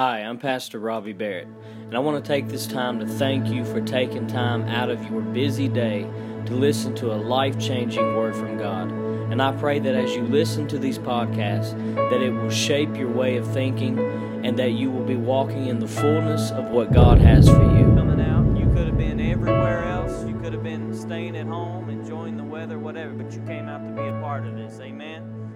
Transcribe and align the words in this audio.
Hi, 0.00 0.20
I'm 0.20 0.38
Pastor 0.38 0.78
Robbie 0.78 1.12
Barrett, 1.12 1.46
and 1.82 1.94
I 1.94 1.98
want 1.98 2.24
to 2.24 2.26
take 2.26 2.48
this 2.48 2.66
time 2.66 3.00
to 3.00 3.06
thank 3.06 3.48
you 3.48 3.66
for 3.66 3.82
taking 3.82 4.26
time 4.26 4.62
out 4.62 4.88
of 4.88 5.04
your 5.10 5.20
busy 5.20 5.68
day 5.68 6.10
to 6.46 6.54
listen 6.54 6.94
to 6.94 7.12
a 7.12 7.20
life 7.20 7.58
changing 7.58 8.16
word 8.16 8.34
from 8.34 8.56
God. 8.56 8.90
And 9.30 9.42
I 9.42 9.52
pray 9.52 9.78
that 9.78 9.94
as 9.94 10.16
you 10.16 10.22
listen 10.22 10.66
to 10.68 10.78
these 10.78 10.98
podcasts, 10.98 11.76
that 12.08 12.22
it 12.22 12.30
will 12.30 12.48
shape 12.48 12.96
your 12.96 13.10
way 13.10 13.36
of 13.36 13.46
thinking 13.52 13.98
and 14.42 14.58
that 14.58 14.70
you 14.70 14.90
will 14.90 15.04
be 15.04 15.16
walking 15.16 15.66
in 15.66 15.80
the 15.80 15.86
fullness 15.86 16.50
of 16.52 16.70
what 16.70 16.94
God 16.94 17.18
has 17.18 17.46
for 17.46 17.62
you. 17.76 17.84
Coming 17.94 18.22
out, 18.22 18.58
you 18.58 18.72
could 18.72 18.86
have 18.86 18.96
been 18.96 19.20
everywhere 19.20 19.84
else. 19.84 20.24
You 20.24 20.40
could 20.40 20.54
have 20.54 20.62
been 20.62 20.94
staying 20.94 21.36
at 21.36 21.46
home, 21.46 21.90
enjoying 21.90 22.38
the 22.38 22.44
weather, 22.44 22.78
whatever, 22.78 23.12
but 23.12 23.34
you 23.34 23.42
came 23.42 23.68
out 23.68 23.84
to 23.84 24.02
be 24.02 24.08
a 24.08 24.18
part 24.22 24.46
of 24.46 24.56
this. 24.56 24.80
Amen. 24.80 25.52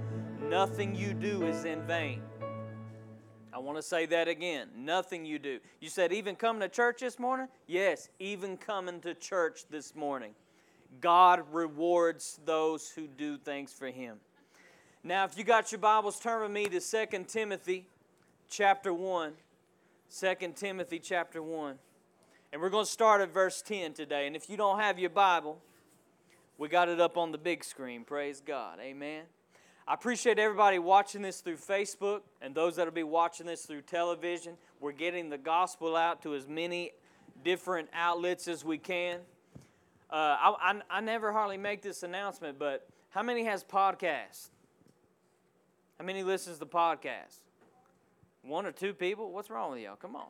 Nothing 0.51 0.95
you 0.95 1.15
do 1.15 1.47
is 1.47 1.65
in 1.65 1.81
vain. 1.87 2.21
I 3.55 3.59
want 3.59 3.79
to 3.79 3.83
say 3.83 4.05
that 4.07 4.27
again. 4.27 4.69
Nothing 4.77 5.25
you 5.25 5.39
do. 5.39 5.61
You 5.81 5.89
said, 5.89 6.13
even 6.13 6.35
coming 6.35 6.61
to 6.61 6.69
church 6.69 7.01
this 7.01 7.21
morning? 7.21 7.47
Yes, 7.69 8.09
even 8.19 8.57
coming 8.57 9.01
to 9.03 9.15
church 9.15 9.61
this 9.71 9.95
morning. 9.95 10.33
God 11.01 11.45
rewards 11.53 12.41
those 12.45 12.91
who 12.91 13.07
do 13.07 13.39
things 13.39 13.73
for 13.73 13.87
Him. 13.87 14.17
Now, 15.05 15.25
if 15.25 15.39
you 15.39 15.45
got 15.45 15.71
your 15.71 15.79
Bibles, 15.79 16.19
turn 16.19 16.43
with 16.43 16.51
me 16.51 16.67
to 16.67 16.81
2 16.81 17.25
Timothy 17.29 17.87
chapter 18.51 18.93
1. 18.93 19.35
2 20.21 20.35
Timothy 20.57 20.99
chapter 20.99 21.41
1. 21.41 21.79
And 22.53 22.61
we're 22.61 22.71
going 22.71 22.87
to 22.87 22.91
start 22.91 23.21
at 23.21 23.33
verse 23.33 23.63
10 23.63 23.93
today. 23.93 24.27
And 24.27 24.35
if 24.35 24.51
you 24.51 24.57
don't 24.57 24.81
have 24.81 24.99
your 24.99 25.11
Bible, 25.11 25.61
we 26.59 26.69
got 26.69 26.89
it 26.89 27.01
up 27.01 27.17
on 27.17 27.31
the 27.31 27.39
big 27.39 27.63
screen. 27.63 28.03
Praise 28.03 28.43
God. 28.45 28.81
Amen. 28.81 29.25
I 29.87 29.93
appreciate 29.93 30.39
everybody 30.39 30.79
watching 30.79 31.21
this 31.21 31.43
through 31.43 31.59
Facebook 31.59 32.23
and 32.41 32.55
those 32.55 32.77
that 32.77 32.87
will 32.87 32.93
be 32.93 33.03
watching 33.03 33.45
this 33.45 33.67
through 33.67 33.83
television. 33.83 34.55
We're 34.81 34.93
getting 34.93 35.29
the 35.29 35.37
gospel 35.37 35.95
out 35.95 36.23
to 36.23 36.35
as 36.35 36.49
many 36.49 36.93
different 37.45 37.91
outlets 37.93 38.49
as 38.49 38.65
we 38.65 38.79
can. 38.79 39.19
Uh, 40.11 40.15
I, 40.15 40.55
I, 40.59 40.81
I 40.91 41.01
never 41.03 41.33
hardly 41.33 41.59
make 41.59 41.83
this 41.83 42.03
announcement, 42.03 42.59
but 42.59 42.89
how 43.11 43.23
many 43.23 43.45
has 43.45 43.63
podcasts? 43.63 44.49
How 45.99 46.07
many 46.07 46.23
listens 46.23 46.59
to 46.61 46.67
podcasts? 46.67 47.41
One 48.43 48.65
or 48.65 48.73
two 48.73 48.95
people? 48.95 49.33
What's 49.33 49.51
wrong 49.51 49.73
with 49.73 49.83
y'all? 49.83 49.97
Come 49.97 50.17
on. 50.17 50.27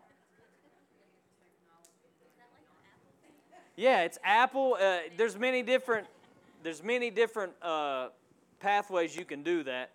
Yeah, 3.76 4.02
it's 4.02 4.18
Apple. 4.24 4.76
Uh, 4.80 4.98
there's 5.16 5.38
many 5.38 5.62
different. 5.62 6.06
There's 6.62 6.82
many 6.82 7.10
different 7.10 7.52
uh, 7.60 8.08
pathways 8.64 9.14
you 9.14 9.26
can 9.26 9.42
do 9.42 9.62
that. 9.64 9.90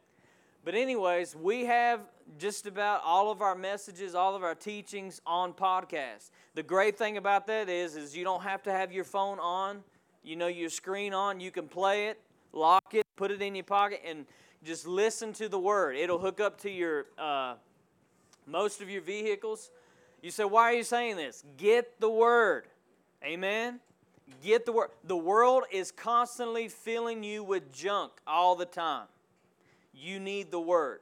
But, 0.63 0.75
anyways, 0.75 1.35
we 1.35 1.65
have 1.65 2.01
just 2.37 2.67
about 2.67 3.01
all 3.03 3.31
of 3.31 3.41
our 3.41 3.55
messages, 3.55 4.13
all 4.13 4.35
of 4.35 4.43
our 4.43 4.53
teachings 4.53 5.21
on 5.25 5.53
podcast. 5.53 6.29
The 6.53 6.61
great 6.61 6.95
thing 6.95 7.17
about 7.17 7.47
that 7.47 7.67
is, 7.67 7.95
is 7.95 8.15
you 8.15 8.23
don't 8.23 8.43
have 8.43 8.61
to 8.63 8.71
have 8.71 8.91
your 8.91 9.05
phone 9.05 9.39
on, 9.39 9.79
you 10.23 10.35
know, 10.35 10.45
your 10.45 10.69
screen 10.69 11.15
on. 11.15 11.39
You 11.39 11.49
can 11.49 11.67
play 11.67 12.09
it, 12.09 12.21
lock 12.53 12.93
it, 12.93 13.07
put 13.15 13.31
it 13.31 13.41
in 13.41 13.55
your 13.55 13.63
pocket, 13.63 14.01
and 14.05 14.27
just 14.63 14.85
listen 14.85 15.33
to 15.33 15.49
the 15.49 15.57
word. 15.57 15.95
It'll 15.95 16.19
hook 16.19 16.39
up 16.39 16.61
to 16.61 16.69
your 16.69 17.07
uh, 17.17 17.55
most 18.45 18.81
of 18.81 18.89
your 18.89 19.01
vehicles. 19.01 19.71
You 20.21 20.29
say, 20.29 20.43
why 20.43 20.63
are 20.65 20.73
you 20.73 20.83
saying 20.83 21.15
this? 21.15 21.43
Get 21.57 21.99
the 21.99 22.09
word. 22.09 22.67
Amen. 23.23 23.79
Get 24.43 24.65
the 24.65 24.71
word. 24.71 24.89
The 25.03 25.17
world 25.17 25.63
is 25.71 25.91
constantly 25.91 26.67
filling 26.67 27.23
you 27.23 27.43
with 27.43 27.71
junk 27.71 28.11
all 28.25 28.55
the 28.55 28.65
time. 28.65 29.07
You 29.93 30.19
need 30.19 30.51
the 30.51 30.59
word. 30.59 30.99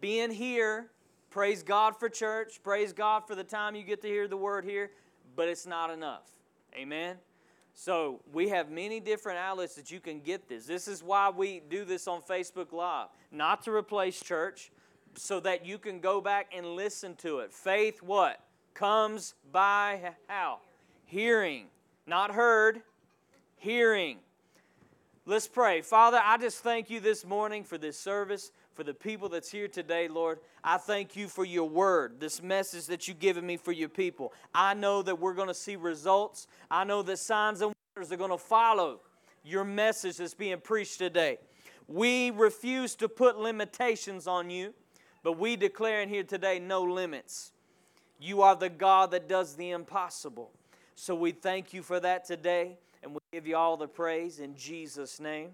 Being 0.00 0.30
here, 0.30 0.90
praise 1.30 1.62
God 1.62 1.98
for 1.98 2.08
church, 2.08 2.62
praise 2.62 2.92
God 2.92 3.26
for 3.26 3.34
the 3.34 3.44
time 3.44 3.74
you 3.74 3.82
get 3.82 4.00
to 4.02 4.08
hear 4.08 4.28
the 4.28 4.36
word 4.36 4.64
here, 4.64 4.90
but 5.36 5.48
it's 5.48 5.66
not 5.66 5.90
enough. 5.90 6.30
Amen. 6.74 7.16
So 7.74 8.20
we 8.32 8.48
have 8.48 8.70
many 8.70 9.00
different 9.00 9.38
outlets 9.38 9.74
that 9.76 9.90
you 9.90 10.00
can 10.00 10.20
get 10.20 10.48
this. 10.48 10.66
This 10.66 10.88
is 10.88 11.02
why 11.02 11.30
we 11.30 11.62
do 11.68 11.84
this 11.84 12.08
on 12.08 12.22
Facebook 12.22 12.72
Live, 12.72 13.08
not 13.30 13.62
to 13.64 13.72
replace 13.72 14.20
church, 14.20 14.70
so 15.14 15.40
that 15.40 15.66
you 15.66 15.78
can 15.78 16.00
go 16.00 16.20
back 16.20 16.52
and 16.56 16.74
listen 16.74 17.14
to 17.16 17.40
it. 17.40 17.52
Faith, 17.52 18.02
what? 18.02 18.40
Comes 18.74 19.34
by 19.52 20.14
how? 20.28 20.58
Hearing 21.04 21.66
not 22.08 22.32
heard, 22.32 22.80
hearing. 23.56 24.18
Let's 25.26 25.46
pray. 25.46 25.82
Father, 25.82 26.18
I 26.24 26.38
just 26.38 26.62
thank 26.62 26.88
you 26.88 27.00
this 27.00 27.26
morning 27.26 27.62
for 27.62 27.76
this 27.76 28.00
service, 28.00 28.50
for 28.72 28.82
the 28.82 28.94
people 28.94 29.28
that's 29.28 29.50
here 29.50 29.68
today, 29.68 30.08
Lord. 30.08 30.38
I 30.64 30.78
thank 30.78 31.16
you 31.16 31.28
for 31.28 31.44
your 31.44 31.68
word, 31.68 32.18
this 32.18 32.42
message 32.42 32.86
that 32.86 33.06
you've 33.06 33.18
given 33.18 33.44
me 33.44 33.58
for 33.58 33.72
your 33.72 33.90
people. 33.90 34.32
I 34.54 34.72
know 34.72 35.02
that 35.02 35.20
we're 35.20 35.34
going 35.34 35.48
to 35.48 35.54
see 35.54 35.76
results. 35.76 36.46
I 36.70 36.84
know 36.84 37.02
that 37.02 37.18
signs 37.18 37.60
and 37.60 37.74
wonders 37.94 38.10
are 38.10 38.16
going 38.16 38.30
to 38.30 38.38
follow 38.38 39.00
your 39.44 39.64
message 39.64 40.16
that's 40.16 40.32
being 40.32 40.60
preached 40.60 40.96
today. 40.98 41.36
We 41.88 42.30
refuse 42.30 42.94
to 42.96 43.08
put 43.08 43.38
limitations 43.38 44.26
on 44.26 44.48
you, 44.48 44.72
but 45.22 45.38
we 45.38 45.56
declare 45.56 46.00
in 46.00 46.08
here 46.08 46.24
today 46.24 46.58
no 46.58 46.82
limits. 46.82 47.52
You 48.18 48.40
are 48.40 48.56
the 48.56 48.70
God 48.70 49.10
that 49.10 49.28
does 49.28 49.56
the 49.56 49.70
impossible. 49.72 50.52
So 51.00 51.14
we 51.14 51.30
thank 51.30 51.72
you 51.72 51.84
for 51.84 52.00
that 52.00 52.24
today, 52.24 52.76
and 53.04 53.14
we 53.14 53.20
give 53.32 53.46
you 53.46 53.56
all 53.56 53.76
the 53.76 53.86
praise 53.86 54.40
in 54.40 54.56
Jesus' 54.56 55.20
name. 55.20 55.50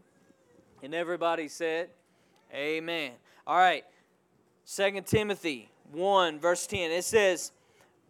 And 0.82 0.94
everybody 0.94 1.48
said, 1.48 1.90
Amen. 2.54 3.12
All 3.46 3.58
right, 3.58 3.84
Second 4.64 5.06
Timothy 5.06 5.68
1, 5.92 6.40
verse 6.40 6.66
10. 6.66 6.90
It 6.90 7.04
says, 7.04 7.52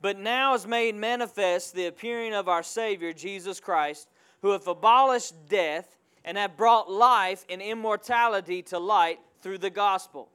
But 0.01 0.17
now 0.17 0.55
is 0.55 0.65
made 0.65 0.95
manifest 0.95 1.75
the 1.75 1.87
appearing 1.87 2.35
of 2.35 2.49
our 2.49 2.63
Savior, 2.63 3.13
Jesus 3.13 3.59
Christ, 3.59 4.09
who 4.41 4.53
hath 4.53 4.69
abolished 4.69 5.35
death 5.49 5.99
and 6.25 6.39
hath 6.39 6.57
brought 6.57 6.89
life 6.89 7.45
and 7.51 7.61
immortality 7.61 8.63
to 8.63 8.79
light 8.79 9.19
through 9.43 9.59
the 9.59 9.71
gospel. 9.71 10.29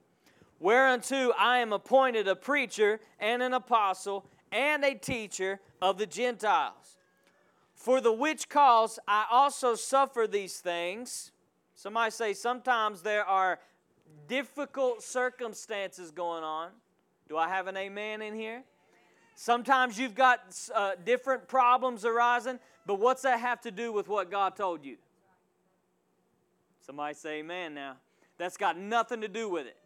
Whereunto 0.58 1.32
I 1.38 1.60
am 1.60 1.72
appointed 1.72 2.28
a 2.28 2.36
preacher 2.36 3.00
and 3.18 3.42
an 3.42 3.54
apostle 3.54 4.26
and 4.52 4.84
a 4.84 4.94
teacher 4.94 5.60
of 5.80 5.98
the 5.98 6.06
Gentiles. 6.06 6.96
For 7.74 8.00
the 8.00 8.12
which 8.12 8.48
cause 8.48 8.98
I 9.08 9.26
also 9.30 9.74
suffer 9.74 10.26
these 10.30 10.60
things. 10.60 11.32
Somebody 11.74 12.10
say, 12.10 12.34
sometimes 12.34 13.02
there 13.02 13.24
are 13.24 13.58
difficult 14.28 15.02
circumstances 15.02 16.10
going 16.10 16.44
on. 16.44 16.70
Do 17.28 17.36
I 17.36 17.48
have 17.48 17.68
an 17.68 17.76
amen 17.76 18.22
in 18.22 18.34
here? 18.34 18.64
Sometimes 19.34 19.98
you've 19.98 20.14
got 20.14 20.40
uh, 20.74 20.92
different 21.04 21.48
problems 21.48 22.04
arising, 22.04 22.58
but 22.84 22.96
what's 22.96 23.22
that 23.22 23.40
have 23.40 23.62
to 23.62 23.70
do 23.70 23.92
with 23.92 24.08
what 24.08 24.30
God 24.30 24.56
told 24.56 24.84
you? 24.84 24.96
Somebody 26.84 27.14
say 27.14 27.38
amen 27.38 27.72
now. 27.72 27.96
That's 28.36 28.56
got 28.56 28.76
nothing 28.76 29.22
to 29.22 29.28
do 29.28 29.48
with 29.48 29.66
it. 29.66 29.76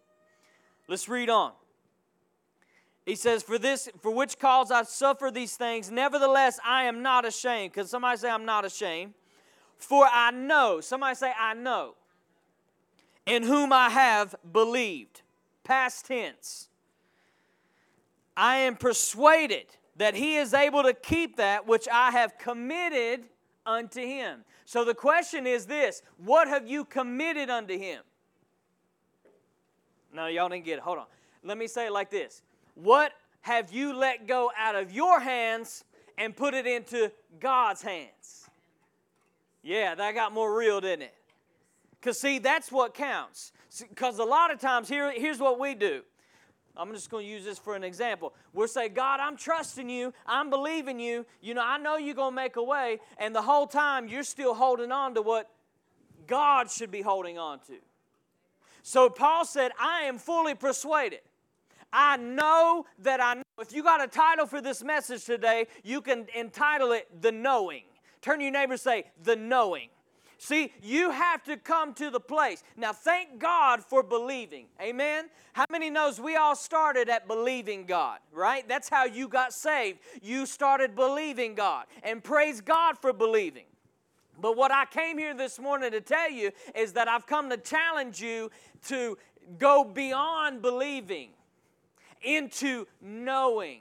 Let's 0.89 1.09
read 1.09 1.31
on. 1.31 1.53
He 3.05 3.17
says, 3.17 3.43
For 3.43 3.59
this, 3.59 3.89
for 4.01 4.11
which 4.11 4.39
cause 4.39 4.71
I 4.71 4.83
suffer 4.85 5.31
these 5.31 5.57
things, 5.57 5.91
nevertheless 5.91 6.59
I 6.65 6.85
am 6.85 7.03
not 7.03 7.25
ashamed. 7.25 7.73
Because 7.73 7.91
somebody 7.91 8.19
say, 8.19 8.31
I'm 8.31 8.45
not 8.45 8.65
ashamed. 8.65 9.15
For 9.79 10.07
I 10.11 10.31
know, 10.31 10.81
somebody 10.81 11.15
say, 11.15 11.33
I 11.39 11.55
know, 11.55 11.95
in 13.27 13.43
whom 13.43 13.73
I 13.73 13.91
have 13.91 14.35
believed. 14.53 15.23
Past 15.65 16.07
tense. 16.07 16.69
I 18.37 18.57
am 18.57 18.77
persuaded 18.77 19.67
that 19.97 20.15
he 20.15 20.37
is 20.37 20.55
able 20.55 20.83
to 20.83 20.93
keep 20.93 21.37
that 21.37 21.67
which 21.67 21.87
I 21.91 22.11
have 22.11 22.37
committed 22.39 23.25
unto 23.65 24.01
him. 24.01 24.45
So 24.65 24.85
the 24.85 24.95
question 24.95 25.47
is 25.47 25.67
this 25.67 26.03
what 26.19 26.49
have 26.49 26.67
you 26.69 26.85
committed 26.85 27.51
unto 27.51 27.79
him? 27.79 28.03
No, 30.13 30.27
y'all 30.27 30.49
didn't 30.49 30.65
get 30.65 30.79
it. 30.79 30.81
Hold 30.81 30.99
on. 30.99 31.07
Let 31.43 31.59
me 31.59 31.67
say 31.67 31.87
it 31.87 31.93
like 31.93 32.11
this 32.11 32.43
what 32.75 33.13
have 33.43 33.73
you 33.73 33.95
let 33.95 34.27
go 34.27 34.51
out 34.59 34.75
of 34.75 34.93
your 34.93 35.21
hands 35.21 35.85
and 36.19 36.37
put 36.37 36.55
it 36.55 36.67
into 36.67 37.13
God's 37.41 37.83
hands? 37.83 38.49
Yeah, 39.63 39.95
that 39.95 40.15
got 40.15 40.33
more 40.33 40.57
real, 40.57 40.81
didn't 40.81 41.03
it? 41.03 41.15
Because, 42.01 42.21
see, 42.21 42.39
that's 42.39 42.71
what 42.71 42.95
counts. 42.95 43.53
Because 43.89 44.19
a 44.19 44.25
lot 44.25 44.53
of 44.53 44.61
times, 44.61 44.89
here, 44.89 45.11
here's 45.13 45.41
what 45.41 45.59
we 45.59 45.75
do. 45.75 46.03
I'm 46.77 46.93
just 46.93 47.09
going 47.09 47.25
to 47.25 47.33
use 47.33 47.45
this 47.45 47.59
for 47.59 47.77
an 47.77 47.85
example. 47.85 48.35
We'll 48.53 48.69
say, 48.69 48.89
God, 48.89 49.21
I'm 49.21 49.37
trusting 49.37 49.89
you. 49.89 50.13
I'm 50.27 50.51
believing 50.51 50.99
you. 50.99 51.25
You 51.41 51.55
know, 51.55 51.63
I 51.65 51.79
know 51.79 51.97
you're 51.97 52.15
going 52.15 52.33
to 52.33 52.37
make 52.37 52.57
a 52.57 52.63
way. 52.63 52.99
And 53.17 53.35
the 53.35 53.43
whole 53.43 53.67
time, 53.67 54.09
you're 54.09 54.25
still 54.25 54.55
holding 54.55 54.91
on 54.91 55.15
to 55.15 55.23
what 55.23 55.49
God 56.27 56.71
should 56.71 56.91
be 56.91 57.01
holding 57.01 57.39
on 57.39 57.61
to. 57.69 57.77
So 58.83 59.09
Paul 59.09 59.45
said, 59.45 59.73
I 59.81 60.03
am 60.03 60.19
fully 60.19 60.55
persuaded 60.55 61.21
I 61.95 62.17
know 62.17 62.87
that 62.99 63.21
I 63.21 63.35
know. 63.35 63.43
If 63.61 63.73
you 63.73 63.85
got 63.85 64.03
a 64.03 64.09
title 64.09 64.47
for 64.47 64.61
this 64.61 64.83
message 64.83 65.25
today, 65.25 65.69
you 65.85 66.01
can 66.01 66.27
entitle 66.37 66.91
it 66.91 67.07
The 67.23 67.31
Knowing. 67.31 67.85
Turn 68.21 68.41
your 68.41 68.51
neighbor 68.51 68.77
say, 68.77 69.05
The 69.23 69.37
Knowing. 69.37 69.91
See, 70.39 70.73
you 70.83 71.11
have 71.11 71.45
to 71.45 71.57
come 71.57 71.95
to 71.95 72.11
the 72.11 72.19
place. 72.19 72.65
Now, 72.77 72.93
thank 72.93 73.39
God 73.39 73.83
for 73.83 74.03
believing. 74.03 74.67
Amen. 74.83 75.27
How 75.53 75.67
many 75.71 75.89
knows 75.89 76.21
we 76.21 76.35
all 76.35 76.57
started 76.57 77.09
at 77.09 77.29
believing 77.29 77.87
God, 77.87 78.19
right? 78.33 78.69
That's 78.69 78.89
how 78.89 79.05
you 79.05 79.29
got 79.29 79.53
saved. 79.53 80.01
You 80.21 80.47
started 80.47 80.97
believing 80.97 81.55
God. 81.55 81.87
And 82.03 82.23
praise 82.23 82.61
God 82.61 82.99
for 82.99 83.13
believing. 83.13 83.67
But 84.41 84.57
what 84.57 84.73
I 84.73 84.85
came 84.87 85.17
here 85.17 85.33
this 85.33 85.61
morning 85.61 85.93
to 85.93 86.01
tell 86.01 86.31
you 86.31 86.51
is 86.75 86.93
that 86.95 87.07
I've 87.07 87.27
come 87.27 87.49
to 87.51 87.57
challenge 87.57 88.21
you 88.21 88.51
to 88.89 89.17
go 89.59 89.85
beyond 89.85 90.61
believing 90.61 91.31
into 92.25 92.87
knowing. 93.01 93.81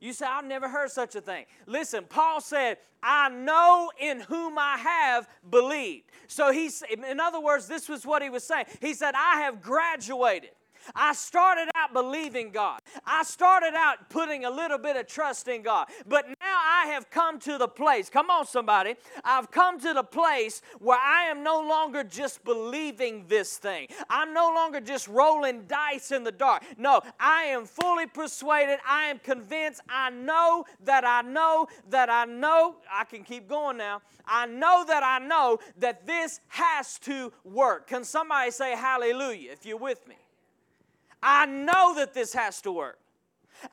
You 0.00 0.12
say, 0.12 0.26
I've 0.26 0.44
never 0.44 0.68
heard 0.68 0.90
such 0.90 1.14
a 1.14 1.20
thing. 1.20 1.46
Listen, 1.66 2.04
Paul 2.08 2.40
said, 2.40 2.78
I 3.02 3.28
know 3.28 3.90
in 4.00 4.20
whom 4.20 4.58
I 4.58 4.76
have 4.76 5.28
believed. 5.48 6.10
So 6.26 6.52
he's, 6.52 6.82
in 6.82 7.20
other 7.20 7.40
words, 7.40 7.66
this 7.68 7.88
was 7.88 8.04
what 8.04 8.22
he 8.22 8.28
was 8.28 8.44
saying. 8.44 8.66
He 8.80 8.94
said, 8.94 9.14
I 9.14 9.42
have 9.42 9.62
graduated. 9.62 10.50
I 10.94 11.12
started 11.12 11.68
out 11.74 11.92
believing 11.92 12.50
God. 12.50 12.80
I 13.04 13.22
started 13.22 13.74
out 13.74 14.08
putting 14.10 14.44
a 14.44 14.50
little 14.50 14.78
bit 14.78 14.96
of 14.96 15.06
trust 15.06 15.48
in 15.48 15.62
God. 15.62 15.88
But 16.06 16.28
now 16.28 16.36
I 16.42 16.88
have 16.92 17.10
come 17.10 17.38
to 17.40 17.58
the 17.58 17.68
place, 17.68 18.08
come 18.08 18.30
on, 18.30 18.46
somebody. 18.46 18.96
I've 19.24 19.50
come 19.50 19.80
to 19.80 19.92
the 19.92 20.04
place 20.04 20.62
where 20.78 20.98
I 20.98 21.24
am 21.24 21.42
no 21.42 21.60
longer 21.60 22.04
just 22.04 22.44
believing 22.44 23.26
this 23.28 23.56
thing. 23.56 23.88
I'm 24.08 24.32
no 24.32 24.52
longer 24.54 24.80
just 24.80 25.08
rolling 25.08 25.66
dice 25.66 26.12
in 26.12 26.24
the 26.24 26.32
dark. 26.32 26.62
No, 26.78 27.00
I 27.18 27.44
am 27.44 27.64
fully 27.64 28.06
persuaded. 28.06 28.78
I 28.88 29.04
am 29.04 29.18
convinced. 29.18 29.80
I 29.88 30.10
know 30.10 30.64
that 30.84 31.04
I 31.04 31.22
know 31.22 31.68
that 31.90 32.10
I 32.10 32.24
know. 32.24 32.76
I 32.92 33.04
can 33.04 33.24
keep 33.24 33.48
going 33.48 33.76
now. 33.76 34.02
I 34.26 34.46
know 34.46 34.84
that 34.86 35.02
I 35.02 35.24
know 35.24 35.58
that 35.78 36.06
this 36.06 36.40
has 36.48 36.98
to 37.00 37.32
work. 37.44 37.88
Can 37.88 38.04
somebody 38.04 38.50
say 38.50 38.76
hallelujah 38.76 39.52
if 39.52 39.64
you're 39.64 39.76
with 39.76 40.06
me? 40.08 40.16
I 41.28 41.44
know 41.44 41.96
that 41.96 42.14
this 42.14 42.32
has 42.34 42.60
to 42.62 42.70
work. 42.70 43.00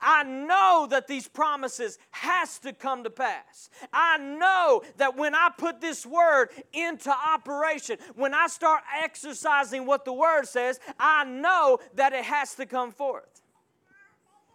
I 0.02 0.24
know 0.24 0.88
that 0.90 1.08
these 1.08 1.28
promises 1.28 2.00
has 2.10 2.58
to 2.60 2.74
come 2.74 3.04
to 3.04 3.12
pass. 3.12 3.70
I 3.92 4.18
know 4.18 4.82
that 4.98 5.16
when 5.16 5.36
I 5.36 5.52
put 5.56 5.80
this 5.80 6.04
word 6.04 6.50
into 6.72 7.12
operation, 7.12 7.98
when 8.16 8.34
I 8.34 8.48
start 8.48 8.82
exercising 9.04 9.86
what 9.86 10.04
the 10.04 10.14
word 10.14 10.48
says, 10.48 10.80
I 11.00 11.26
know 11.26 11.78
that 11.94 12.12
it 12.14 12.24
has 12.26 12.56
to 12.56 12.66
come 12.66 12.92
forth. 12.92 13.42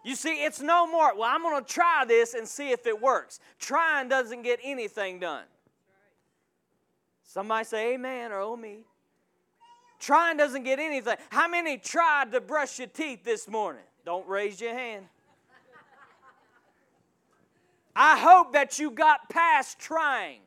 You 0.05 0.17
see, 0.17 0.45
it's 0.45 0.61
no 0.61 0.91
more, 0.91 1.15
well, 1.15 1.31
I'm 1.33 1.43
going 1.43 1.65
to 1.65 1.73
try 1.73 2.05
this 2.05 2.35
and 2.35 2.49
see 2.49 2.71
if 2.71 2.85
it 2.85 3.01
works. 3.01 3.39
Trying 3.61 4.09
doesn't 4.09 4.43
get 4.43 4.59
anything 4.65 5.21
done. 5.21 5.45
Somebody 7.23 7.65
say 7.65 7.95
amen 7.95 8.33
or 8.33 8.41
oh 8.41 8.57
me. 8.57 8.87
Trying 9.99 10.37
doesn't 10.37 10.63
get 10.63 10.79
anything. 10.79 11.17
How 11.31 11.49
many 11.49 11.77
tried 11.77 12.33
to 12.33 12.41
brush 12.41 12.79
your 12.79 12.89
teeth 12.89 13.25
this 13.25 13.49
morning? 13.49 13.83
Don't 14.05 14.27
raise 14.29 14.61
your 14.61 14.75
hand. 14.75 15.07
I 17.95 18.17
hope 18.17 18.53
that 18.53 18.79
you 18.79 18.93
got 18.93 19.29
past 19.29 19.81
trying. 19.81 20.41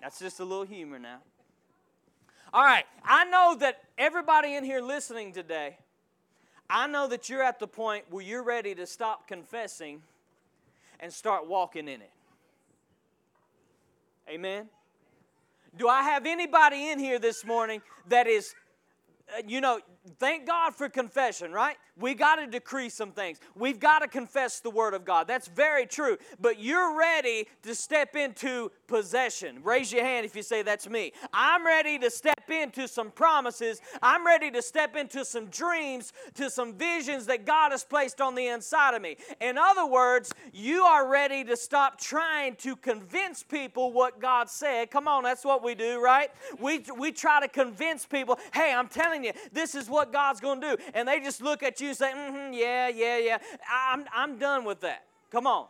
That's 0.00 0.18
just 0.18 0.40
a 0.40 0.44
little 0.44 0.64
humor 0.64 0.98
now. 0.98 1.18
All 2.52 2.64
right, 2.64 2.84
I 3.04 3.24
know 3.26 3.54
that 3.60 3.82
everybody 3.96 4.56
in 4.56 4.64
here 4.64 4.80
listening 4.80 5.32
today, 5.32 5.76
I 6.68 6.88
know 6.88 7.06
that 7.06 7.28
you're 7.28 7.42
at 7.42 7.60
the 7.60 7.68
point 7.68 8.04
where 8.10 8.24
you're 8.24 8.42
ready 8.42 8.74
to 8.74 8.86
stop 8.86 9.28
confessing 9.28 10.02
and 10.98 11.12
start 11.12 11.46
walking 11.46 11.86
in 11.86 12.00
it. 12.00 12.10
Amen. 14.28 14.68
Do 15.76 15.88
I 15.88 16.02
have 16.02 16.26
anybody 16.26 16.90
in 16.90 16.98
here 16.98 17.18
this 17.18 17.44
morning 17.44 17.80
that 18.08 18.26
is, 18.26 18.54
uh, 19.32 19.42
you 19.46 19.60
know, 19.60 19.80
thank 20.18 20.46
God 20.46 20.74
for 20.74 20.88
confession, 20.88 21.52
right? 21.52 21.76
We 22.00 22.14
got 22.14 22.36
to 22.36 22.46
decree 22.46 22.88
some 22.88 23.12
things. 23.12 23.38
We've 23.54 23.78
got 23.78 23.98
to 24.00 24.08
confess 24.08 24.60
the 24.60 24.70
Word 24.70 24.94
of 24.94 25.04
God. 25.04 25.28
That's 25.28 25.48
very 25.48 25.86
true. 25.86 26.16
But 26.40 26.58
you're 26.58 26.98
ready 26.98 27.46
to 27.62 27.74
step 27.74 28.16
into 28.16 28.72
possession. 28.86 29.60
Raise 29.62 29.92
your 29.92 30.02
hand 30.02 30.24
if 30.24 30.34
you 30.34 30.42
say, 30.42 30.62
That's 30.62 30.88
me. 30.88 31.12
I'm 31.32 31.64
ready 31.66 31.98
to 31.98 32.10
step 32.10 32.50
into 32.50 32.88
some 32.88 33.10
promises. 33.10 33.80
I'm 34.02 34.26
ready 34.26 34.50
to 34.52 34.62
step 34.62 34.96
into 34.96 35.24
some 35.24 35.46
dreams, 35.46 36.12
to 36.34 36.48
some 36.48 36.74
visions 36.74 37.26
that 37.26 37.44
God 37.44 37.72
has 37.72 37.84
placed 37.84 38.20
on 38.20 38.34
the 38.34 38.46
inside 38.46 38.94
of 38.94 39.02
me. 39.02 39.16
In 39.40 39.58
other 39.58 39.86
words, 39.86 40.32
you 40.52 40.82
are 40.82 41.06
ready 41.06 41.44
to 41.44 41.56
stop 41.56 42.00
trying 42.00 42.56
to 42.56 42.76
convince 42.76 43.42
people 43.42 43.92
what 43.92 44.20
God 44.20 44.48
said. 44.48 44.90
Come 44.90 45.06
on, 45.06 45.22
that's 45.22 45.44
what 45.44 45.62
we 45.62 45.74
do, 45.74 46.02
right? 46.02 46.30
We, 46.58 46.84
we 46.96 47.12
try 47.12 47.40
to 47.40 47.48
convince 47.48 48.06
people, 48.06 48.38
Hey, 48.54 48.72
I'm 48.74 48.88
telling 48.88 49.22
you, 49.24 49.32
this 49.52 49.74
is 49.74 49.90
what 49.90 49.99
God's 50.04 50.40
going 50.40 50.60
to 50.60 50.76
do. 50.76 50.82
And 50.94 51.06
they 51.06 51.20
just 51.20 51.42
look 51.42 51.62
at 51.62 51.80
you 51.80 51.88
and 51.88 51.96
say, 51.96 52.12
mm-hmm, 52.12 52.52
yeah, 52.52 52.88
yeah, 52.88 53.18
yeah. 53.18 53.38
I'm, 53.70 54.04
I'm 54.14 54.38
done 54.38 54.64
with 54.64 54.80
that. 54.80 55.04
Come 55.30 55.46
on. 55.46 55.66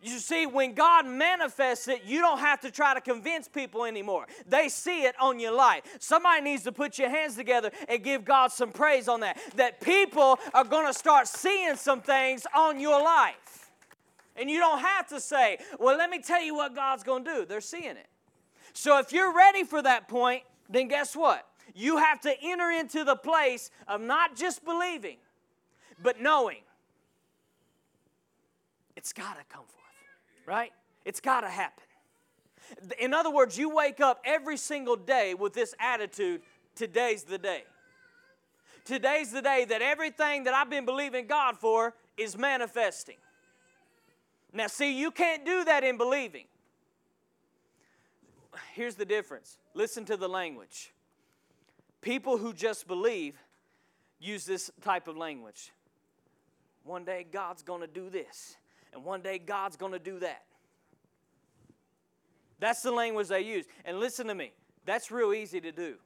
You 0.00 0.18
see, 0.20 0.46
when 0.46 0.74
God 0.74 1.06
manifests 1.06 1.88
it, 1.88 2.04
you 2.04 2.20
don't 2.20 2.38
have 2.38 2.60
to 2.60 2.70
try 2.70 2.94
to 2.94 3.00
convince 3.00 3.48
people 3.48 3.84
anymore. 3.84 4.26
They 4.46 4.68
see 4.68 5.02
it 5.02 5.16
on 5.20 5.40
your 5.40 5.52
life. 5.52 5.82
Somebody 5.98 6.42
needs 6.42 6.62
to 6.64 6.72
put 6.72 6.98
your 6.98 7.10
hands 7.10 7.34
together 7.34 7.72
and 7.88 8.02
give 8.04 8.24
God 8.24 8.52
some 8.52 8.70
praise 8.70 9.08
on 9.08 9.20
that. 9.20 9.38
That 9.56 9.80
people 9.80 10.38
are 10.54 10.62
going 10.62 10.86
to 10.86 10.94
start 10.96 11.26
seeing 11.26 11.74
some 11.74 12.00
things 12.00 12.46
on 12.54 12.78
your 12.78 13.02
life. 13.02 13.70
And 14.36 14.48
you 14.48 14.60
don't 14.60 14.78
have 14.78 15.08
to 15.08 15.18
say, 15.18 15.58
well, 15.80 15.98
let 15.98 16.10
me 16.10 16.20
tell 16.20 16.42
you 16.42 16.54
what 16.54 16.76
God's 16.76 17.02
going 17.02 17.24
to 17.24 17.34
do. 17.34 17.44
They're 17.44 17.60
seeing 17.60 17.96
it. 17.96 18.06
So 18.72 19.00
if 19.00 19.12
you're 19.12 19.34
ready 19.34 19.64
for 19.64 19.82
that 19.82 20.06
point, 20.06 20.44
then 20.70 20.86
guess 20.86 21.16
what? 21.16 21.47
You 21.74 21.98
have 21.98 22.20
to 22.22 22.34
enter 22.42 22.70
into 22.70 23.04
the 23.04 23.16
place 23.16 23.70
of 23.86 24.00
not 24.00 24.36
just 24.36 24.64
believing, 24.64 25.18
but 26.02 26.20
knowing. 26.20 26.62
It's 28.96 29.12
got 29.12 29.38
to 29.38 29.44
come 29.48 29.64
forth, 29.64 30.46
right? 30.46 30.72
It's 31.04 31.20
got 31.20 31.42
to 31.42 31.48
happen. 31.48 31.84
In 32.98 33.14
other 33.14 33.30
words, 33.30 33.56
you 33.56 33.74
wake 33.74 34.00
up 34.00 34.20
every 34.24 34.56
single 34.56 34.96
day 34.96 35.34
with 35.34 35.54
this 35.54 35.74
attitude 35.80 36.42
today's 36.74 37.24
the 37.24 37.38
day. 37.38 37.64
Today's 38.84 39.32
the 39.32 39.42
day 39.42 39.66
that 39.68 39.82
everything 39.82 40.44
that 40.44 40.54
I've 40.54 40.70
been 40.70 40.84
believing 40.84 41.26
God 41.26 41.58
for 41.58 41.94
is 42.16 42.36
manifesting. 42.36 43.16
Now, 44.52 44.66
see, 44.66 44.98
you 44.98 45.10
can't 45.10 45.44
do 45.44 45.64
that 45.64 45.84
in 45.84 45.98
believing. 45.98 46.46
Here's 48.74 48.94
the 48.94 49.04
difference 49.04 49.58
listen 49.74 50.04
to 50.06 50.16
the 50.16 50.28
language. 50.28 50.92
People 52.00 52.38
who 52.38 52.52
just 52.52 52.86
believe 52.86 53.34
use 54.20 54.44
this 54.44 54.70
type 54.82 55.08
of 55.08 55.16
language. 55.16 55.72
One 56.84 57.04
day 57.04 57.26
God's 57.30 57.62
going 57.62 57.80
to 57.80 57.86
do 57.86 58.08
this, 58.08 58.56
and 58.92 59.04
one 59.04 59.20
day 59.20 59.38
God's 59.38 59.76
going 59.76 59.92
to 59.92 59.98
do 59.98 60.18
that. 60.20 60.44
That's 62.60 62.82
the 62.82 62.90
language 62.90 63.28
they 63.28 63.42
use. 63.42 63.66
And 63.84 64.00
listen 64.00 64.26
to 64.28 64.34
me, 64.34 64.52
that's 64.84 65.10
real 65.10 65.32
easy 65.32 65.60
to 65.60 65.72
do. 65.72 65.96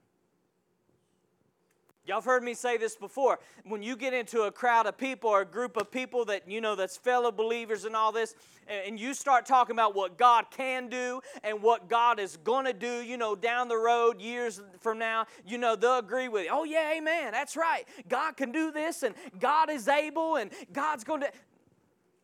Y'all 2.05 2.17
have 2.17 2.25
heard 2.25 2.43
me 2.43 2.53
say 2.53 2.77
this 2.77 2.97
before. 2.97 3.39
When 3.65 3.81
you 3.81 3.95
get 3.95 4.13
into 4.13 4.43
a 4.43 4.51
crowd 4.51 4.87
of 4.87 4.99
people 4.99 5.31
or 5.31 5.43
a 5.43 5.47
group 5.47 5.77
of 5.77 5.89
people 5.93 6.25
that 6.25 6.51
you 6.51 6.61
know 6.61 6.75
that's 6.75 6.97
fellow 6.97 7.31
believers 7.31 7.85
and 7.85 7.95
all 7.95 8.11
this, 8.11 8.35
and 8.67 8.99
you 8.99 9.15
start 9.15 9.47
talking 9.47 9.77
about 9.77 9.95
what 9.95 10.19
God 10.19 10.47
can 10.51 10.89
do 10.89 11.21
and 11.45 11.63
what 11.63 11.89
God 11.89 12.19
is 12.19 12.37
going 12.39 12.65
to 12.65 12.73
do, 12.73 13.03
you 13.03 13.17
know, 13.17 13.37
down 13.37 13.69
the 13.69 13.77
road, 13.77 14.21
years 14.21 14.61
from 14.81 14.99
now, 14.99 15.27
you 15.47 15.59
know, 15.59 15.77
they'll 15.77 15.99
agree 15.99 16.27
with 16.27 16.45
you. 16.45 16.51
Oh, 16.53 16.65
yeah, 16.65 16.93
amen. 16.93 17.31
That's 17.31 17.57
right. 17.57 17.85
God 18.09 18.37
can 18.37 18.51
do 18.51 18.73
this 18.73 19.05
and 19.05 19.15
God 19.39 19.71
is 19.71 19.87
able 19.87 20.37
and 20.37 20.51
God's 20.73 21.05
going 21.05 21.21
to. 21.21 21.31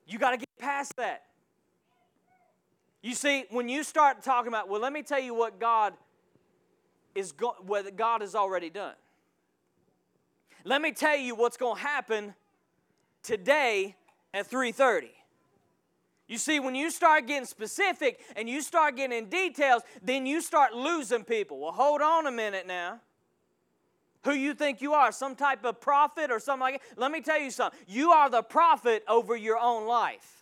You 0.09 0.19
got 0.19 0.31
to 0.33 0.39
get 0.39 0.49
past 0.59 0.97
that. 0.97 1.25
You 3.01 3.15
see, 3.15 3.45
when 3.51 3.69
you 3.69 3.85
start 3.85 4.23
talking 4.23 4.49
about, 4.49 4.69
well, 4.69 4.81
let 4.81 4.93
me 4.93 5.03
tell 5.03 5.21
you 5.21 5.35
what 5.35 5.61
God 5.61 5.95
is 7.15 7.31
go- 7.31 7.57
what 7.61 7.95
God 7.97 8.23
has 8.23 8.35
already 8.35 8.71
done. 8.71 8.95
Let 10.65 10.83
me 10.83 10.93
tell 10.93 11.17
you 11.17 11.35
what's 11.35 11.57
going 11.57 11.77
to 11.77 11.83
happen 11.83 12.35
today 13.23 13.97
at 14.35 14.51
3:30. 14.51 15.11
You 16.27 16.37
see, 16.37 16.61
when 16.61 16.75
you 16.75 16.91
start 16.91 17.27
getting 17.27 17.47
specific 17.47 18.21
and 18.37 18.49
you 18.49 18.61
start 18.61 18.97
getting 18.97 19.17
in 19.17 19.31
details, 19.31 19.83
then 20.03 20.27
you 20.27 20.43
start 20.43 20.75
losing 20.75 21.25
people. 21.25 21.59
Well, 21.59 21.73
hold 21.73 22.03
on 22.03 22.27
a 22.27 22.31
minute 22.31 22.67
now. 22.67 23.01
Who 24.25 24.33
you 24.33 24.53
think 24.53 24.83
you 24.83 24.93
are? 24.93 25.11
Some 25.11 25.35
type 25.37 25.65
of 25.65 25.81
prophet 25.81 26.31
or 26.31 26.39
something 26.39 26.61
like 26.61 26.83
that? 26.83 27.01
Let 27.01 27.13
me 27.13 27.23
tell 27.23 27.41
you 27.41 27.51
something. 27.51 27.79
You 27.87 28.11
are 28.11 28.29
the 28.29 28.43
prophet 28.43 29.05
over 29.09 29.37
your 29.37 29.59
own 29.59 29.87
life. 29.87 30.38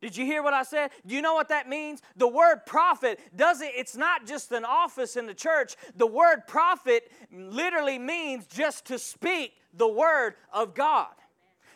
Did 0.00 0.16
you 0.16 0.24
hear 0.24 0.42
what 0.42 0.54
I 0.54 0.62
said? 0.62 0.90
Do 1.06 1.14
you 1.14 1.20
know 1.20 1.34
what 1.34 1.48
that 1.48 1.68
means? 1.68 2.00
The 2.16 2.28
word 2.28 2.64
prophet 2.64 3.20
doesn't, 3.36 3.70
it's 3.74 3.96
not 3.96 4.26
just 4.26 4.50
an 4.52 4.64
office 4.64 5.16
in 5.16 5.26
the 5.26 5.34
church. 5.34 5.76
The 5.94 6.06
word 6.06 6.46
prophet 6.46 7.10
literally 7.32 7.98
means 7.98 8.46
just 8.46 8.86
to 8.86 8.98
speak 8.98 9.52
the 9.74 9.88
word 9.88 10.34
of 10.52 10.74
God. 10.74 11.08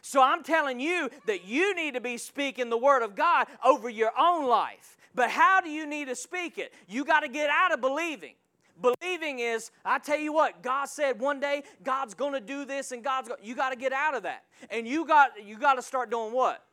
So 0.01 0.23
I'm 0.23 0.43
telling 0.43 0.81
you 0.81 1.11
that 1.27 1.45
you 1.45 1.75
need 1.75 1.95
to 1.95 2.01
be 2.01 2.19
speaking 2.19 2.71
the 2.71 2.79
word 2.79 3.03
of 3.03 3.15
God 3.15 3.47
over 3.65 3.89
your 3.89 4.13
own 4.19 4.47
life. 4.47 4.97
But 5.15 5.31
how 5.31 5.61
do 5.61 5.71
you 5.71 5.87
need 5.87 6.09
to 6.09 6.17
speak 6.17 6.59
it? 6.59 6.73
You 6.89 7.05
got 7.05 7.21
to 7.21 7.29
get 7.29 7.49
out 7.49 7.73
of 7.73 7.81
believing. 7.81 8.35
Believing 8.81 9.39
is, 9.39 9.71
I 9.85 9.99
tell 9.99 10.19
you 10.19 10.33
what, 10.33 10.63
God 10.63 10.87
said 10.87 11.21
one 11.21 11.41
day 11.41 11.63
God's 11.85 12.15
going 12.15 12.33
to 12.33 12.41
do 12.41 12.65
this 12.65 12.91
and 12.91 13.05
God's 13.05 13.29
going 13.29 13.41
you 13.43 13.55
got 13.55 13.71
to 13.71 13.77
get 13.77 13.93
out 13.93 14.15
of 14.15 14.25
that. 14.25 14.45
And 14.69 14.89
you 14.89 15.07
got 15.07 15.31
you 15.45 15.57
got 15.59 15.75
to 15.75 15.83
start 15.83 16.11
doing 16.11 16.33
what? 16.33 16.65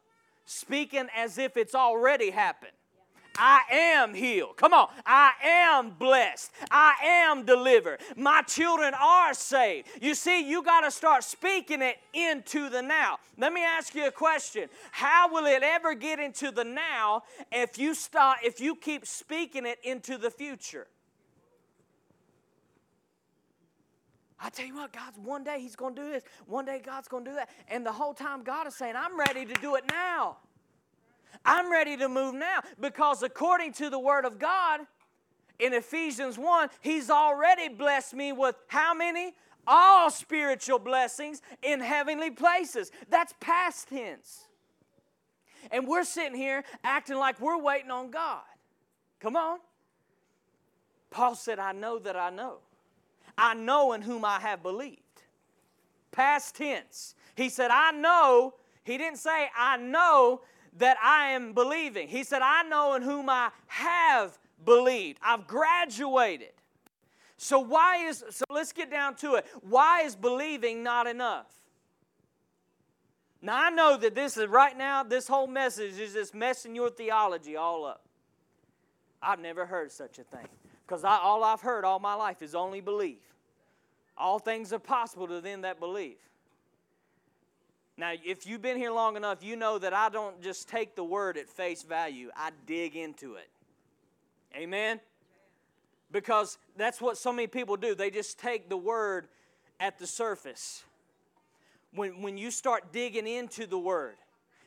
Speaking 0.51 1.07
as 1.15 1.37
if 1.37 1.55
it's 1.55 1.73
already 1.73 2.29
happened. 2.29 2.73
I 3.37 3.61
am 3.71 4.13
healed. 4.13 4.57
Come 4.57 4.73
on. 4.73 4.89
I 5.05 5.31
am 5.41 5.91
blessed. 5.91 6.51
I 6.69 6.93
am 7.01 7.45
delivered. 7.45 8.01
My 8.17 8.41
children 8.41 8.93
are 8.93 9.33
saved. 9.33 9.87
You 10.01 10.13
see, 10.13 10.41
you 10.45 10.61
got 10.61 10.81
to 10.81 10.91
start 10.91 11.23
speaking 11.23 11.81
it 11.81 11.95
into 12.13 12.69
the 12.69 12.81
now. 12.81 13.19
Let 13.37 13.53
me 13.53 13.63
ask 13.63 13.95
you 13.95 14.07
a 14.07 14.11
question. 14.11 14.67
How 14.91 15.31
will 15.31 15.45
it 15.45 15.63
ever 15.63 15.93
get 15.93 16.19
into 16.19 16.51
the 16.51 16.65
now 16.65 17.23
if 17.49 17.77
you 17.77 17.95
stop 17.95 18.39
if 18.43 18.59
you 18.59 18.75
keep 18.75 19.07
speaking 19.07 19.65
it 19.65 19.79
into 19.85 20.17
the 20.17 20.29
future? 20.29 20.87
I 24.43 24.49
tell 24.49 24.65
you 24.65 24.75
what, 24.75 24.91
God's 24.91 25.19
one 25.19 25.43
day 25.43 25.59
He's 25.61 25.75
going 25.75 25.95
to 25.95 26.01
do 26.01 26.09
this. 26.09 26.23
One 26.47 26.65
day 26.65 26.81
God's 26.83 27.07
going 27.07 27.23
to 27.25 27.31
do 27.31 27.35
that. 27.35 27.49
And 27.67 27.85
the 27.85 27.91
whole 27.91 28.13
time 28.13 28.43
God 28.43 28.67
is 28.67 28.75
saying, 28.75 28.95
I'm 28.95 29.17
ready 29.17 29.45
to 29.45 29.53
do 29.61 29.75
it 29.75 29.83
now. 29.89 30.37
I'm 31.45 31.71
ready 31.71 31.95
to 31.97 32.09
move 32.09 32.35
now 32.35 32.59
because 32.79 33.23
according 33.23 33.73
to 33.73 33.89
the 33.89 33.99
Word 33.99 34.25
of 34.25 34.39
God 34.39 34.81
in 35.59 35.73
Ephesians 35.73 36.37
1, 36.37 36.69
He's 36.81 37.09
already 37.09 37.69
blessed 37.69 38.15
me 38.15 38.31
with 38.31 38.55
how 38.67 38.93
many? 38.93 39.33
All 39.67 40.09
spiritual 40.09 40.79
blessings 40.79 41.43
in 41.61 41.79
heavenly 41.79 42.31
places. 42.31 42.91
That's 43.09 43.33
past 43.39 43.89
tense. 43.89 44.45
And 45.69 45.87
we're 45.87 46.03
sitting 46.03 46.35
here 46.35 46.63
acting 46.83 47.17
like 47.17 47.39
we're 47.39 47.61
waiting 47.61 47.91
on 47.91 48.09
God. 48.09 48.41
Come 49.19 49.35
on. 49.35 49.59
Paul 51.11 51.35
said, 51.35 51.59
I 51.59 51.73
know 51.73 51.99
that 51.99 52.15
I 52.15 52.31
know. 52.31 52.57
I 53.41 53.55
know 53.55 53.93
in 53.93 54.03
whom 54.03 54.23
I 54.23 54.39
have 54.39 54.61
believed. 54.61 55.01
Past 56.11 56.55
tense. 56.55 57.15
He 57.35 57.49
said, 57.49 57.71
I 57.71 57.91
know. 57.91 58.53
He 58.83 58.97
didn't 58.97 59.17
say, 59.17 59.49
I 59.57 59.77
know 59.77 60.41
that 60.77 60.97
I 61.03 61.31
am 61.31 61.53
believing. 61.53 62.07
He 62.07 62.23
said, 62.23 62.41
I 62.43 62.61
know 62.63 62.93
in 62.93 63.01
whom 63.01 63.29
I 63.29 63.49
have 63.67 64.37
believed. 64.63 65.19
I've 65.23 65.47
graduated. 65.47 66.51
So 67.37 67.59
why 67.59 68.05
is 68.07 68.23
so 68.29 68.45
let's 68.51 68.71
get 68.71 68.91
down 68.91 69.15
to 69.15 69.35
it. 69.35 69.45
Why 69.67 70.01
is 70.03 70.15
believing 70.15 70.83
not 70.83 71.07
enough? 71.07 71.47
Now 73.41 73.65
I 73.65 73.71
know 73.71 73.97
that 73.97 74.13
this 74.13 74.37
is 74.37 74.47
right 74.47 74.77
now, 74.77 75.01
this 75.01 75.27
whole 75.27 75.47
message 75.47 75.97
is 75.97 76.13
just 76.13 76.35
messing 76.35 76.75
your 76.75 76.91
theology 76.91 77.55
all 77.55 77.85
up. 77.85 78.05
I've 79.23 79.39
never 79.39 79.65
heard 79.65 79.91
such 79.91 80.19
a 80.19 80.23
thing. 80.23 80.47
Because 80.85 81.03
all 81.03 81.43
I've 81.43 81.61
heard 81.61 81.85
all 81.85 81.99
my 81.99 82.13
life 82.15 82.41
is 82.41 82.53
only 82.53 82.81
believe. 82.81 83.17
All 84.17 84.39
things 84.39 84.73
are 84.73 84.79
possible 84.79 85.27
to 85.27 85.41
them 85.41 85.61
that 85.61 85.79
believe. 85.79 86.17
Now, 87.97 88.13
if 88.23 88.47
you've 88.47 88.61
been 88.61 88.77
here 88.77 88.91
long 88.91 89.15
enough, 89.15 89.43
you 89.43 89.55
know 89.55 89.77
that 89.77 89.93
I 89.93 90.09
don't 90.09 90.41
just 90.41 90.67
take 90.67 90.95
the 90.95 91.03
word 91.03 91.37
at 91.37 91.49
face 91.49 91.83
value, 91.83 92.31
I 92.35 92.51
dig 92.65 92.95
into 92.95 93.35
it. 93.35 93.49
Amen? 94.55 94.99
Because 96.11 96.57
that's 96.77 96.99
what 96.99 97.17
so 97.17 97.31
many 97.31 97.47
people 97.47 97.77
do. 97.77 97.95
They 97.95 98.09
just 98.09 98.39
take 98.39 98.69
the 98.69 98.77
word 98.77 99.27
at 99.79 99.97
the 99.99 100.07
surface. 100.07 100.83
When, 101.93 102.21
when 102.21 102.37
you 102.37 102.51
start 102.51 102.91
digging 102.91 103.27
into 103.27 103.67
the 103.67 103.77
word, 103.77 104.15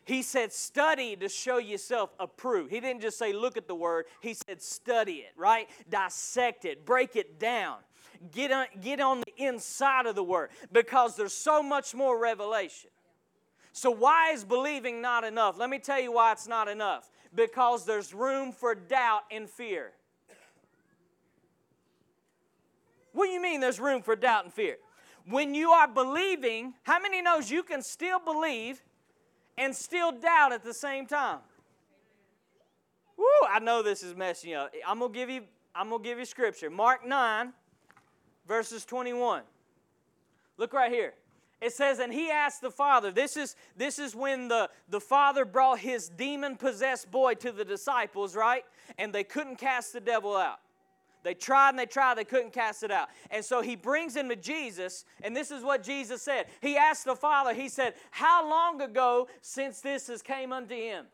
he 0.05 0.23
said, 0.23 0.53
study 0.53 1.17
to 1.17 1.29
show 1.29 1.59
yourself 1.59 2.11
approved. 2.21 2.71
He 2.71 2.81
didn't 2.81 3.01
just 3.01 3.19
say, 3.19 3.33
look 3.33 3.57
at 3.57 3.67
the 3.67 3.75
word. 3.75 4.05
He 4.21 4.35
said, 4.35 4.61
study 4.61 5.15
it, 5.15 5.33
right? 5.37 5.69
Dissect 5.89 6.67
it, 6.67 6.85
break 6.85 7.17
it 7.17 7.39
down. 7.39 7.79
Get 8.33 8.51
on, 8.51 8.67
get 8.81 9.01
on 9.01 9.21
the 9.21 9.45
inside 9.45 10.07
of 10.07 10.15
the 10.15 10.23
word 10.23 10.51
because 10.73 11.17
there's 11.17 11.33
so 11.33 11.63
much 11.63 11.95
more 11.95 12.19
revelation. 12.19 12.91
So, 13.73 13.91
why 13.91 14.31
is 14.31 14.45
believing 14.45 15.03
not 15.03 15.25
enough? 15.25 15.59
Let 15.59 15.69
me 15.69 15.79
tell 15.79 16.01
you 16.01 16.13
why 16.13 16.33
it's 16.33 16.47
not 16.47 16.69
enough. 16.69 17.11
Because 17.35 17.85
there's 17.85 18.15
room 18.15 18.53
for 18.53 18.75
doubt 18.75 19.23
and 19.31 19.51
fear. 19.51 19.93
What 23.13 23.27
do 23.27 23.33
you 23.33 23.43
mean 23.43 23.61
there's 23.61 23.81
room 23.81 24.03
for 24.03 24.15
doubt 24.15 24.45
and 24.45 24.53
fear? 24.53 24.77
When 25.27 25.55
you 25.55 25.71
are 25.71 25.89
believing, 25.89 26.75
how 26.83 27.01
many 27.01 27.23
knows 27.23 27.51
you 27.51 27.63
can 27.63 27.83
still 27.83 28.19
believe 28.21 28.83
and 29.57 29.75
still 29.75 30.13
doubt 30.13 30.53
at 30.53 30.63
the 30.63 30.75
same 30.75 31.07
time? 31.07 31.39
Woo, 33.17 33.25
I 33.49 33.61
know 33.61 33.83
this 33.83 34.03
is 34.03 34.15
messing 34.15 34.51
you 34.51 34.57
up. 34.57 34.75
I'm 34.87 34.99
gonna 34.99 35.13
give 35.13 35.31
you 35.31 35.43
I'm 35.75 35.91
gonna 35.91 36.03
give 36.03 36.19
you 36.19 36.25
scripture. 36.25 36.71
Mark 36.71 37.07
9, 37.07 37.53
verses 38.47 38.85
21. 38.85 39.43
Look 40.57 40.73
right 40.73 40.91
here. 40.91 41.15
It 41.61 41.73
says, 41.73 41.99
and 41.99 42.13
he 42.13 42.31
asked 42.31 42.61
the 42.61 42.71
father, 42.71 43.11
this 43.11 43.37
is, 43.37 43.57
this 43.77 43.99
is 43.99 44.15
when 44.15 44.49
the, 44.49 44.69
the 44.91 45.01
father 45.01 45.45
brought 45.45 45.79
his 45.79 46.09
demon 46.11 46.57
possessed 46.57 47.11
boy 47.11 47.35
to 47.35 47.53
the 47.53 47.65
disciples, 47.65 48.37
right? 48.37 48.65
And 48.99 49.13
they 49.13 49.25
couldn't 49.25 49.57
cast 49.57 49.93
the 49.93 50.01
devil 50.01 50.37
out. 50.37 50.59
They 51.23 51.33
tried 51.33 51.71
and 51.71 51.79
they 51.79 51.87
tried, 51.87 52.19
they 52.19 52.25
couldn't 52.25 52.53
cast 52.53 52.83
it 52.83 52.91
out. 52.91 53.09
And 53.31 53.43
so 53.43 53.63
he 53.63 53.77
brings 53.77 54.15
him 54.15 54.29
to 54.29 54.37
Jesus, 54.37 55.07
and 55.23 55.35
this 55.35 55.51
is 55.51 55.63
what 55.63 55.83
Jesus 55.83 56.21
said. 56.21 56.47
He 56.61 56.77
asked 56.77 57.07
the 57.07 57.17
father, 57.17 57.55
he 57.55 57.71
said, 57.71 57.95
How 58.11 58.49
long 58.49 58.83
ago 58.83 59.29
since 59.41 59.81
this 59.81 60.09
has 60.09 60.21
came 60.21 60.53
unto 60.53 60.75
him? 60.75 61.07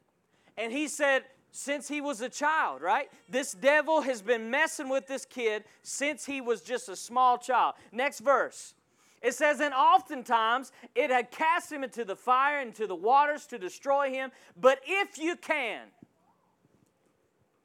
And 0.57 0.73
he 0.73 0.89
said, 0.89 1.23
since 1.53 1.89
he 1.89 2.01
was 2.01 2.21
a 2.21 2.29
child, 2.29 2.83
right? 2.83 3.09
This 3.29 3.53
devil 3.53 4.03
has 4.03 4.23
been 4.23 4.51
messing 4.51 4.89
with 4.89 5.07
this 5.07 5.25
kid 5.25 5.65
since 5.83 6.25
he 6.27 6.41
was 6.41 6.61
just 6.61 6.89
a 6.89 6.97
small 6.97 7.39
child. 7.39 7.75
Next 7.93 8.21
verse. 8.21 8.75
It 9.23 9.35
says, 9.35 9.61
and 9.61 9.75
oftentimes 9.75 10.73
it 10.95 11.11
had 11.11 11.31
cast 11.31 11.71
him 11.71 11.85
into 11.85 12.05
the 12.05 12.17
fire, 12.17 12.61
into 12.61 12.87
the 12.87 12.95
waters 12.95 13.47
to 13.47 13.59
destroy 13.59 14.11
him. 14.11 14.31
But 14.59 14.81
if 14.87 15.19
you 15.19 15.37
can, 15.37 15.89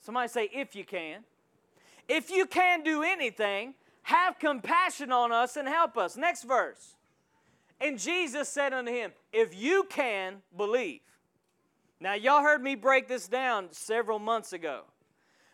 somebody 0.01 0.27
say, 0.27 0.49
if 0.53 0.75
you 0.75 0.83
can, 0.83 1.23
if 2.09 2.29
you 2.29 2.45
can 2.45 2.83
do 2.83 3.03
anything, 3.03 3.73
have 4.03 4.37
compassion 4.37 5.11
on 5.11 5.31
us 5.31 5.55
and 5.55 5.67
help 5.67 5.97
us. 5.97 6.17
Next 6.17 6.43
verse. 6.43 6.95
And 7.79 7.97
Jesus 7.99 8.49
said 8.49 8.73
unto 8.73 8.91
him, 8.91 9.11
If 9.33 9.55
you 9.55 9.85
can 9.89 10.41
believe. 10.55 11.01
Now, 11.99 12.13
y'all 12.13 12.41
heard 12.41 12.61
me 12.61 12.75
break 12.75 13.07
this 13.07 13.27
down 13.27 13.69
several 13.71 14.19
months 14.19 14.53
ago 14.53 14.81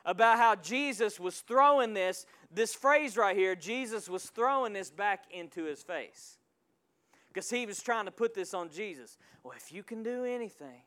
about 0.05 0.37
how 0.37 0.55
Jesus 0.55 1.19
was 1.19 1.41
throwing 1.41 1.93
this, 1.93 2.25
this 2.51 2.73
phrase 2.73 3.15
right 3.15 3.35
here, 3.35 3.55
Jesus 3.55 4.09
was 4.09 4.25
throwing 4.25 4.73
this 4.73 4.89
back 4.89 5.25
into 5.31 5.65
his 5.65 5.83
face. 5.83 6.37
Because 7.27 7.49
he 7.49 7.65
was 7.65 7.81
trying 7.81 8.05
to 8.05 8.11
put 8.11 8.33
this 8.33 8.53
on 8.53 8.69
Jesus. 8.69 9.17
Well, 9.43 9.53
if 9.55 9.71
you 9.71 9.83
can 9.83 10.03
do 10.03 10.25
anything. 10.25 10.81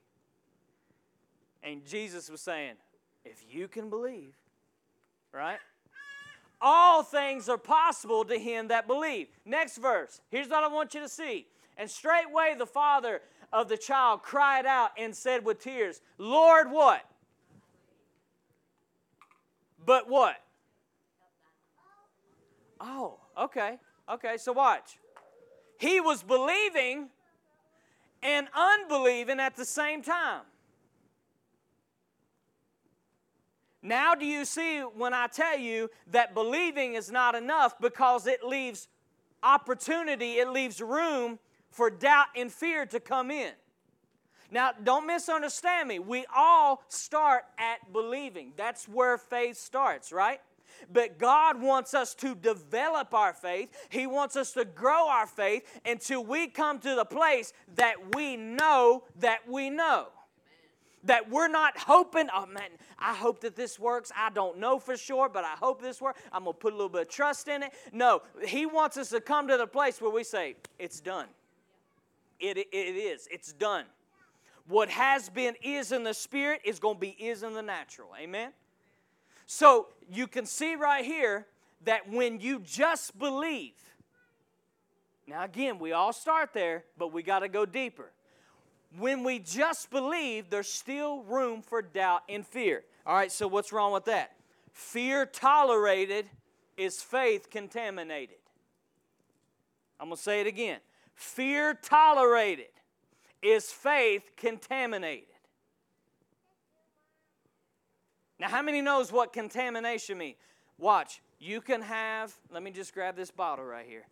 And 1.63 1.85
Jesus 1.87 2.29
was 2.29 2.41
saying, 2.41 2.75
if 3.25 3.43
you 3.49 3.69
can 3.69 3.89
believe, 3.89 4.35
right? 5.33 5.59
All 6.61 7.03
things 7.03 7.49
are 7.49 7.59
possible 7.59 8.25
to 8.25 8.39
him 8.39 8.69
that 8.69 8.87
believe. 8.87 9.29
Next 9.45 9.79
verse. 9.79 10.21
Here's 10.31 10.49
what 10.49 10.65
I 10.65 10.69
want 10.69 10.95
you 10.95 11.01
to 11.01 11.09
see. 11.09 11.47
And 11.77 11.91
straightway 11.91 12.55
the 12.57 12.67
father 12.67 13.21
of 13.55 13.69
the 13.69 13.77
child 13.77 14.23
cried 14.23 14.67
out 14.67 14.91
and 14.99 15.15
said 15.15 15.45
with 15.45 15.61
tears, 15.61 16.01
Lord, 16.19 16.71
what? 16.71 17.03
But 19.87 20.11
what? 20.11 20.37
Oh, 22.81 23.21
okay. 23.39 23.79
Okay, 24.13 24.37
so 24.39 24.53
watch. 24.53 24.99
He 25.79 26.01
was 26.01 26.25
believing 26.25 27.09
and 28.25 28.49
unbelieving 28.53 29.39
at 29.39 29.55
the 29.55 29.65
same 29.65 30.03
time. 30.03 30.43
Now, 33.83 34.15
do 34.15 34.27
you 34.27 34.45
see 34.45 34.81
when 34.81 35.15
I 35.15 35.29
tell 35.29 35.59
you 35.59 35.91
that 36.11 36.35
believing 36.35 36.95
is 36.95 37.11
not 37.13 37.37
enough 37.37 37.79
because 37.79 38.27
it 38.27 38.43
leaves 38.43 38.89
opportunity, 39.43 40.39
it 40.39 40.49
leaves 40.49 40.81
room 40.81 41.39
for 41.75 41.91
doubt 41.91 42.29
and 42.37 42.51
fear 42.51 42.87
to 42.87 43.01
come 43.01 43.31
in? 43.31 43.53
Now, 44.51 44.71
don't 44.83 45.07
misunderstand 45.07 45.89
me. 45.89 45.99
We 45.99 46.25
all 46.35 46.83
start 46.89 47.45
at 47.59 47.93
believing. 47.93 48.53
That's 48.57 48.89
where 48.89 49.19
faith 49.19 49.57
starts, 49.57 50.13
right? 50.13 50.41
But 50.93 51.19
God 51.19 51.61
wants 51.61 51.93
us 51.93 52.15
to 52.17 52.35
develop 52.37 53.15
our 53.15 53.33
faith. 53.33 53.71
He 53.91 54.07
wants 54.07 54.37
us 54.37 54.53
to 54.53 54.65
grow 54.65 55.09
our 55.09 55.27
faith 55.27 55.65
until 55.85 56.25
we 56.25 56.47
come 56.47 56.79
to 56.81 56.95
the 56.95 57.05
place 57.05 57.53
that 57.75 58.15
we 58.15 58.37
know 58.37 59.05
that 59.19 59.49
we 59.49 59.71
know. 59.71 60.09
That 61.05 61.31
we're 61.31 61.49
not 61.49 61.77
hoping, 61.77 62.29
oh 62.35 62.47
man, 62.47 62.71
I 62.99 63.15
hope 63.15 63.41
that 63.41 63.57
this 63.57 63.79
works. 63.79 64.11
I 64.17 64.31
don't 64.31 64.59
know 64.59 64.79
for 64.79 64.97
sure, 64.97 65.29
but 65.29 65.45
I 65.45 65.55
hope 65.59 65.83
this 65.83 66.01
works. 66.01 66.21
I'm 66.33 66.45
going 66.45 66.55
to 66.55 66.59
put 66.59 66.73
a 66.73 66.77
little 66.77 66.89
bit 66.89 67.03
of 67.03 67.09
trust 67.09 67.49
in 67.49 67.65
it. 67.65 67.73
No, 67.93 68.23
He 68.47 68.67
wants 68.67 68.97
us 68.97 69.11
to 69.11 69.21
come 69.21 69.49
to 69.49 69.57
the 69.57 69.67
place 69.67 70.01
where 70.01 70.11
we 70.11 70.25
say, 70.25 70.57
it's 70.79 71.01
done. 71.01 71.27
It, 72.41 72.59
it 72.59 72.73
is, 72.73 73.29
it's 73.31 73.53
done. 73.53 73.85
What 74.67 74.89
has 74.89 75.29
been 75.29 75.55
is 75.63 75.93
in 75.93 76.05
the 76.05 76.15
spirit 76.15 76.63
is 76.65 76.79
going 76.79 76.97
to 76.97 77.01
be 77.01 77.11
is 77.11 77.43
in 77.43 77.55
the 77.55 77.63
natural. 77.63 78.09
Amen? 78.19 78.53
So 79.47 79.89
you 80.11 80.27
can 80.27 80.47
see 80.47 80.75
right 80.75 81.05
here 81.05 81.47
that 81.85 82.09
when 82.09 82.41
you 82.41 82.61
just 82.61 83.19
believe, 83.19 83.75
now 85.27 85.45
again, 85.45 85.79
we 85.79 85.93
all 85.93 86.13
start 86.13 86.51
there, 86.55 86.85
but 86.99 87.13
we 87.13 87.23
got 87.23 87.41
to 87.41 87.49
go 87.49 87.67
deeper. 87.67 88.11
When 88.99 89.25
we 89.25 89.39
just 89.39 89.91
believe, 89.91 90.51
there's 90.51 90.69
still 90.69 91.23
room 91.25 91.63
for 91.63 91.83
doubt 91.83 92.23
and 92.29 92.47
fear. 92.47 92.85
All 93.07 93.15
right, 93.15 93.31
so 93.31 93.47
what's 93.49 93.73
wrong 93.73 93.93
with 93.93 94.07
that? 94.07 94.33
Fear 94.73 95.27
tolerated 95.27 96.27
is 96.77 97.03
faith 97.03 97.51
contaminated. 97.51 98.37
I'm 100.01 100.09
going 100.09 100.17
to 100.17 100.23
say 100.23 100.41
it 100.41 100.47
again. 100.47 100.79
Fear 101.15 101.75
tolerated 101.75 102.67
is 103.43 103.71
faith 103.71 104.31
contaminated. 104.37 105.29
Now, 108.39 108.49
how 108.49 108.63
many 108.63 108.81
knows 108.81 109.13
what 109.13 109.33
contamination 109.33 110.19
means? 110.19 110.37
Watch. 110.79 111.21
You 111.39 111.61
can 111.61 111.83
have, 111.83 112.35
let 112.51 112.63
me 112.63 112.71
just 112.71 112.93
grab 112.93 113.17
this 113.17 113.31
bottle 113.31 113.65
right 113.65 113.87
here. 113.87 114.07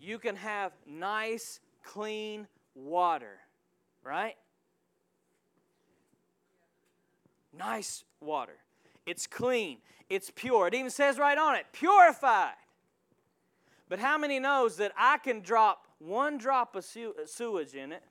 You 0.00 0.18
can 0.18 0.36
have 0.36 0.72
nice, 0.86 1.60
clean 1.82 2.46
water, 2.74 3.38
right? 4.04 4.36
Nice 7.56 8.04
water. 8.20 8.56
It's 9.06 9.26
clean. 9.26 9.78
It's 10.08 10.30
pure. 10.34 10.68
It 10.68 10.74
even 10.74 10.90
says 10.90 11.18
right 11.18 11.38
on 11.38 11.56
it, 11.56 11.66
purified. 11.72 12.54
But 13.88 13.98
how 13.98 14.18
many 14.18 14.38
knows 14.38 14.76
that 14.76 14.92
I 14.96 15.18
can 15.18 15.40
drop 15.40 15.86
one 15.98 16.38
drop 16.38 16.76
of 16.76 16.84
uh, 16.84 17.26
sewage 17.26 17.74
in 17.74 17.92
it? 17.92 18.02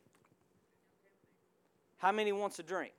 How 1.97 2.11
many 2.11 2.31
wants 2.31 2.59
a 2.59 2.63
drink? 2.63 2.93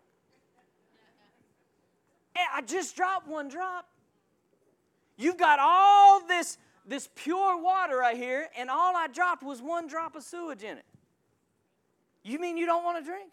I 2.55 2.61
just 2.63 2.97
dropped 2.97 3.27
one 3.27 3.49
drop. 3.49 3.89
You've 5.17 5.37
got 5.37 5.59
all 5.61 6.27
this, 6.27 6.59
this 6.87 7.09
pure 7.17 7.61
water 7.61 7.97
right 7.97 8.17
here, 8.17 8.49
and 8.57 8.71
all 8.71 8.97
I 8.97 9.09
dropped 9.09 9.43
was 9.43 9.61
one 9.61 9.89
drop 9.89 10.15
of 10.15 10.23
sewage 10.23 10.63
in 10.63 10.79
it. 10.79 10.85
You 12.23 12.39
mean 12.39 12.57
you 12.57 12.67
don't 12.67 12.85
want 12.85 12.99
to 12.99 13.05
drink? 13.05 13.33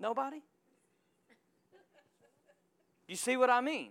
Nobody? 0.00 0.42
You 3.06 3.16
see 3.16 3.36
what 3.36 3.50
I 3.50 3.60
mean? 3.60 3.90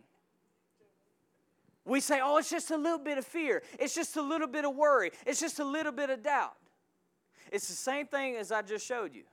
We 1.87 2.01
say, 2.01 2.19
oh, 2.21 2.37
it's 2.37 2.49
just 2.49 2.69
a 2.69 2.77
little 2.77 2.99
bit 2.99 3.17
of 3.17 3.25
fear. 3.25 3.63
It's 3.79 3.95
just 3.95 4.17
a 4.17 4.21
little 4.21 4.47
bit 4.47 4.65
of 4.65 4.75
worry. 4.75 5.11
It's 5.25 5.39
just 5.39 5.59
a 5.59 5.63
little 5.63 5.93
bit 5.93 6.09
of 6.09 6.21
doubt. 6.21 6.57
It's 7.49 7.69
the 7.69 7.75
same 7.75 8.07
thing 8.07 8.35
as 8.35 8.51
I 8.51 8.61
just 8.61 8.85
showed 8.85 9.15
you. 9.15 9.23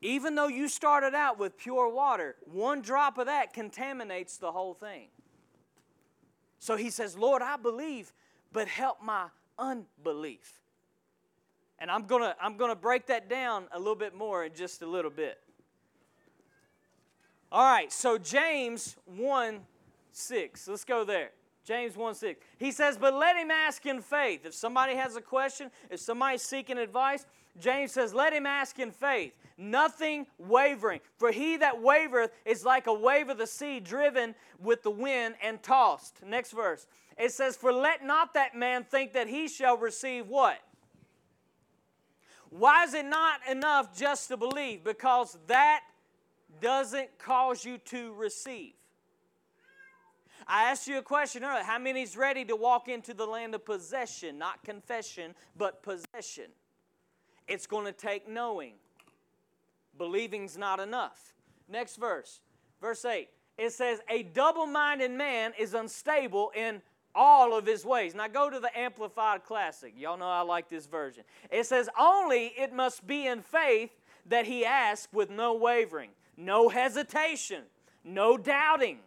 Even 0.00 0.34
though 0.34 0.48
you 0.48 0.68
started 0.68 1.14
out 1.14 1.38
with 1.38 1.58
pure 1.58 1.92
water, 1.92 2.36
one 2.50 2.80
drop 2.80 3.18
of 3.18 3.26
that 3.26 3.52
contaminates 3.52 4.38
the 4.38 4.50
whole 4.50 4.72
thing. 4.72 5.08
So 6.60 6.76
he 6.76 6.88
says, 6.88 7.16
Lord, 7.16 7.42
I 7.42 7.58
believe, 7.58 8.14
but 8.50 8.66
help 8.66 9.02
my 9.02 9.26
unbelief. 9.58 10.62
And 11.78 11.90
I'm 11.90 12.06
going 12.06 12.22
to 12.22 12.34
I'm 12.40 12.56
going 12.56 12.70
to 12.70 12.76
break 12.76 13.06
that 13.06 13.28
down 13.28 13.66
a 13.70 13.78
little 13.78 13.94
bit 13.94 14.14
more 14.14 14.44
in 14.44 14.54
just 14.54 14.80
a 14.80 14.86
little 14.86 15.10
bit. 15.10 15.38
All 17.52 17.62
right, 17.62 17.92
so 17.92 18.18
James 18.18 18.96
1 19.04 19.60
6. 20.18 20.68
Let's 20.68 20.84
go 20.84 21.04
there. 21.04 21.30
James 21.64 21.96
1 21.96 22.14
6. 22.14 22.40
He 22.58 22.72
says, 22.72 22.96
But 22.96 23.14
let 23.14 23.36
him 23.36 23.50
ask 23.50 23.84
in 23.84 24.00
faith. 24.00 24.46
If 24.46 24.54
somebody 24.54 24.94
has 24.94 25.16
a 25.16 25.20
question, 25.20 25.70
if 25.90 26.00
somebody's 26.00 26.42
seeking 26.42 26.78
advice, 26.78 27.26
James 27.60 27.92
says, 27.92 28.14
Let 28.14 28.32
him 28.32 28.46
ask 28.46 28.78
in 28.78 28.90
faith, 28.90 29.34
nothing 29.58 30.26
wavering. 30.38 31.00
For 31.18 31.30
he 31.30 31.58
that 31.58 31.74
wavereth 31.74 32.30
is 32.46 32.64
like 32.64 32.86
a 32.86 32.94
wave 32.94 33.28
of 33.28 33.38
the 33.38 33.46
sea 33.46 33.80
driven 33.80 34.34
with 34.58 34.82
the 34.82 34.90
wind 34.90 35.34
and 35.42 35.62
tossed. 35.62 36.22
Next 36.24 36.52
verse. 36.52 36.86
It 37.18 37.32
says, 37.32 37.56
For 37.56 37.72
let 37.72 38.02
not 38.02 38.34
that 38.34 38.54
man 38.56 38.84
think 38.84 39.12
that 39.12 39.28
he 39.28 39.46
shall 39.46 39.76
receive 39.76 40.28
what? 40.28 40.58
Why 42.50 42.84
is 42.84 42.94
it 42.94 43.04
not 43.04 43.40
enough 43.46 43.94
just 43.94 44.28
to 44.28 44.36
believe? 44.36 44.84
Because 44.84 45.36
that 45.48 45.82
doesn't 46.62 47.18
cause 47.18 47.64
you 47.64 47.76
to 47.76 48.14
receive. 48.14 48.72
I 50.48 50.70
asked 50.70 50.88
you 50.88 50.96
a 50.96 51.02
question 51.02 51.44
earlier. 51.44 51.62
How 51.62 51.78
many 51.78 52.02
is 52.02 52.16
ready 52.16 52.44
to 52.46 52.56
walk 52.56 52.88
into 52.88 53.12
the 53.12 53.26
land 53.26 53.54
of 53.54 53.66
possession? 53.66 54.38
Not 54.38 54.64
confession, 54.64 55.34
but 55.56 55.82
possession. 55.82 56.46
It's 57.46 57.66
going 57.66 57.84
to 57.84 57.92
take 57.92 58.26
knowing. 58.26 58.74
Believing's 59.98 60.56
not 60.56 60.80
enough. 60.80 61.34
Next 61.68 61.96
verse, 61.96 62.40
verse 62.80 63.04
8. 63.04 63.28
It 63.58 63.72
says, 63.72 64.00
A 64.08 64.22
double 64.22 64.66
minded 64.66 65.10
man 65.10 65.52
is 65.58 65.74
unstable 65.74 66.50
in 66.54 66.80
all 67.14 67.56
of 67.56 67.66
his 67.66 67.84
ways. 67.84 68.14
Now 68.14 68.28
go 68.28 68.48
to 68.48 68.60
the 68.60 68.76
Amplified 68.78 69.44
Classic. 69.44 69.92
Y'all 69.96 70.16
know 70.16 70.28
I 70.28 70.42
like 70.42 70.70
this 70.70 70.86
version. 70.86 71.24
It 71.50 71.66
says, 71.66 71.90
Only 71.98 72.52
it 72.56 72.72
must 72.72 73.06
be 73.06 73.26
in 73.26 73.42
faith 73.42 73.90
that 74.26 74.46
he 74.46 74.64
asks 74.64 75.12
with 75.12 75.28
no 75.28 75.54
wavering, 75.54 76.10
no 76.36 76.68
hesitation, 76.68 77.64
no 78.04 78.38
doubting. 78.38 78.98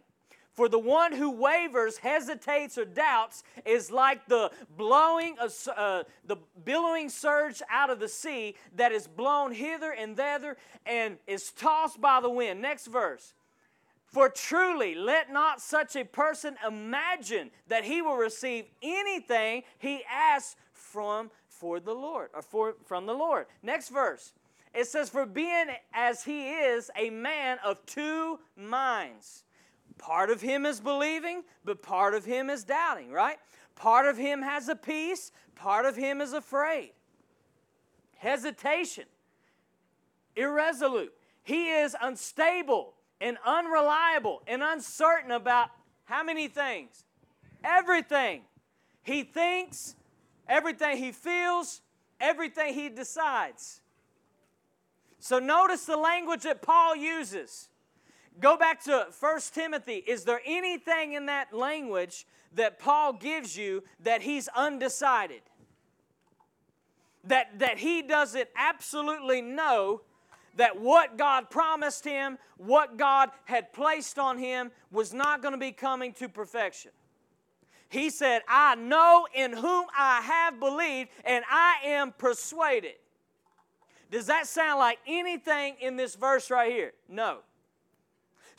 For 0.52 0.68
the 0.68 0.78
one 0.78 1.12
who 1.12 1.30
wavers, 1.30 1.96
hesitates, 1.96 2.76
or 2.76 2.84
doubts 2.84 3.42
is 3.64 3.90
like 3.90 4.26
the 4.26 4.50
blowing, 4.76 5.36
of, 5.40 5.54
uh, 5.74 6.04
the 6.26 6.36
billowing 6.64 7.08
surge 7.08 7.62
out 7.70 7.88
of 7.88 8.00
the 8.00 8.08
sea 8.08 8.54
that 8.76 8.92
is 8.92 9.06
blown 9.06 9.52
hither 9.52 9.92
and 9.92 10.14
thither 10.14 10.58
and 10.84 11.16
is 11.26 11.52
tossed 11.52 12.00
by 12.00 12.20
the 12.20 12.28
wind. 12.28 12.60
Next 12.60 12.86
verse. 12.86 13.32
For 14.04 14.28
truly, 14.28 14.94
let 14.94 15.32
not 15.32 15.62
such 15.62 15.96
a 15.96 16.04
person 16.04 16.56
imagine 16.66 17.50
that 17.68 17.84
he 17.84 18.02
will 18.02 18.18
receive 18.18 18.66
anything 18.82 19.62
he 19.78 20.02
asks 20.04 20.56
from 20.74 21.30
for 21.48 21.80
the 21.80 21.94
Lord 21.94 22.28
or 22.34 22.42
for, 22.42 22.74
from 22.84 23.06
the 23.06 23.14
Lord. 23.14 23.46
Next 23.62 23.88
verse. 23.88 24.34
It 24.74 24.86
says, 24.86 25.08
For 25.08 25.24
being 25.24 25.68
as 25.94 26.24
he 26.24 26.50
is 26.50 26.90
a 26.94 27.08
man 27.08 27.58
of 27.64 27.84
two 27.86 28.38
minds. 28.54 29.44
Part 29.98 30.30
of 30.30 30.40
him 30.40 30.66
is 30.66 30.80
believing, 30.80 31.42
but 31.64 31.82
part 31.82 32.14
of 32.14 32.24
him 32.24 32.50
is 32.50 32.64
doubting, 32.64 33.10
right? 33.10 33.38
Part 33.74 34.06
of 34.06 34.16
him 34.16 34.42
has 34.42 34.68
a 34.68 34.76
peace, 34.76 35.32
part 35.54 35.86
of 35.86 35.96
him 35.96 36.20
is 36.20 36.32
afraid. 36.32 36.92
Hesitation, 38.16 39.04
irresolute. 40.36 41.12
He 41.42 41.70
is 41.70 41.96
unstable 42.00 42.94
and 43.20 43.38
unreliable 43.44 44.42
and 44.46 44.62
uncertain 44.62 45.30
about 45.30 45.70
how 46.04 46.22
many 46.22 46.48
things? 46.48 47.04
Everything. 47.64 48.42
He 49.02 49.22
thinks, 49.22 49.96
everything 50.48 50.98
he 50.98 51.12
feels, 51.12 51.80
everything 52.20 52.74
he 52.74 52.88
decides. 52.88 53.80
So 55.18 55.38
notice 55.38 55.84
the 55.84 55.96
language 55.96 56.42
that 56.42 56.62
Paul 56.62 56.96
uses. 56.96 57.68
Go 58.40 58.56
back 58.56 58.82
to 58.84 59.08
1 59.18 59.40
Timothy. 59.52 60.02
Is 60.06 60.24
there 60.24 60.40
anything 60.44 61.12
in 61.12 61.26
that 61.26 61.52
language 61.52 62.26
that 62.54 62.78
Paul 62.78 63.12
gives 63.12 63.56
you 63.56 63.84
that 64.00 64.22
he's 64.22 64.48
undecided? 64.48 65.42
That, 67.24 67.58
that 67.60 67.78
he 67.78 68.02
doesn't 68.02 68.48
absolutely 68.56 69.42
know 69.42 70.02
that 70.56 70.80
what 70.80 71.16
God 71.16 71.50
promised 71.50 72.04
him, 72.04 72.38
what 72.56 72.96
God 72.96 73.30
had 73.44 73.72
placed 73.72 74.18
on 74.18 74.38
him, 74.38 74.70
was 74.90 75.14
not 75.14 75.40
going 75.40 75.52
to 75.52 75.58
be 75.58 75.72
coming 75.72 76.12
to 76.14 76.28
perfection. 76.28 76.90
He 77.88 78.10
said, 78.10 78.42
I 78.48 78.74
know 78.74 79.26
in 79.34 79.52
whom 79.52 79.86
I 79.96 80.20
have 80.22 80.58
believed, 80.58 81.10
and 81.24 81.44
I 81.50 81.76
am 81.84 82.12
persuaded. 82.16 82.94
Does 84.10 84.26
that 84.26 84.46
sound 84.46 84.78
like 84.78 84.98
anything 85.06 85.76
in 85.80 85.96
this 85.96 86.14
verse 86.14 86.50
right 86.50 86.72
here? 86.72 86.92
No. 87.08 87.38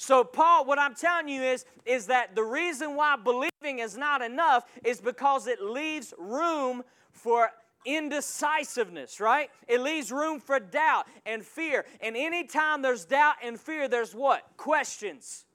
So, 0.04 0.26
Paul, 0.26 0.66
what 0.66 0.80
I'm 0.80 0.96
telling 0.96 1.30
you 1.30 1.42
is, 1.42 1.64
is 1.86 2.08
that 2.08 2.36
the 2.36 2.44
reason 2.44 2.98
why 2.98 3.16
believing 3.16 3.80
is 3.80 3.96
not 3.96 4.22
enough 4.22 4.66
is 4.84 5.00
because 5.00 5.48
it 5.48 5.62
leaves 5.62 6.14
room 6.18 6.84
for 7.14 7.50
indecisiveness, 7.86 9.22
right? 9.22 9.50
It 9.66 9.80
leaves 9.80 10.12
room 10.12 10.42
for 10.42 10.60
doubt 10.60 11.08
and 11.26 11.42
fear. 11.42 11.86
And 12.02 12.18
anytime 12.18 12.82
there's 12.82 13.06
doubt 13.06 13.36
and 13.42 13.58
fear, 13.58 13.88
there's 13.88 14.14
what? 14.14 14.44
Questions. 14.58 15.46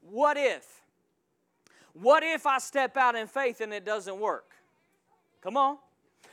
What 0.00 0.36
if? 0.36 0.82
What 1.92 2.24
if 2.24 2.44
I 2.44 2.58
step 2.58 2.96
out 2.96 3.14
in 3.14 3.28
faith 3.28 3.60
and 3.60 3.72
it 3.72 3.84
doesn't 3.84 4.18
work? 4.18 4.50
Come 5.42 5.56
on. 5.56 5.78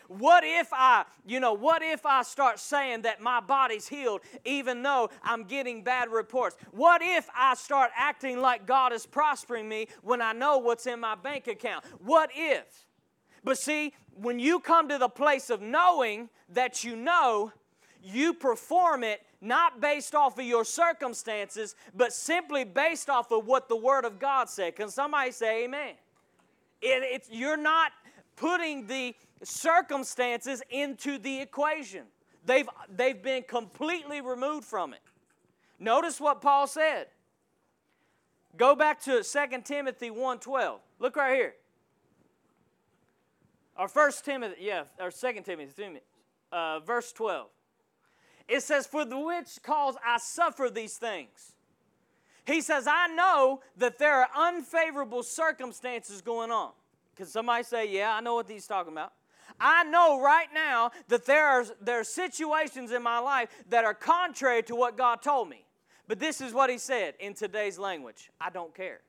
What 0.10 0.44
if 0.44 0.70
I, 0.74 1.06
you 1.24 1.40
know, 1.40 1.54
what 1.54 1.84
if 1.84 2.04
I 2.04 2.24
start 2.24 2.58
saying 2.58 3.04
that 3.04 3.22
my 3.22 3.40
body's 3.40 3.88
healed 3.88 4.22
even 4.44 4.82
though 4.82 5.12
I'm 5.24 5.44
getting 5.44 5.84
bad 5.84 6.10
reports? 6.10 6.58
What 6.72 7.04
if 7.04 7.30
I 7.38 7.54
start 7.54 7.92
acting 7.96 8.42
like 8.42 8.66
God 8.66 8.92
is 8.92 9.06
prospering 9.06 9.70
me 9.70 9.88
when 10.02 10.20
I 10.20 10.34
know 10.34 10.58
what's 10.58 10.88
in 10.88 11.00
my 11.00 11.14
bank 11.14 11.46
account? 11.46 11.86
What 12.04 12.32
if? 12.34 12.88
But 13.44 13.60
see, 13.60 13.94
when 14.16 14.40
you 14.40 14.60
come 14.60 14.90
to 14.90 14.98
the 14.98 15.10
place 15.10 15.52
of 15.52 15.62
knowing 15.62 16.30
that 16.50 16.84
you 16.84 16.96
know, 16.96 17.54
you 18.02 18.34
perform 18.34 19.04
it 19.04 19.22
not 19.42 19.80
based 19.80 20.16
off 20.16 20.40
of 20.40 20.46
your 20.46 20.66
circumstances, 20.66 21.76
but 21.94 22.14
simply 22.14 22.64
based 22.64 23.12
off 23.12 23.32
of 23.32 23.46
what 23.46 23.70
the 23.70 23.76
Word 23.76 24.06
of 24.06 24.18
God 24.18 24.50
said. 24.50 24.76
Can 24.76 24.90
somebody 24.90 25.30
say 25.30 25.66
amen? 25.66 25.94
It, 26.82 27.04
it's, 27.04 27.30
you're 27.32 27.58
not 27.58 27.92
putting 28.36 28.88
the 28.88 29.14
circumstances 29.44 30.62
into 30.70 31.18
the 31.18 31.42
equation. 31.42 32.04
They've, 32.46 32.70
they've 32.90 33.22
been 33.22 33.44
completely 33.44 34.22
removed 34.22 34.66
from 34.66 34.94
it. 34.94 35.02
Notice 35.80 36.20
what 36.20 36.42
Paul 36.42 36.68
said. 36.68 37.08
Go 38.58 38.76
back 38.76 39.02
to 39.04 39.24
2 39.24 39.62
Timothy 39.64 40.10
1.12. 40.10 40.80
Look 41.00 41.16
right 41.16 41.36
here. 41.36 41.56
Or 43.78 43.88
1 43.88 44.12
Timothy, 44.24 44.56
yeah, 44.60 44.84
or 45.00 45.12
2 45.12 45.42
Timothy, 45.46 46.02
uh, 46.52 46.80
verse 46.80 47.14
12. 47.14 47.48
It 48.50 48.62
says, 48.62 48.86
For 48.86 49.06
the 49.06 49.18
which 49.18 49.62
cause 49.64 49.96
I 50.06 50.18
suffer 50.18 50.70
these 50.70 50.98
things. 50.98 51.54
He 52.46 52.62
says, 52.62 52.88
I 52.88 53.08
know 53.08 53.62
that 53.78 54.00
there 54.00 54.16
are 54.22 54.28
unfavorable 54.36 55.24
circumstances 55.24 56.20
going 56.20 56.52
on. 56.52 56.72
Can 57.16 57.28
somebody 57.28 57.64
say, 57.64 57.90
Yeah, 57.90 58.16
I 58.16 58.22
know 58.22 58.34
what 58.34 58.50
he's 58.50 58.68
talking 58.68 58.92
about? 58.92 59.14
I 59.60 59.84
know 59.84 60.22
right 60.22 60.48
now 60.54 60.92
that 61.08 61.26
there 61.26 61.46
are, 61.46 61.66
there 61.82 62.00
are 62.00 62.04
situations 62.04 62.92
in 62.92 63.04
my 63.04 63.20
life 63.20 63.50
that 63.70 63.86
are 63.86 63.94
contrary 63.94 64.64
to 64.64 64.76
what 64.76 64.98
God 64.98 65.22
told 65.22 65.50
me. 65.50 65.66
But 66.08 66.20
this 66.20 66.42
is 66.42 66.54
what 66.54 66.70
he 66.70 66.78
said 66.78 67.14
in 67.20 67.34
today's 67.34 67.78
language 67.78 68.32
I 68.42 68.50
don't 68.50 68.74
care. 68.74 69.02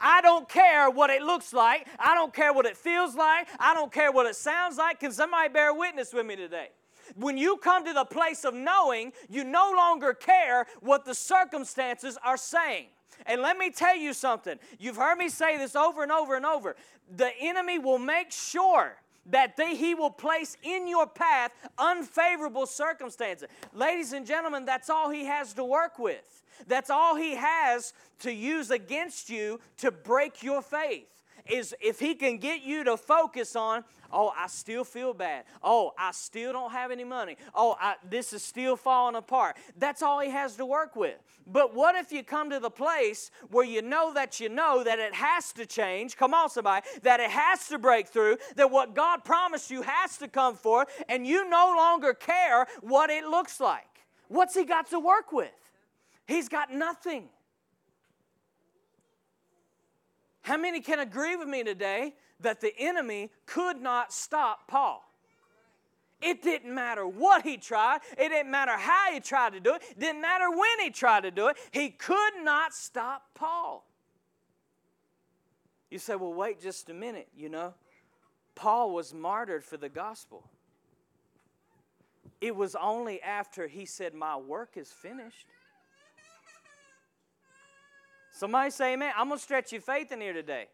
I 0.00 0.20
don't 0.20 0.48
care 0.48 0.90
what 0.90 1.10
it 1.10 1.22
looks 1.22 1.52
like. 1.52 1.86
I 1.98 2.14
don't 2.14 2.32
care 2.32 2.52
what 2.52 2.66
it 2.66 2.76
feels 2.76 3.14
like. 3.14 3.48
I 3.58 3.74
don't 3.74 3.92
care 3.92 4.12
what 4.12 4.26
it 4.26 4.36
sounds 4.36 4.78
like. 4.78 5.00
Can 5.00 5.12
somebody 5.12 5.48
bear 5.48 5.74
witness 5.74 6.12
with 6.12 6.26
me 6.26 6.36
today? 6.36 6.68
When 7.16 7.38
you 7.38 7.56
come 7.56 7.84
to 7.84 7.92
the 7.92 8.04
place 8.04 8.44
of 8.44 8.54
knowing, 8.54 9.12
you 9.28 9.44
no 9.44 9.72
longer 9.76 10.12
care 10.12 10.66
what 10.80 11.04
the 11.04 11.14
circumstances 11.14 12.18
are 12.24 12.36
saying. 12.36 12.86
And 13.26 13.42
let 13.42 13.56
me 13.58 13.70
tell 13.70 13.96
you 13.96 14.12
something. 14.12 14.58
You've 14.78 14.96
heard 14.96 15.18
me 15.18 15.28
say 15.28 15.58
this 15.58 15.76
over 15.76 16.02
and 16.02 16.12
over 16.12 16.36
and 16.36 16.46
over. 16.46 16.76
The 17.16 17.30
enemy 17.40 17.78
will 17.78 17.98
make 17.98 18.32
sure 18.32 18.96
that 19.26 19.56
they, 19.56 19.76
he 19.76 19.94
will 19.94 20.10
place 20.10 20.56
in 20.62 20.88
your 20.88 21.06
path 21.06 21.52
unfavorable 21.78 22.66
circumstances. 22.66 23.48
Ladies 23.72 24.12
and 24.12 24.26
gentlemen, 24.26 24.64
that's 24.64 24.88
all 24.88 25.10
he 25.10 25.24
has 25.26 25.52
to 25.54 25.64
work 25.64 25.98
with. 25.98 26.42
That's 26.66 26.90
all 26.90 27.14
he 27.14 27.36
has 27.36 27.92
to 28.20 28.32
use 28.32 28.70
against 28.70 29.30
you 29.30 29.60
to 29.78 29.90
break 29.90 30.42
your 30.42 30.62
faith 30.62 31.17
is 31.50 31.74
if 31.80 32.00
he 32.00 32.14
can 32.14 32.38
get 32.38 32.62
you 32.62 32.84
to 32.84 32.96
focus 32.96 33.56
on, 33.56 33.84
oh, 34.12 34.32
I 34.36 34.46
still 34.46 34.84
feel 34.84 35.14
bad. 35.14 35.44
Oh, 35.62 35.92
I 35.98 36.12
still 36.12 36.52
don't 36.52 36.72
have 36.72 36.90
any 36.90 37.04
money. 37.04 37.36
Oh, 37.54 37.76
I, 37.80 37.96
this 38.08 38.32
is 38.32 38.42
still 38.42 38.76
falling 38.76 39.16
apart. 39.16 39.56
That's 39.76 40.02
all 40.02 40.20
he 40.20 40.30
has 40.30 40.56
to 40.56 40.66
work 40.66 40.96
with. 40.96 41.16
But 41.46 41.74
what 41.74 41.94
if 41.94 42.12
you 42.12 42.22
come 42.22 42.50
to 42.50 42.60
the 42.60 42.70
place 42.70 43.30
where 43.50 43.64
you 43.64 43.82
know 43.82 44.12
that 44.14 44.38
you 44.40 44.48
know 44.48 44.84
that 44.84 44.98
it 44.98 45.14
has 45.14 45.52
to 45.52 45.66
change? 45.66 46.16
Come 46.16 46.34
on, 46.34 46.50
somebody. 46.50 46.86
That 47.02 47.20
it 47.20 47.30
has 47.30 47.68
to 47.68 47.78
break 47.78 48.08
through, 48.08 48.38
that 48.56 48.70
what 48.70 48.94
God 48.94 49.24
promised 49.24 49.70
you 49.70 49.82
has 49.82 50.18
to 50.18 50.28
come 50.28 50.56
forth, 50.56 50.88
and 51.08 51.26
you 51.26 51.48
no 51.48 51.74
longer 51.76 52.12
care 52.12 52.66
what 52.82 53.10
it 53.10 53.24
looks 53.24 53.60
like. 53.60 53.84
What's 54.28 54.54
he 54.54 54.64
got 54.64 54.90
to 54.90 54.98
work 54.98 55.32
with? 55.32 55.50
He's 56.26 56.50
got 56.50 56.72
nothing. 56.72 57.30
How 60.48 60.56
many 60.56 60.80
can 60.80 60.98
agree 60.98 61.36
with 61.36 61.46
me 61.46 61.62
today 61.62 62.14
that 62.40 62.62
the 62.62 62.72
enemy 62.78 63.30
could 63.44 63.82
not 63.82 64.14
stop 64.14 64.66
Paul? 64.66 65.04
It 66.22 66.42
didn't 66.42 66.74
matter 66.74 67.06
what 67.06 67.42
he 67.42 67.58
tried. 67.58 67.98
It 68.16 68.30
didn't 68.30 68.50
matter 68.50 68.72
how 68.72 69.12
he 69.12 69.20
tried 69.20 69.52
to 69.52 69.60
do 69.60 69.74
it. 69.74 69.82
It 69.90 70.00
didn't 70.00 70.22
matter 70.22 70.50
when 70.50 70.80
he 70.80 70.88
tried 70.88 71.24
to 71.24 71.30
do 71.30 71.48
it. 71.48 71.58
He 71.70 71.90
could 71.90 72.42
not 72.42 72.72
stop 72.72 73.24
Paul. 73.34 73.84
You 75.90 75.98
say, 75.98 76.16
well, 76.16 76.32
wait 76.32 76.62
just 76.62 76.88
a 76.88 76.94
minute, 76.94 77.28
you 77.36 77.50
know. 77.50 77.74
Paul 78.54 78.94
was 78.94 79.12
martyred 79.12 79.66
for 79.66 79.76
the 79.76 79.90
gospel. 79.90 80.48
It 82.40 82.56
was 82.56 82.74
only 82.74 83.20
after 83.20 83.66
he 83.66 83.84
said, 83.84 84.14
My 84.14 84.38
work 84.38 84.78
is 84.78 84.90
finished. 84.90 85.46
Somebody 88.38 88.70
say 88.70 88.92
amen. 88.92 89.12
I'm 89.16 89.26
going 89.26 89.36
to 89.36 89.42
stretch 89.42 89.72
your 89.72 89.80
faith 89.80 90.12
in 90.12 90.20
here 90.20 90.32
today. 90.32 90.68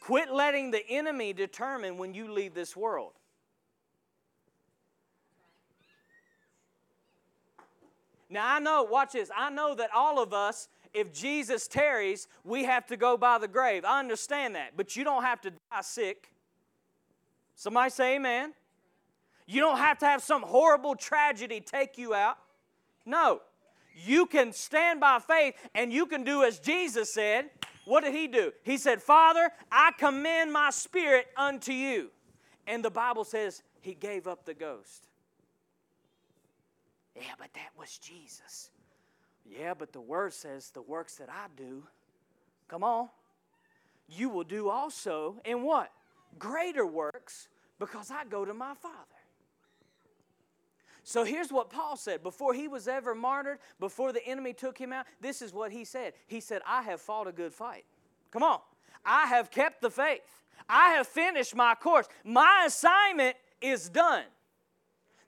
Quit 0.00 0.32
letting 0.32 0.70
the 0.70 0.88
enemy 0.88 1.32
determine 1.32 1.98
when 1.98 2.14
you 2.14 2.30
leave 2.30 2.54
this 2.54 2.76
world. 2.76 3.10
Now, 8.30 8.54
I 8.54 8.60
know, 8.60 8.84
watch 8.84 9.14
this. 9.14 9.32
I 9.36 9.50
know 9.50 9.74
that 9.74 9.90
all 9.92 10.22
of 10.22 10.32
us, 10.32 10.68
if 10.94 11.12
Jesus 11.12 11.66
tarries, 11.66 12.28
we 12.44 12.62
have 12.62 12.86
to 12.86 12.96
go 12.96 13.16
by 13.16 13.38
the 13.38 13.48
grave. 13.48 13.84
I 13.84 13.98
understand 13.98 14.54
that. 14.54 14.76
But 14.76 14.94
you 14.94 15.02
don't 15.02 15.24
have 15.24 15.40
to 15.40 15.50
die 15.50 15.80
sick. 15.80 16.30
Somebody 17.56 17.90
say 17.90 18.14
amen. 18.14 18.54
You 19.44 19.60
don't 19.60 19.78
have 19.78 19.98
to 19.98 20.06
have 20.06 20.22
some 20.22 20.42
horrible 20.42 20.94
tragedy 20.94 21.60
take 21.60 21.98
you 21.98 22.14
out. 22.14 22.38
No 23.04 23.40
you 24.04 24.26
can 24.26 24.52
stand 24.52 25.00
by 25.00 25.18
faith 25.18 25.54
and 25.74 25.92
you 25.92 26.06
can 26.06 26.22
do 26.22 26.44
as 26.44 26.58
Jesus 26.58 27.12
said. 27.12 27.46
What 27.86 28.04
did 28.04 28.14
he 28.14 28.26
do? 28.26 28.52
He 28.62 28.76
said, 28.76 29.00
Father, 29.00 29.50
I 29.70 29.92
commend 29.96 30.52
my 30.52 30.70
spirit 30.70 31.28
unto 31.36 31.72
you. 31.72 32.10
And 32.66 32.84
the 32.84 32.90
Bible 32.90 33.24
says 33.24 33.62
he 33.80 33.94
gave 33.94 34.26
up 34.26 34.44
the 34.44 34.54
ghost. 34.54 35.06
Yeah, 37.14 37.22
but 37.38 37.48
that 37.54 37.70
was 37.78 37.96
Jesus. 37.98 38.70
Yeah, 39.44 39.74
but 39.74 39.92
the 39.92 40.00
word 40.00 40.34
says 40.34 40.70
the 40.70 40.82
works 40.82 41.14
that 41.16 41.28
I 41.30 41.46
do, 41.56 41.84
come 42.68 42.82
on, 42.82 43.08
you 44.08 44.28
will 44.28 44.44
do 44.44 44.68
also 44.68 45.36
in 45.44 45.62
what? 45.62 45.90
Greater 46.38 46.84
works 46.84 47.48
because 47.78 48.10
I 48.10 48.24
go 48.24 48.44
to 48.44 48.52
my 48.52 48.74
Father. 48.74 49.15
So 51.08 51.22
here's 51.22 51.52
what 51.52 51.70
Paul 51.70 51.96
said 51.96 52.24
before 52.24 52.52
he 52.52 52.66
was 52.66 52.88
ever 52.88 53.14
martyred, 53.14 53.58
before 53.78 54.12
the 54.12 54.26
enemy 54.26 54.52
took 54.52 54.76
him 54.76 54.92
out. 54.92 55.06
This 55.20 55.40
is 55.40 55.52
what 55.52 55.70
he 55.70 55.84
said. 55.84 56.14
He 56.26 56.40
said, 56.40 56.62
I 56.66 56.82
have 56.82 57.00
fought 57.00 57.28
a 57.28 57.32
good 57.32 57.54
fight. 57.54 57.84
Come 58.32 58.42
on. 58.42 58.58
I 59.04 59.26
have 59.26 59.52
kept 59.52 59.82
the 59.82 59.88
faith. 59.88 60.42
I 60.68 60.94
have 60.94 61.06
finished 61.06 61.54
my 61.54 61.76
course. 61.76 62.08
My 62.24 62.64
assignment 62.66 63.36
is 63.60 63.88
done. 63.88 64.24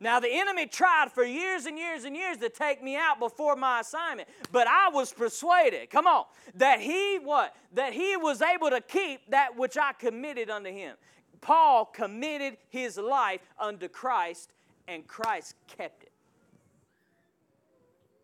Now, 0.01 0.19
the 0.19 0.29
enemy 0.29 0.67
tried 0.67 1.13
for 1.13 1.23
years 1.23 1.67
and 1.67 1.79
years 1.79 2.03
and 2.03 2.17
years 2.17 2.39
to 2.39 2.49
take 2.49 2.83
me 2.83 2.97
out 2.97 3.21
before 3.21 3.55
my 3.55 3.79
assignment, 3.79 4.29
but 4.51 4.67
I 4.67 4.89
was 4.89 5.13
persuaded, 5.13 5.91
come 5.91 6.09
on, 6.09 6.25
that 6.57 6.81
he 6.81 7.21
what? 7.23 7.55
That 7.75 7.93
he 7.93 8.17
was 8.17 8.43
able 8.43 8.71
to 8.71 8.81
keep 8.81 9.31
that 9.31 9.57
which 9.57 9.79
I 9.79 9.93
committed 9.93 10.51
unto 10.51 10.73
him. 10.73 10.97
Paul 11.41 11.85
committed 11.85 12.57
his 12.69 12.97
life 12.97 13.41
unto 13.61 13.87
Christ 13.87 14.51
and 14.89 15.07
Christ 15.07 15.55
kept 15.69 16.03
it. 16.03 16.13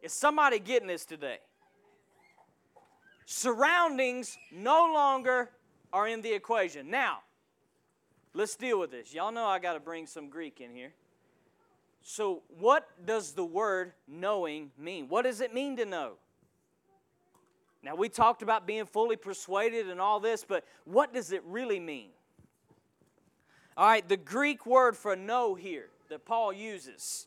Is 0.02 0.12
somebody 0.12 0.58
getting 0.58 0.88
this 0.88 1.04
today? 1.04 1.38
Surroundings 3.26 4.36
no 4.50 4.90
longer 4.92 5.50
are 5.92 6.08
in 6.08 6.20
the 6.22 6.32
equation. 6.32 6.90
Now, 6.90 7.20
let's 8.32 8.56
deal 8.56 8.80
with 8.80 8.90
this. 8.90 9.14
Y'all 9.14 9.32
know 9.32 9.44
I 9.44 9.58
got 9.58 9.74
to 9.74 9.80
bring 9.80 10.06
some 10.06 10.28
Greek 10.28 10.60
in 10.60 10.74
here. 10.74 10.92
So, 12.02 12.42
what 12.58 12.88
does 13.06 13.32
the 13.32 13.44
word 13.44 13.92
knowing 14.06 14.72
mean? 14.76 15.08
What 15.08 15.22
does 15.22 15.40
it 15.40 15.54
mean 15.54 15.76
to 15.78 15.86
know? 15.86 16.14
Now, 17.82 17.94
we 17.94 18.10
talked 18.10 18.42
about 18.42 18.66
being 18.66 18.84
fully 18.84 19.16
persuaded 19.16 19.88
and 19.88 20.00
all 20.00 20.20
this, 20.20 20.44
but 20.46 20.64
what 20.84 21.14
does 21.14 21.32
it 21.32 21.42
really 21.46 21.80
mean? 21.80 22.10
All 23.76 23.86
right, 23.86 24.06
the 24.06 24.18
Greek 24.18 24.66
word 24.66 24.96
for 24.96 25.16
know 25.16 25.54
here 25.54 25.88
that 26.14 26.24
Paul 26.24 26.52
uses 26.52 27.26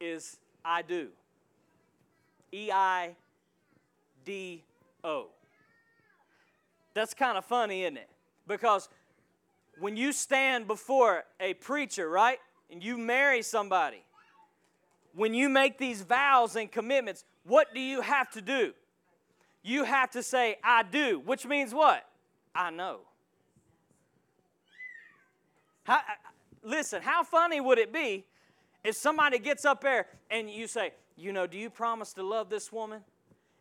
is 0.00 0.36
I 0.64 0.82
do. 0.82 1.08
E 2.52 2.70
I 2.70 3.16
D 4.24 4.62
O. 5.02 5.30
That's 6.94 7.12
kind 7.12 7.36
of 7.36 7.44
funny, 7.44 7.82
isn't 7.82 7.96
it? 7.96 8.08
Because 8.46 8.88
when 9.80 9.96
you 9.96 10.12
stand 10.12 10.68
before 10.68 11.24
a 11.40 11.54
preacher, 11.54 12.08
right, 12.08 12.38
and 12.70 12.84
you 12.84 12.96
marry 12.96 13.42
somebody, 13.42 14.04
when 15.12 15.34
you 15.34 15.48
make 15.48 15.76
these 15.76 16.02
vows 16.02 16.54
and 16.54 16.70
commitments, 16.70 17.24
what 17.42 17.74
do 17.74 17.80
you 17.80 18.00
have 18.00 18.30
to 18.30 18.40
do? 18.40 18.74
You 19.64 19.82
have 19.82 20.12
to 20.12 20.22
say, 20.22 20.58
I 20.62 20.84
do, 20.84 21.20
which 21.26 21.44
means 21.44 21.74
what? 21.74 22.06
I 22.54 22.70
know. 22.70 23.00
How, 25.82 26.00
listen, 26.62 27.02
how 27.02 27.22
funny 27.22 27.60
would 27.60 27.78
it 27.78 27.92
be 27.92 28.24
if 28.84 28.96
somebody 28.96 29.38
gets 29.38 29.64
up 29.64 29.80
there 29.82 30.06
and 30.30 30.50
you 30.50 30.66
say, 30.66 30.92
you 31.16 31.32
know, 31.32 31.46
do 31.46 31.58
you 31.58 31.70
promise 31.70 32.12
to 32.14 32.22
love 32.22 32.48
this 32.48 32.72
woman 32.72 33.00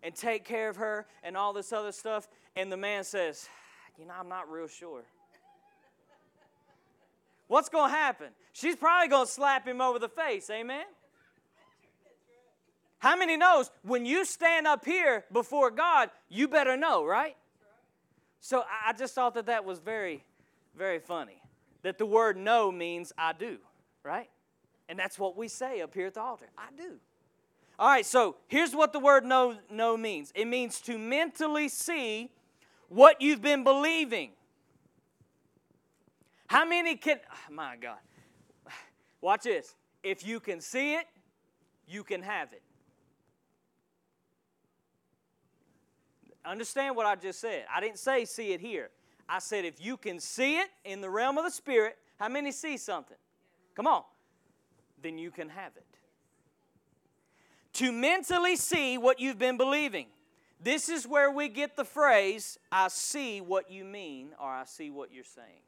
and 0.04 0.16
take 0.16 0.46
care 0.46 0.70
of 0.70 0.76
her 0.78 1.08
and 1.24 1.36
all 1.36 1.54
this 1.54 1.74
other 1.74 1.92
stuff? 1.92 2.28
And 2.56 2.72
the 2.72 2.78
man 2.78 3.04
says, 3.04 3.50
you 3.98 4.06
know, 4.06 4.14
I'm 4.18 4.30
not 4.30 4.50
real 4.50 4.68
sure. 4.68 5.04
what's 7.48 7.70
going 7.70 7.92
to 7.92 7.98
happen? 7.98 8.28
She's 8.54 8.76
probably 8.76 9.08
going 9.08 9.26
to 9.26 9.32
slap 9.32 9.68
him 9.68 9.82
over 9.82 10.00
the 10.00 10.10
face. 10.10 10.50
Amen? 10.50 10.86
How 13.00 13.16
many 13.16 13.38
knows 13.38 13.70
when 13.84 14.06
you 14.06 14.26
stand 14.26 14.66
up 14.66 14.84
here 14.84 15.26
before 15.32 15.70
God, 15.70 16.10
you 16.30 16.48
better 16.48 16.76
know, 16.76 17.06
right? 17.06 17.36
So 18.40 18.64
I 18.86 18.94
just 18.94 19.14
thought 19.14 19.34
that 19.36 19.48
that 19.48 19.66
was 19.66 19.80
very, 19.80 20.24
very 20.76 21.00
funny. 21.00 21.42
That 21.88 21.98
the 21.98 22.06
word 22.06 22.36
no 22.36 22.70
means 22.70 23.14
I 23.18 23.32
do, 23.32 23.60
right? 24.04 24.30
And 24.90 25.00
that's 25.00 25.18
what 25.18 25.38
we 25.38 25.48
say 25.48 25.80
up 25.80 25.94
here 25.94 26.08
at 26.08 26.16
the 26.16 26.20
altar. 26.20 26.48
I 26.58 26.66
do. 26.76 26.98
All 27.80 27.88
right, 27.88 28.06
so 28.06 28.36
here's 28.50 28.76
what 28.76 28.92
the 28.92 29.00
word 29.00 29.24
no, 29.24 29.56
no 29.72 29.96
means 29.96 30.34
it 30.36 30.48
means 30.50 30.82
to 30.82 30.98
mentally 30.98 31.70
see 31.70 32.30
what 32.90 33.22
you've 33.22 33.42
been 33.42 33.64
believing. 33.64 34.32
How 36.48 36.66
many 36.66 36.98
can, 36.98 37.22
oh 37.32 37.54
my 37.54 37.78
God, 37.78 38.00
watch 39.22 39.44
this. 39.44 39.74
If 40.04 40.28
you 40.28 40.42
can 40.42 40.60
see 40.60 40.96
it, 40.96 41.06
you 41.88 42.04
can 42.04 42.22
have 42.22 42.52
it. 42.52 42.64
Understand 46.44 46.98
what 46.98 47.06
I 47.06 47.16
just 47.16 47.40
said. 47.40 47.64
I 47.74 47.80
didn't 47.80 48.00
say 48.00 48.26
see 48.26 48.52
it 48.52 48.60
here. 48.60 48.90
I 49.30 49.40
said 49.40 49.66
if 49.66 49.84
you 49.84 49.98
can 49.98 50.20
see 50.20 50.58
it 50.58 50.70
in 50.86 51.02
the 51.02 51.10
realm 51.10 51.38
of 51.38 51.44
the 51.44 51.52
Spirit, 51.52 51.98
how 52.20 52.30
many 52.30 52.52
see 52.52 52.78
something? 52.78 53.18
Come 53.76 53.88
on. 53.88 54.04
Then 55.02 55.18
you 55.18 55.32
can 55.32 55.50
have 55.50 55.72
it. 55.76 55.86
To 57.74 57.92
mentally 57.92 58.56
see 58.56 58.98
what 58.98 59.20
you've 59.20 59.38
been 59.38 59.58
believing. 59.58 60.08
This 60.60 60.90
is 60.90 61.08
where 61.08 61.30
we 61.30 61.50
get 61.50 61.76
the 61.76 61.86
phrase, 61.86 62.58
I 62.72 62.88
see 62.88 63.42
what 63.42 63.70
you 63.70 63.86
mean, 63.86 64.30
or 64.42 64.50
I 64.50 64.64
see 64.66 64.90
what 64.90 65.14
you're 65.14 65.24
saying. 65.24 65.62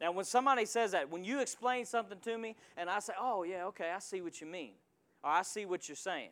Now, 0.00 0.12
when 0.12 0.24
somebody 0.24 0.64
says 0.64 0.92
that, 0.92 1.10
when 1.10 1.24
you 1.24 1.40
explain 1.40 1.84
something 1.84 2.18
to 2.20 2.38
me 2.38 2.56
and 2.76 2.90
I 2.90 2.98
say, 2.98 3.12
oh, 3.20 3.44
yeah, 3.44 3.66
okay, 3.66 3.92
I 3.94 3.98
see 4.00 4.20
what 4.20 4.40
you 4.40 4.46
mean, 4.46 4.72
or 5.22 5.30
I 5.30 5.42
see 5.42 5.64
what 5.66 5.88
you're 5.88 5.96
saying, 5.96 6.30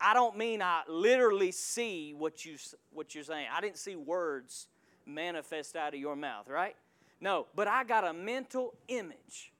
I 0.00 0.14
don't 0.14 0.36
mean 0.36 0.62
I 0.62 0.82
literally 0.88 1.52
see 1.52 2.14
what, 2.16 2.44
you, 2.44 2.56
what 2.92 3.14
you're 3.14 3.24
saying. 3.24 3.46
I 3.52 3.60
didn't 3.60 3.78
see 3.78 3.96
words 3.96 4.68
manifest 5.14 5.76
out 5.76 5.94
of 5.94 6.00
your 6.00 6.16
mouth, 6.16 6.48
right? 6.48 6.76
No, 7.20 7.46
but 7.54 7.68
I 7.68 7.84
got 7.84 8.04
a 8.04 8.12
mental 8.12 8.74
image, 8.88 9.52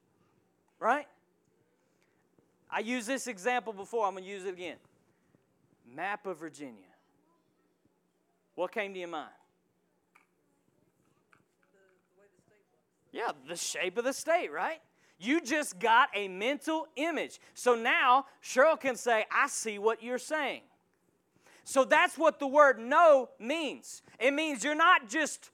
right? 0.78 1.06
I 2.70 2.80
used 2.80 3.06
this 3.06 3.26
example 3.26 3.72
before, 3.72 4.06
I'm 4.06 4.12
going 4.12 4.24
to 4.24 4.30
use 4.30 4.44
it 4.44 4.54
again. 4.54 4.76
Map 5.94 6.26
of 6.26 6.38
Virginia. 6.38 6.84
What 8.54 8.72
came 8.72 8.92
to 8.94 8.98
your 8.98 9.08
mind? 9.08 9.30
Yeah, 13.12 13.32
the 13.48 13.56
shape 13.56 13.98
of 13.98 14.04
the 14.04 14.12
state, 14.12 14.52
right? 14.52 14.80
You 15.18 15.40
just 15.40 15.78
got 15.78 16.08
a 16.14 16.28
mental 16.28 16.86
image. 16.96 17.40
So 17.54 17.74
now 17.74 18.26
Cheryl 18.42 18.80
can 18.80 18.96
say, 18.96 19.26
I 19.30 19.48
see 19.48 19.78
what 19.78 20.02
you're 20.02 20.18
saying. 20.18 20.62
So 21.64 21.84
that's 21.84 22.18
what 22.18 22.38
the 22.38 22.46
word 22.46 22.78
know 22.78 23.30
means. 23.38 24.02
It 24.18 24.32
means 24.32 24.64
you're 24.64 24.74
not 24.74 25.08
just 25.08 25.50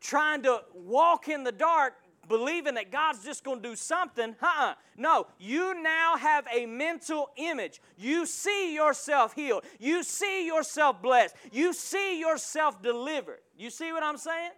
trying 0.00 0.42
to 0.42 0.60
walk 0.74 1.28
in 1.28 1.44
the 1.44 1.52
dark 1.52 1.94
believing 2.28 2.74
that 2.74 2.90
God's 2.90 3.24
just 3.24 3.44
going 3.44 3.62
to 3.62 3.68
do 3.68 3.76
something. 3.76 4.34
Uh-uh. 4.42 4.74
No, 4.96 5.26
you 5.38 5.80
now 5.80 6.16
have 6.16 6.46
a 6.52 6.66
mental 6.66 7.30
image. 7.36 7.80
You 7.96 8.26
see 8.26 8.74
yourself 8.74 9.34
healed. 9.34 9.64
You 9.78 10.02
see 10.02 10.46
yourself 10.46 11.00
blessed. 11.00 11.36
You 11.52 11.72
see 11.72 12.18
yourself 12.18 12.82
delivered. 12.82 13.40
You 13.56 13.70
see 13.70 13.92
what 13.92 14.02
I'm 14.02 14.16
saying? 14.16 14.50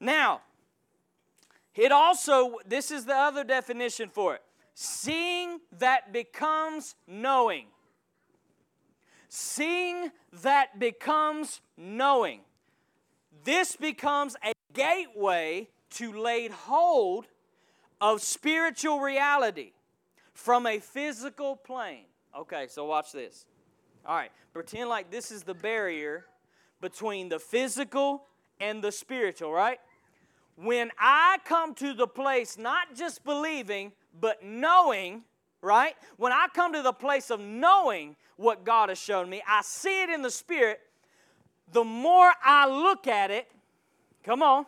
Now, 0.00 0.40
it 1.74 1.92
also, 1.92 2.58
this 2.66 2.90
is 2.90 3.04
the 3.04 3.14
other 3.14 3.44
definition 3.44 4.08
for 4.08 4.34
it 4.34 4.42
seeing 4.74 5.60
that 5.78 6.12
becomes 6.12 6.94
knowing. 7.06 7.66
Seeing 9.34 10.10
that 10.42 10.78
becomes 10.78 11.62
knowing. 11.78 12.40
This 13.44 13.76
becomes 13.76 14.36
a 14.44 14.52
gateway 14.74 15.68
to 15.92 16.12
lay 16.12 16.48
hold 16.48 17.26
of 17.98 18.20
spiritual 18.20 19.00
reality 19.00 19.72
from 20.34 20.66
a 20.66 20.80
physical 20.80 21.56
plane. 21.56 22.04
Okay, 22.36 22.66
so 22.68 22.84
watch 22.84 23.12
this. 23.12 23.46
All 24.04 24.16
right, 24.16 24.30
pretend 24.52 24.90
like 24.90 25.10
this 25.10 25.30
is 25.30 25.44
the 25.44 25.54
barrier 25.54 26.26
between 26.82 27.30
the 27.30 27.38
physical 27.38 28.24
and 28.60 28.84
the 28.84 28.92
spiritual, 28.92 29.50
right? 29.50 29.78
when 30.56 30.90
I 30.98 31.38
come 31.44 31.74
to 31.76 31.94
the 31.94 32.06
place 32.06 32.58
not 32.58 32.94
just 32.94 33.24
believing, 33.24 33.92
but 34.20 34.42
knowing, 34.44 35.22
right? 35.62 35.94
When 36.16 36.32
I 36.32 36.48
come 36.52 36.74
to 36.74 36.82
the 36.82 36.92
place 36.92 37.30
of 37.30 37.40
knowing 37.40 38.16
what 38.36 38.64
God 38.64 38.88
has 38.88 38.98
shown 38.98 39.30
me, 39.30 39.42
I 39.48 39.62
see 39.62 40.02
it 40.02 40.10
in 40.10 40.20
the 40.20 40.30
Spirit. 40.30 40.80
The 41.72 41.84
more 41.84 42.32
I 42.44 42.68
look 42.68 43.06
at 43.06 43.30
it, 43.30 43.50
come 44.24 44.42
on, 44.42 44.66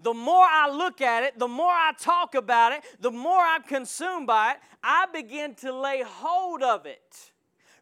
the 0.00 0.14
more 0.14 0.44
I 0.44 0.70
look 0.70 1.00
at 1.00 1.24
it, 1.24 1.38
the 1.38 1.48
more 1.48 1.72
I 1.72 1.92
talk 1.98 2.34
about 2.34 2.72
it, 2.72 2.82
the 3.00 3.10
more 3.10 3.40
I'm 3.40 3.62
consumed 3.62 4.26
by 4.26 4.52
it, 4.52 4.58
I 4.82 5.06
begin 5.12 5.54
to 5.56 5.72
lay 5.72 6.02
hold 6.04 6.62
of 6.62 6.86
it 6.86 7.32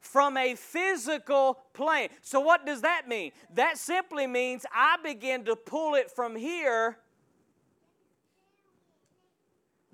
from 0.01 0.37
a 0.37 0.55
physical 0.55 1.59
plane. 1.73 2.09
So, 2.23 2.41
what 2.41 2.65
does 2.67 2.83
that 2.83 3.09
mean? 3.09 3.33
That 3.55 3.79
simply 3.79 4.27
means 4.27 4.65
I 4.73 4.97
begin 5.03 5.45
to 5.45 5.57
pull 5.57 5.95
it 5.95 6.11
from 6.11 6.37
here. 6.37 6.99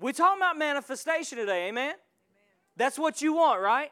We're 0.01 0.13
talking 0.13 0.39
about 0.39 0.57
manifestation 0.57 1.37
today, 1.37 1.67
amen? 1.67 1.83
amen. 1.83 1.95
That's 2.75 2.97
what 2.97 3.21
you 3.21 3.33
want, 3.33 3.61
right? 3.61 3.91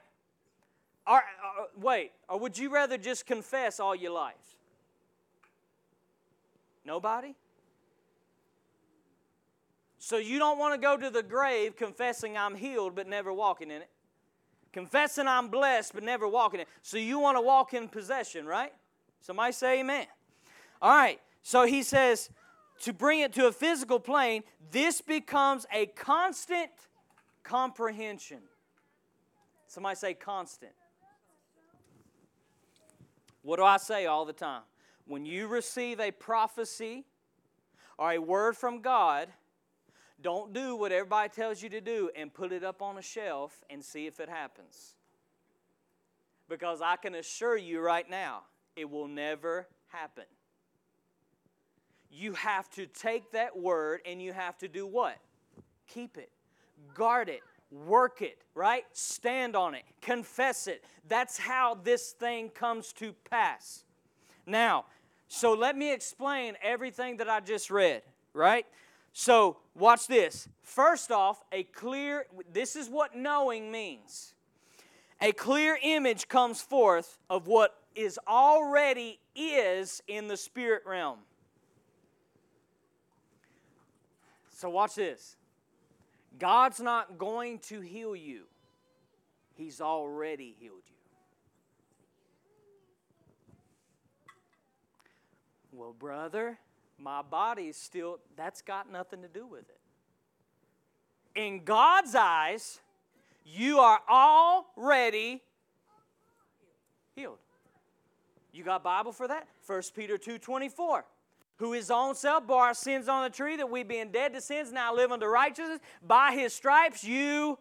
Or, 1.05 1.17
uh, 1.17 1.65
wait, 1.79 2.11
or 2.27 2.39
would 2.39 2.57
you 2.57 2.73
rather 2.73 2.97
just 2.97 3.27
confess 3.27 3.79
all 3.79 3.95
your 3.95 4.11
life? 4.11 4.33
Nobody? 6.83 7.35
So 9.99 10.17
you 10.17 10.39
don't 10.39 10.57
want 10.57 10.73
to 10.73 10.81
go 10.81 10.97
to 10.97 11.11
the 11.11 11.21
grave 11.21 11.75
confessing 11.75 12.35
I'm 12.35 12.55
healed 12.55 12.95
but 12.95 13.07
never 13.07 13.31
walking 13.31 13.69
in 13.69 13.83
it? 13.83 13.89
Confessing 14.73 15.27
I'm 15.27 15.49
blessed, 15.49 15.93
but 15.93 16.03
never 16.03 16.27
walking 16.27 16.59
in 16.59 16.63
it. 16.63 16.69
So 16.81 16.97
you 16.97 17.19
want 17.19 17.37
to 17.37 17.41
walk 17.41 17.75
in 17.75 17.87
possession, 17.87 18.47
right? 18.47 18.73
Somebody 19.21 19.53
say 19.53 19.81
amen. 19.81 20.07
All 20.81 20.95
right. 20.95 21.19
So 21.43 21.65
he 21.65 21.83
says, 21.83 22.31
to 22.81 22.93
bring 22.93 23.19
it 23.19 23.33
to 23.33 23.47
a 23.47 23.51
physical 23.51 23.99
plane, 23.99 24.43
this 24.71 25.01
becomes 25.01 25.65
a 25.73 25.87
constant 25.87 26.71
comprehension. 27.43 28.39
Somebody 29.67 29.95
say 29.95 30.13
constant. 30.13 30.71
What 33.41 33.57
do 33.57 33.63
I 33.63 33.77
say 33.77 34.05
all 34.05 34.25
the 34.25 34.33
time? 34.33 34.63
When 35.05 35.25
you 35.25 35.47
receive 35.47 35.99
a 35.99 36.11
prophecy 36.11 37.05
or 37.97 38.11
a 38.11 38.19
word 38.19 38.55
from 38.55 38.81
God, 38.81 39.29
don't 40.21 40.53
do 40.53 40.75
what 40.75 40.91
everybody 40.91 41.29
tells 41.29 41.63
you 41.63 41.69
to 41.69 41.81
do 41.81 42.09
and 42.15 42.33
put 42.33 42.51
it 42.51 42.63
up 42.63 42.81
on 42.81 42.97
a 42.97 43.01
shelf 43.01 43.63
and 43.69 43.83
see 43.83 44.05
if 44.05 44.19
it 44.19 44.29
happens. 44.29 44.95
Because 46.49 46.81
I 46.81 46.95
can 46.95 47.15
assure 47.15 47.57
you 47.57 47.79
right 47.79 48.09
now, 48.09 48.41
it 48.75 48.89
will 48.89 49.07
never 49.07 49.67
happen. 49.87 50.25
You 52.11 52.33
have 52.33 52.69
to 52.71 52.85
take 52.87 53.31
that 53.31 53.57
word 53.57 54.01
and 54.05 54.21
you 54.21 54.33
have 54.33 54.57
to 54.59 54.67
do 54.67 54.85
what? 54.87 55.17
Keep 55.87 56.17
it, 56.17 56.31
guard 56.93 57.29
it, 57.29 57.41
work 57.71 58.21
it, 58.21 58.39
right? 58.55 58.85
Stand 58.93 59.55
on 59.55 59.75
it, 59.75 59.83
confess 60.01 60.67
it. 60.67 60.83
That's 61.07 61.37
how 61.37 61.75
this 61.75 62.11
thing 62.11 62.49
comes 62.49 62.93
to 62.93 63.13
pass. 63.29 63.83
Now, 64.45 64.85
so 65.27 65.53
let 65.53 65.77
me 65.77 65.93
explain 65.93 66.55
everything 66.61 67.17
that 67.17 67.29
I 67.29 67.39
just 67.39 67.69
read, 67.69 68.01
right? 68.33 68.65
So, 69.13 69.57
watch 69.75 70.07
this. 70.07 70.47
First 70.61 71.11
off, 71.11 71.43
a 71.51 71.63
clear, 71.63 72.25
this 72.51 72.75
is 72.75 72.89
what 72.89 73.15
knowing 73.15 73.71
means. 73.71 74.33
A 75.21 75.31
clear 75.31 75.77
image 75.83 76.27
comes 76.27 76.61
forth 76.61 77.17
of 77.29 77.47
what 77.47 77.75
is 77.95 78.19
already 78.27 79.19
is 79.35 80.01
in 80.07 80.27
the 80.27 80.37
spirit 80.37 80.83
realm. 80.85 81.19
So, 84.59 84.69
watch 84.69 84.95
this. 84.95 85.37
God's 86.37 86.81
not 86.81 87.17
going 87.17 87.59
to 87.59 87.79
heal 87.79 88.13
you, 88.13 88.43
He's 89.55 89.79
already 89.79 90.53
healed 90.59 90.83
you. 90.85 90.95
Well, 95.71 95.93
brother, 95.93 96.59
my 96.97 97.21
body 97.21 97.69
is 97.69 97.77
still, 97.77 98.19
that's 98.35 98.61
got 98.61 98.91
nothing 98.91 99.21
to 99.21 99.29
do 99.29 99.47
with 99.47 99.63
it. 99.69 99.79
In 101.39 101.63
God's 101.63 102.13
eyes, 102.13 102.81
you 103.45 103.79
are 103.79 104.01
already 104.09 105.41
healed. 107.15 107.37
You 108.51 108.65
got 108.65 108.83
Bible 108.83 109.13
for 109.13 109.29
that? 109.29 109.47
1 109.65 109.93
Peter 109.95 110.17
2:24. 110.17 111.05
Who 111.59 111.73
his 111.73 111.91
own 111.91 112.15
self 112.15 112.47
bore 112.47 112.63
our 112.63 112.73
sins 112.73 113.07
on 113.07 113.23
the 113.23 113.29
tree, 113.29 113.57
that 113.57 113.69
we 113.69 113.83
being 113.83 114.11
dead 114.11 114.33
to 114.33 114.41
sins 114.41 114.71
now 114.71 114.95
live 114.95 115.11
unto 115.11 115.25
righteousness. 115.25 115.79
By 116.05 116.33
his 116.33 116.53
stripes 116.53 117.03
you. 117.03 117.59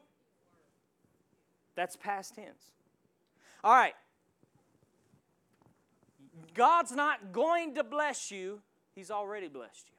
That's 1.75 1.97
past 1.97 2.35
tense. 2.35 2.73
All 3.63 3.75
right. 3.75 3.95
God's 6.55 6.93
not 6.93 7.33
going 7.33 7.75
to 7.75 7.85
bless 7.85 8.31
you, 8.31 8.61
he's 8.95 9.11
already 9.11 9.49
blessed 9.49 9.87
you. 9.87 9.95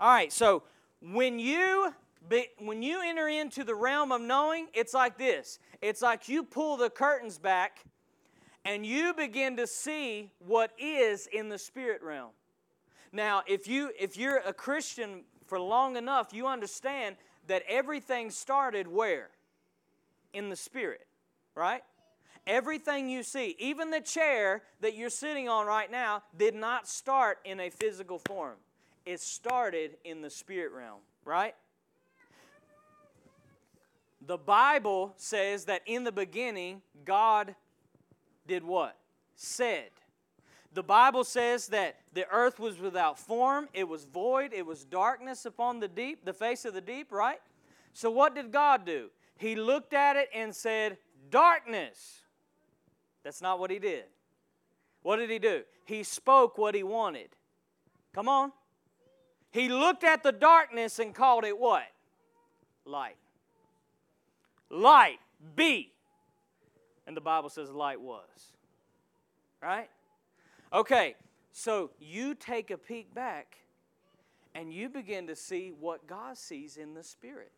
All 0.00 0.12
right, 0.12 0.32
so 0.32 0.64
when 1.00 1.38
you 1.38 1.94
be, 2.28 2.48
when 2.58 2.82
you 2.82 3.00
enter 3.02 3.28
into 3.28 3.64
the 3.64 3.74
realm 3.74 4.12
of 4.12 4.20
knowing, 4.20 4.66
it's 4.74 4.92
like 4.92 5.16
this. 5.16 5.58
It's 5.80 6.02
like 6.02 6.28
you 6.28 6.42
pull 6.42 6.76
the 6.76 6.90
curtains 6.90 7.38
back 7.38 7.84
and 8.64 8.86
you 8.86 9.12
begin 9.14 9.56
to 9.56 9.66
see 9.66 10.30
what 10.38 10.72
is 10.78 11.26
in 11.26 11.48
the 11.48 11.58
spirit 11.58 12.02
realm. 12.02 12.30
Now, 13.12 13.42
if 13.46 13.66
you 13.66 13.90
if 13.98 14.16
you're 14.16 14.38
a 14.38 14.52
Christian 14.52 15.24
for 15.46 15.58
long 15.58 15.96
enough, 15.96 16.32
you 16.32 16.46
understand 16.46 17.16
that 17.46 17.62
everything 17.68 18.30
started 18.30 18.86
where? 18.86 19.30
In 20.32 20.48
the 20.48 20.56
spirit, 20.56 21.06
right? 21.54 21.82
Everything 22.46 23.08
you 23.08 23.22
see, 23.22 23.54
even 23.58 23.90
the 23.90 24.00
chair 24.00 24.62
that 24.80 24.96
you're 24.96 25.10
sitting 25.10 25.48
on 25.48 25.66
right 25.66 25.90
now, 25.90 26.22
did 26.36 26.54
not 26.54 26.88
start 26.88 27.38
in 27.44 27.60
a 27.60 27.70
physical 27.70 28.18
form. 28.18 28.56
It 29.04 29.20
started 29.20 29.96
in 30.04 30.22
the 30.22 30.30
spirit 30.30 30.72
realm, 30.72 31.00
right? 31.24 31.54
The 34.26 34.38
Bible 34.38 35.14
says 35.16 35.66
that 35.66 35.82
in 35.86 36.04
the 36.04 36.12
beginning, 36.12 36.82
God 37.04 37.54
did 38.46 38.64
what? 38.64 38.96
Said. 39.34 39.90
The 40.74 40.82
Bible 40.82 41.24
says 41.24 41.68
that 41.68 41.96
the 42.14 42.26
earth 42.30 42.58
was 42.58 42.78
without 42.78 43.18
form, 43.18 43.68
it 43.74 43.86
was 43.86 44.04
void, 44.04 44.52
it 44.54 44.64
was 44.64 44.84
darkness 44.84 45.44
upon 45.44 45.80
the 45.80 45.88
deep, 45.88 46.24
the 46.24 46.32
face 46.32 46.64
of 46.64 46.72
the 46.72 46.80
deep, 46.80 47.12
right? 47.12 47.40
So 47.92 48.10
what 48.10 48.34
did 48.34 48.52
God 48.52 48.86
do? 48.86 49.10
He 49.36 49.54
looked 49.54 49.92
at 49.92 50.16
it 50.16 50.28
and 50.34 50.54
said, 50.54 50.96
Darkness. 51.30 52.20
That's 53.22 53.40
not 53.40 53.58
what 53.58 53.70
he 53.70 53.78
did. 53.78 54.04
What 55.02 55.16
did 55.16 55.30
he 55.30 55.38
do? 55.38 55.62
He 55.84 56.02
spoke 56.02 56.58
what 56.58 56.74
he 56.74 56.82
wanted. 56.82 57.28
Come 58.14 58.28
on. 58.28 58.52
He 59.50 59.68
looked 59.68 60.04
at 60.04 60.22
the 60.22 60.32
darkness 60.32 60.98
and 60.98 61.14
called 61.14 61.44
it 61.44 61.58
what? 61.58 61.84
Light. 62.84 63.16
Light, 64.70 65.18
be. 65.54 65.91
And 67.06 67.16
the 67.16 67.20
Bible 67.20 67.48
says 67.48 67.70
light 67.70 68.00
was. 68.00 68.52
Right? 69.60 69.88
Okay, 70.72 71.14
so 71.52 71.90
you 72.00 72.34
take 72.34 72.70
a 72.70 72.78
peek 72.78 73.14
back 73.14 73.56
and 74.54 74.72
you 74.72 74.88
begin 74.88 75.26
to 75.26 75.36
see 75.36 75.72
what 75.78 76.06
God 76.06 76.36
sees 76.36 76.76
in 76.76 76.94
the 76.94 77.02
Spirit. 77.02 77.52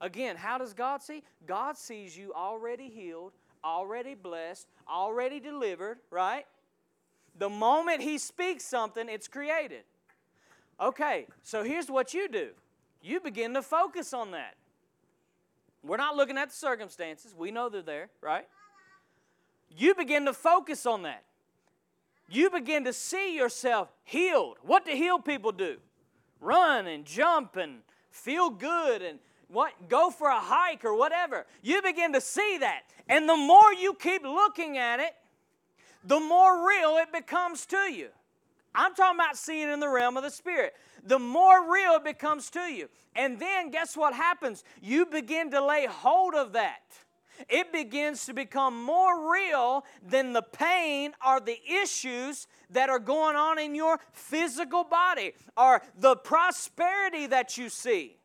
Again, 0.00 0.36
how 0.36 0.58
does 0.58 0.72
God 0.72 1.02
see? 1.02 1.22
God 1.46 1.76
sees 1.76 2.16
you 2.16 2.32
already 2.34 2.88
healed, 2.88 3.32
already 3.64 4.14
blessed, 4.14 4.66
already 4.88 5.40
delivered, 5.40 5.98
right? 6.10 6.46
The 7.38 7.48
moment 7.48 8.00
He 8.00 8.18
speaks 8.18 8.64
something, 8.64 9.08
it's 9.08 9.28
created. 9.28 9.82
Okay, 10.80 11.26
so 11.42 11.62
here's 11.62 11.90
what 11.90 12.14
you 12.14 12.28
do 12.28 12.50
you 13.02 13.20
begin 13.20 13.54
to 13.54 13.62
focus 13.62 14.12
on 14.12 14.30
that. 14.32 14.54
We're 15.82 15.96
not 15.96 16.16
looking 16.16 16.36
at 16.36 16.50
the 16.50 16.56
circumstances, 16.56 17.34
we 17.36 17.50
know 17.50 17.68
they're 17.68 17.82
there, 17.82 18.10
right? 18.20 18.46
You 19.76 19.94
begin 19.94 20.26
to 20.26 20.32
focus 20.32 20.84
on 20.84 21.02
that. 21.02 21.22
You 22.28 22.50
begin 22.50 22.84
to 22.84 22.92
see 22.92 23.36
yourself 23.36 23.88
healed. 24.04 24.58
What 24.62 24.84
do 24.84 24.92
healed 24.92 25.24
people 25.24 25.52
do? 25.52 25.78
Run 26.40 26.86
and 26.86 27.04
jump 27.04 27.56
and 27.56 27.80
feel 28.10 28.50
good 28.50 29.02
and 29.02 29.18
what 29.48 29.72
go 29.88 30.10
for 30.10 30.28
a 30.28 30.38
hike 30.38 30.84
or 30.84 30.94
whatever. 30.94 31.46
You 31.62 31.82
begin 31.82 32.12
to 32.12 32.20
see 32.20 32.58
that. 32.58 32.82
And 33.08 33.28
the 33.28 33.36
more 33.36 33.72
you 33.72 33.94
keep 33.94 34.22
looking 34.22 34.78
at 34.78 35.00
it, 35.00 35.14
the 36.04 36.20
more 36.20 36.66
real 36.66 36.98
it 36.98 37.12
becomes 37.12 37.66
to 37.66 37.92
you. 37.92 38.08
I'm 38.74 38.94
talking 38.94 39.18
about 39.18 39.36
seeing 39.36 39.70
in 39.70 39.80
the 39.80 39.88
realm 39.88 40.16
of 40.16 40.22
the 40.22 40.30
Spirit. 40.30 40.74
The 41.02 41.18
more 41.18 41.72
real 41.72 41.94
it 41.94 42.04
becomes 42.04 42.50
to 42.50 42.60
you. 42.60 42.88
And 43.16 43.38
then 43.38 43.70
guess 43.70 43.96
what 43.96 44.14
happens? 44.14 44.64
You 44.80 45.06
begin 45.06 45.50
to 45.50 45.64
lay 45.64 45.86
hold 45.86 46.34
of 46.34 46.52
that. 46.52 46.82
It 47.48 47.72
begins 47.72 48.26
to 48.26 48.34
become 48.34 48.82
more 48.82 49.32
real 49.32 49.84
than 50.06 50.32
the 50.32 50.42
pain 50.42 51.12
or 51.26 51.40
the 51.40 51.58
issues 51.82 52.46
that 52.68 52.90
are 52.90 52.98
going 52.98 53.36
on 53.36 53.58
in 53.58 53.74
your 53.74 53.98
physical 54.12 54.84
body 54.84 55.32
or 55.56 55.82
the 55.98 56.16
prosperity 56.16 57.26
that 57.26 57.56
you 57.56 57.68
see. 57.68 58.19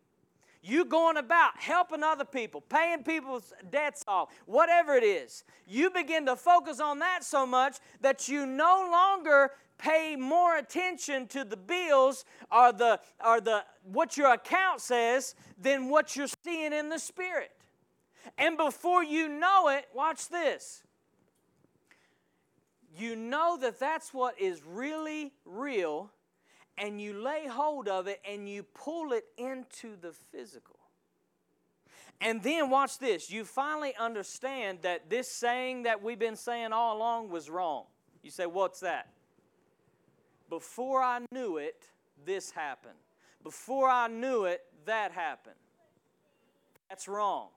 You 0.67 0.83
going 0.85 1.17
about 1.17 1.59
helping 1.59 2.01
other 2.01 2.25
people, 2.25 2.59
paying 2.59 3.03
people's 3.03 3.53
debts 3.69 4.03
off, 4.07 4.29
whatever 4.47 4.95
it 4.95 5.03
is. 5.03 5.43
You 5.67 5.91
begin 5.91 6.25
to 6.25 6.35
focus 6.35 6.79
on 6.79 6.97
that 6.99 7.23
so 7.23 7.45
much 7.45 7.77
that 8.01 8.27
you 8.27 8.47
no 8.47 8.89
longer 8.91 9.51
pay 9.77 10.15
more 10.15 10.57
attention 10.57 11.27
to 11.27 11.43
the 11.43 11.55
bills 11.55 12.25
or 12.51 12.73
the 12.73 12.99
or 13.23 13.41
the 13.41 13.63
what 13.83 14.17
your 14.17 14.33
account 14.33 14.81
says 14.81 15.35
than 15.61 15.87
what 15.87 16.15
you're 16.15 16.27
seeing 16.43 16.73
in 16.73 16.89
the 16.89 16.97
spirit. 16.97 17.51
And 18.35 18.57
before 18.57 19.03
you 19.03 19.27
know 19.27 19.67
it, 19.67 19.85
watch 19.93 20.29
this. 20.29 20.81
You 22.97 23.15
know 23.15 23.55
that 23.61 23.79
that's 23.79 24.15
what 24.15 24.41
is 24.41 24.63
really 24.65 25.31
real 25.45 26.09
and 26.77 27.01
you 27.01 27.13
lay 27.13 27.47
hold 27.47 27.87
of 27.87 28.07
it 28.07 28.21
and 28.29 28.49
you 28.49 28.63
pull 28.63 29.13
it 29.13 29.25
into 29.37 29.95
the 29.99 30.11
physical. 30.11 30.75
And 32.21 32.41
then 32.41 32.69
watch 32.69 32.97
this. 32.97 33.29
You 33.29 33.43
finally 33.43 33.93
understand 33.99 34.79
that 34.83 35.09
this 35.09 35.29
saying 35.29 35.83
that 35.83 36.01
we've 36.01 36.19
been 36.19 36.35
saying 36.35 36.71
all 36.71 36.97
along 36.97 37.29
was 37.29 37.49
wrong. 37.49 37.83
You 38.23 38.31
say, 38.31 38.45
What's 38.45 38.79
that? 38.79 39.09
Before 40.49 41.01
I 41.01 41.19
knew 41.31 41.57
it, 41.57 41.87
this 42.25 42.51
happened. 42.51 42.93
Before 43.43 43.89
I 43.89 44.07
knew 44.07 44.45
it, 44.45 44.61
that 44.85 45.11
happened. 45.11 45.55
That's 46.89 47.07
wrong. 47.07 47.49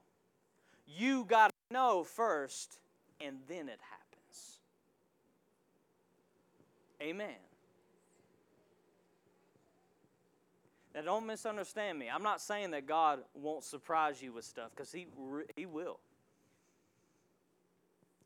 You 0.87 1.25
got 1.25 1.49
to 1.49 1.75
know 1.75 2.03
first, 2.03 2.79
and 3.21 3.37
then 3.47 3.69
it 3.69 3.81
happens. 3.81 4.59
Amen. 7.01 7.37
Now, 10.95 11.03
don't 11.03 11.27
misunderstand 11.27 11.99
me. 11.99 12.09
I'm 12.13 12.23
not 12.23 12.41
saying 12.41 12.71
that 12.73 12.87
God 12.87 13.21
won't 13.35 13.63
surprise 13.63 14.23
you 14.23 14.33
with 14.33 14.45
stuff, 14.45 14.71
because 14.75 14.91
he, 14.91 15.07
he 15.55 15.67
will. 15.67 16.01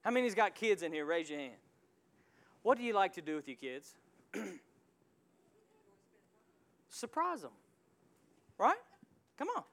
How 0.03 0.11
many's 0.11 0.35
got 0.35 0.55
kids 0.55 0.83
in 0.83 0.93
here? 0.93 1.05
Raise 1.05 1.31
your 1.31 1.39
hand. 1.39 1.55
What 2.63 2.79
do 2.79 2.85
you 2.85 2.93
like 2.93 3.15
to 3.15 3.21
do 3.21 3.37
with 3.37 3.49
your 3.49 3.57
kids? 3.57 3.95
Surprise 6.89 7.43
them. 7.43 7.53
Right? 8.59 8.77
Come 9.39 9.49
on. 9.57 9.65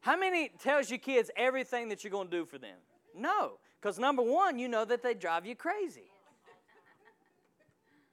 How 0.00 0.16
many 0.16 0.50
tells 0.60 0.88
your 0.88 0.98
kids 0.98 1.30
everything 1.36 1.88
that 1.88 2.04
you're 2.04 2.10
going 2.10 2.28
to 2.28 2.36
do 2.36 2.44
for 2.44 2.58
them? 2.58 2.76
No. 3.14 3.58
Because 3.80 3.98
number 3.98 4.22
one, 4.22 4.58
you 4.58 4.68
know 4.68 4.84
that 4.84 5.02
they 5.02 5.14
drive 5.14 5.44
you 5.46 5.54
crazy. 5.54 6.10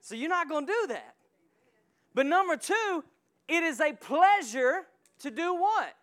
So 0.02 0.16
you're 0.16 0.30
not 0.30 0.50
going 0.50 0.66
to 0.66 0.72
do 0.72 0.88
that. 0.90 1.16
But 2.14 2.26
number 2.26 2.58
two, 2.58 3.04
it 3.48 3.64
is 3.64 3.80
a 3.80 3.94
pleasure 3.94 4.84
to 5.20 5.32
do 5.32 5.56
what? 5.56 5.96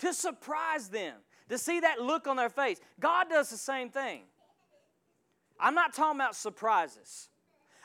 To 0.00 0.12
surprise 0.12 0.88
them, 0.88 1.14
to 1.48 1.58
see 1.58 1.80
that 1.80 2.00
look 2.00 2.26
on 2.26 2.36
their 2.36 2.50
face. 2.50 2.80
God 3.00 3.28
does 3.28 3.50
the 3.50 3.56
same 3.56 3.90
thing. 3.90 4.22
I'm 5.58 5.74
not 5.74 5.94
talking 5.94 6.20
about 6.20 6.34
surprises. 6.34 7.28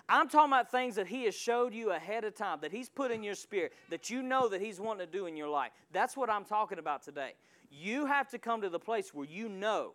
I'm 0.08 0.28
talking 0.28 0.52
about 0.52 0.72
things 0.72 0.96
that 0.96 1.08
He 1.08 1.26
has 1.26 1.36
showed 1.36 1.74
you 1.74 1.92
ahead 1.92 2.24
of 2.24 2.34
time, 2.34 2.60
that 2.62 2.72
He's 2.72 2.90
put 2.90 3.12
in 3.12 3.24
your 3.24 3.36
spirit, 3.36 3.74
that 3.90 4.10
you 4.10 4.24
know 4.24 4.50
that 4.50 4.60
He's 4.60 4.80
wanting 4.80 5.06
to 5.06 5.12
do 5.12 5.28
in 5.28 5.38
your 5.38 5.50
life. 5.50 5.72
That's 5.92 6.18
what 6.18 6.30
I'm 6.30 6.46
talking 6.46 6.80
about 6.80 7.04
today. 7.04 7.34
You 7.72 8.08
have 8.08 8.28
to 8.30 8.40
come 8.40 8.62
to 8.62 8.70
the 8.70 8.80
place 8.80 9.14
where 9.14 9.28
you 9.28 9.48
know. 9.48 9.92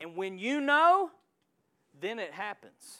And 0.00 0.14
when 0.14 0.38
you 0.38 0.60
know, 0.60 1.10
then 2.00 2.20
it 2.20 2.32
happens. 2.32 2.98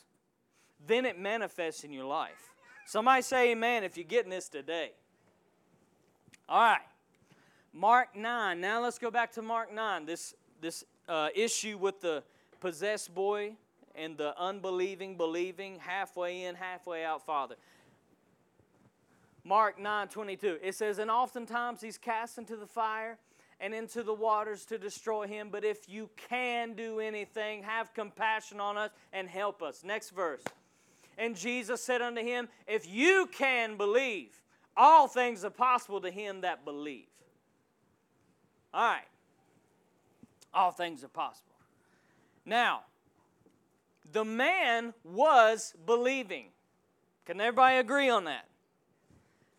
Then 0.85 1.07
it 1.07 1.19
manifests 1.19 1.85
in 1.85 1.93
your 1.93 2.07
life. 2.07 2.55
Somebody 2.87 3.23
say 3.23 3.53
amen 3.53 3.85
if 3.85 3.97
you're 3.97 4.05
getting 4.05 4.31
this 4.31 4.49
today. 4.49 4.93
All 6.49 6.63
right. 6.63 6.81
Mark 7.75 8.17
9. 8.17 8.59
Now 8.59 8.83
let's 8.83 8.99
go 8.99 9.11
back 9.11 9.33
to 9.33 9.43
Mark 9.43 9.73
9. 9.73 10.07
This, 10.07 10.35
this 10.63 10.83
uh, 11.07 11.29
issue 11.35 11.77
with 11.77 12.01
the 12.01 12.23
possessed 12.61 13.15
boy 13.15 13.53
and 13.95 14.17
the 14.17 14.35
unbelieving 14.41 15.19
believing, 15.19 15.79
halfway 15.79 16.45
in, 16.45 16.55
halfway 16.55 17.05
out 17.05 17.27
father. 17.27 17.57
Mark 19.45 19.79
9 19.79 20.09
22. 20.09 20.59
It 20.63 20.75
says, 20.75 20.99
And 20.99 21.11
oftentimes 21.11 21.83
he's 21.83 21.99
cast 21.99 22.39
into 22.39 22.57
the 22.57 22.67
fire 22.67 23.19
and 23.61 23.75
into 23.75 24.03
the 24.03 24.15
waters 24.15 24.65
to 24.67 24.79
destroy 24.79 25.27
him. 25.27 25.51
But 25.51 25.65
if 25.65 25.87
you 25.87 26.09
can 26.17 26.73
do 26.73 26.99
anything, 26.99 27.63
have 27.65 27.93
compassion 27.93 28.59
on 28.59 28.79
us 28.79 28.91
and 29.13 29.29
help 29.29 29.63
us. 29.63 29.85
Next 29.85 30.11
verse. 30.11 30.43
And 31.19 31.37
Jesus 31.37 31.83
said 31.83 32.01
unto 32.01 32.23
him, 32.23 32.49
If 32.67 32.89
you 32.89 33.29
can 33.33 33.77
believe, 33.77 34.41
all 34.79 35.09
things 35.09 35.45
are 35.45 35.51
possible 35.51 36.01
to 36.01 36.11
him 36.11 36.43
that 36.43 36.65
believe. 36.65 37.09
All 38.73 38.89
right. 38.89 39.03
All 40.55 40.71
things 40.71 41.03
are 41.03 41.09
possible. 41.09 41.57
Now, 42.47 42.83
the 44.13 44.25
man 44.25 44.95
was 45.05 45.75
believing. 45.85 46.47
Can 47.27 47.41
everybody 47.41 47.77
agree 47.77 48.09
on 48.09 48.25
that? 48.25 48.47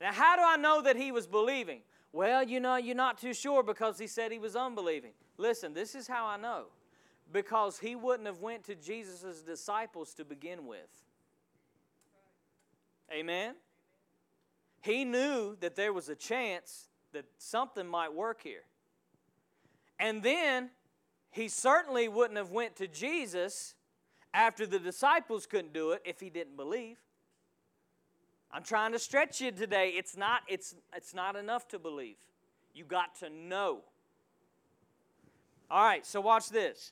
Now, 0.01 0.13
how 0.13 0.37
do 0.37 0.41
I 0.43 0.55
know 0.55 0.81
that 0.81 0.95
he 0.95 1.11
was 1.11 1.27
believing? 1.27 1.81
Well, 2.13 2.41
you 2.41 2.59
know, 2.59 2.77
you're 2.77 2.95
not 2.95 3.19
too 3.19 3.33
sure 3.33 3.61
because 3.61 3.99
he 3.99 4.07
said 4.07 4.31
he 4.31 4.39
was 4.39 4.55
unbelieving. 4.55 5.11
Listen, 5.37 5.73
this 5.73 5.93
is 5.93 6.07
how 6.07 6.25
I 6.25 6.37
know. 6.37 6.65
Because 7.31 7.77
he 7.77 7.95
wouldn't 7.95 8.25
have 8.25 8.39
went 8.39 8.63
to 8.63 8.75
Jesus' 8.75 9.41
disciples 9.41 10.13
to 10.15 10.25
begin 10.25 10.65
with. 10.65 10.89
Amen? 13.13 13.53
He 14.81 15.03
knew 15.05 15.57
that 15.59 15.75
there 15.75 15.93
was 15.93 16.09
a 16.09 16.15
chance 16.15 16.87
that 17.11 17.25
something 17.37 17.87
might 17.87 18.13
work 18.13 18.41
here. 18.41 18.63
And 19.99 20.23
then 20.23 20.69
he 21.31 21.47
certainly 21.49 22.07
wouldn't 22.07 22.37
have 22.37 22.51
went 22.51 22.75
to 22.77 22.87
Jesus 22.87 23.75
after 24.33 24.65
the 24.65 24.79
disciples 24.79 25.45
couldn't 25.45 25.73
do 25.73 25.91
it 25.91 26.01
if 26.05 26.19
he 26.19 26.29
didn't 26.29 26.55
believe. 26.55 26.97
I'm 28.51 28.63
trying 28.63 28.93
to 28.93 28.99
stretch 28.99 29.41
you 29.41 29.51
today. 29.51 29.93
It's 29.95 30.17
not, 30.17 30.41
it's, 30.47 30.75
it's 30.95 31.13
not 31.13 31.35
enough 31.35 31.67
to 31.69 31.79
believe. 31.79 32.15
You 32.73 32.83
got 32.85 33.15
to 33.19 33.29
know. 33.29 33.81
All 35.69 35.83
right, 35.83 36.05
so 36.05 36.19
watch 36.21 36.49
this. 36.49 36.91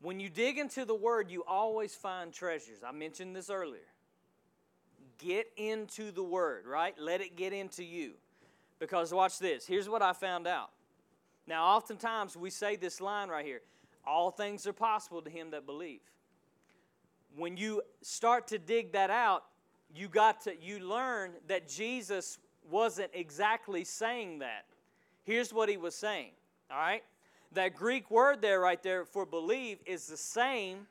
When 0.00 0.20
you 0.20 0.30
dig 0.30 0.58
into 0.58 0.84
the 0.84 0.94
Word, 0.94 1.30
you 1.30 1.44
always 1.46 1.94
find 1.94 2.32
treasures. 2.32 2.78
I 2.86 2.92
mentioned 2.92 3.34
this 3.34 3.50
earlier. 3.50 3.80
Get 5.18 5.50
into 5.56 6.10
the 6.12 6.22
Word, 6.22 6.66
right? 6.66 6.94
Let 6.98 7.20
it 7.20 7.36
get 7.36 7.52
into 7.52 7.84
you. 7.84 8.12
Because 8.78 9.12
watch 9.12 9.38
this. 9.38 9.66
Here's 9.66 9.88
what 9.88 10.02
I 10.02 10.12
found 10.12 10.46
out. 10.46 10.70
Now, 11.46 11.76
oftentimes 11.76 12.36
we 12.36 12.50
say 12.50 12.76
this 12.76 13.00
line 13.00 13.28
right 13.28 13.44
here 13.44 13.62
all 14.06 14.30
things 14.30 14.66
are 14.66 14.72
possible 14.72 15.20
to 15.20 15.28
him 15.28 15.50
that 15.50 15.66
believe 15.66 16.00
when 17.38 17.56
you 17.56 17.82
start 18.02 18.48
to 18.48 18.58
dig 18.58 18.92
that 18.92 19.10
out, 19.10 19.44
you 19.94 20.08
got 20.08 20.42
to 20.42 20.54
you 20.60 20.80
learn 20.80 21.32
that 21.46 21.68
Jesus 21.68 22.38
wasn't 22.70 23.10
exactly 23.14 23.84
saying 23.84 24.40
that. 24.40 24.66
Here's 25.24 25.52
what 25.52 25.68
he 25.68 25.76
was 25.76 25.94
saying. 25.94 26.32
All 26.70 26.78
right? 26.78 27.02
That 27.52 27.74
Greek 27.74 28.10
word 28.10 28.42
there 28.42 28.60
right 28.60 28.82
there 28.82 29.04
for 29.04 29.24
believe 29.24 29.78
is 29.86 30.06
the 30.06 30.16
same 30.16 30.86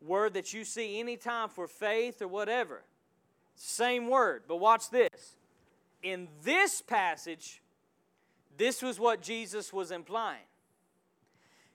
word 0.00 0.34
that 0.34 0.54
you 0.54 0.64
see 0.64 0.98
anytime 0.98 1.48
for 1.50 1.66
faith 1.66 2.22
or 2.22 2.28
whatever. 2.28 2.82
Same 3.62 4.08
word. 4.08 4.44
But 4.48 4.56
watch 4.56 4.88
this. 4.88 5.36
In 6.02 6.28
this 6.42 6.80
passage, 6.80 7.60
this 8.56 8.80
was 8.80 8.98
what 8.98 9.20
Jesus 9.20 9.70
was 9.70 9.90
implying. 9.90 10.46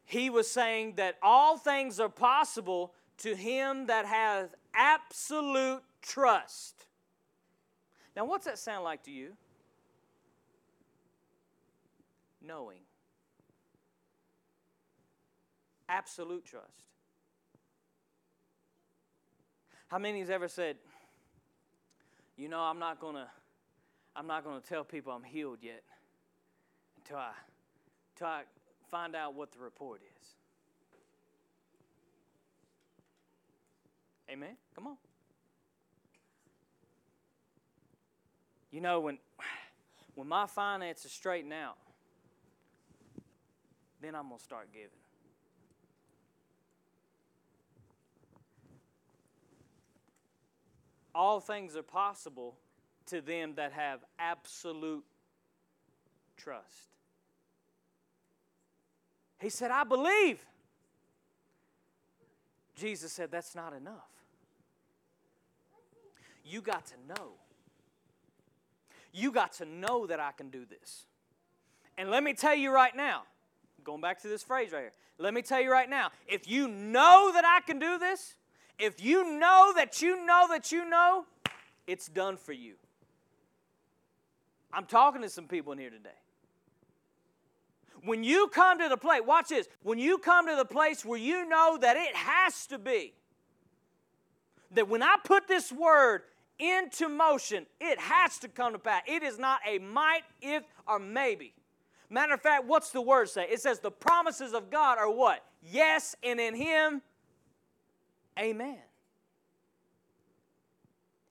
He 0.03 0.31
was 0.31 0.49
saying 0.49 0.95
that 0.95 1.17
all 1.21 1.59
things 1.59 1.99
are 1.99 2.09
possible 2.09 2.91
to 3.19 3.35
him 3.35 3.85
that 3.85 4.07
has 4.07 4.49
absolute 4.73 5.83
trust. 6.01 6.87
Now, 8.15 8.25
what's 8.25 8.45
that 8.45 8.57
sound 8.57 8.83
like 8.83 9.03
to 9.03 9.11
you? 9.11 9.33
Knowing. 12.41 12.79
Absolute 15.87 16.45
trust. 16.45 16.65
How 19.87 19.99
many 19.99 20.21
has 20.21 20.31
ever 20.31 20.47
said, 20.47 20.77
you 22.37 22.49
know, 22.49 22.59
I'm 22.59 22.79
not 22.79 22.99
gonna, 22.99 23.27
I'm 24.15 24.27
not 24.27 24.43
gonna 24.43 24.61
tell 24.61 24.83
people 24.83 25.13
I'm 25.13 25.23
healed 25.23 25.59
yet 25.61 25.83
until 26.97 27.17
I, 27.17 27.31
until 28.15 28.27
I 28.27 28.41
find 28.89 29.15
out 29.15 29.33
what 29.35 29.51
the 29.51 29.59
report 29.59 30.01
is. 30.01 30.27
Amen. 34.29 34.57
Come 34.73 34.87
on. 34.87 34.97
You 38.71 38.81
know, 38.81 38.99
when, 38.99 39.17
when 40.15 40.27
my 40.27 40.47
finances 40.47 41.11
straighten 41.11 41.53
out, 41.53 41.77
then 44.01 44.15
I'm 44.15 44.27
going 44.27 44.37
to 44.37 44.43
start 44.43 44.67
giving. 44.73 45.04
All 51.15 51.39
things 51.39 51.77
are 51.77 51.83
possible 51.83 52.57
to 53.07 53.21
them 53.21 53.53
that 53.55 53.71
have 53.71 54.01
absolute 54.19 55.05
trust. 56.35 56.89
He 59.39 59.49
said, 59.49 59.71
I 59.71 59.85
believe. 59.85 60.45
Jesus 62.75 63.13
said, 63.13 63.31
That's 63.31 63.55
not 63.55 63.73
enough. 63.73 64.09
You 66.43 66.61
got 66.61 66.85
to 66.87 66.93
know. 67.07 67.31
You 69.13 69.31
got 69.31 69.53
to 69.53 69.65
know 69.65 70.05
that 70.07 70.19
I 70.19 70.31
can 70.33 70.49
do 70.49 70.65
this. 70.65 71.05
And 71.97 72.11
let 72.11 72.23
me 72.23 72.33
tell 72.33 72.53
you 72.53 72.73
right 72.73 72.95
now, 72.95 73.23
going 73.85 74.01
back 74.01 74.21
to 74.23 74.27
this 74.27 74.43
phrase 74.43 74.73
right 74.73 74.81
here, 74.81 74.91
let 75.17 75.33
me 75.33 75.41
tell 75.41 75.61
you 75.61 75.71
right 75.71 75.89
now, 75.89 76.09
if 76.27 76.49
you 76.49 76.67
know 76.67 77.31
that 77.33 77.45
I 77.45 77.61
can 77.65 77.79
do 77.79 77.97
this, 77.97 78.35
if 78.79 79.03
you 79.03 79.37
know 79.39 79.73
that 79.75 80.01
you 80.01 80.25
know 80.25 80.47
that 80.49 80.71
you 80.71 80.87
know, 80.87 81.25
it's 81.87 82.07
done 82.07 82.37
for 82.37 82.53
you. 82.53 82.75
I'm 84.73 84.85
talking 84.85 85.21
to 85.21 85.29
some 85.29 85.47
people 85.47 85.71
in 85.73 85.79
here 85.79 85.89
today. 85.89 86.09
When 88.03 88.23
you 88.23 88.49
come 88.49 88.79
to 88.79 88.89
the 88.89 88.97
place, 88.97 89.21
watch 89.25 89.49
this, 89.49 89.67
when 89.81 89.97
you 89.97 90.17
come 90.17 90.47
to 90.47 90.55
the 90.55 90.65
place 90.65 91.03
where 91.03 91.17
you 91.17 91.47
know 91.47 91.77
that 91.81 91.97
it 91.97 92.15
has 92.15 92.67
to 92.67 92.77
be, 92.77 93.13
that 94.71 94.87
when 94.87 95.01
I 95.01 95.15
put 95.23 95.47
this 95.47 95.71
word 95.71 96.21
into 96.59 97.09
motion, 97.09 97.65
it 97.79 97.99
has 97.99 98.37
to 98.39 98.47
come 98.47 98.73
to 98.73 98.79
pass. 98.79 99.03
It 99.07 99.23
is 99.23 99.39
not 99.39 99.59
a 99.67 99.79
might, 99.79 100.21
if, 100.41 100.63
or 100.87 100.99
maybe. 100.99 101.53
Matter 102.09 102.33
of 102.35 102.41
fact, 102.41 102.65
what's 102.65 102.91
the 102.91 103.01
word 103.01 103.29
say? 103.29 103.47
It 103.49 103.61
says 103.61 103.79
the 103.79 103.91
promises 103.91 104.53
of 104.53 104.69
God 104.69 104.97
are 104.97 105.09
what? 105.09 105.43
Yes, 105.63 106.15
and 106.21 106.39
in 106.39 106.55
Him, 106.55 107.01
amen. 108.39 108.77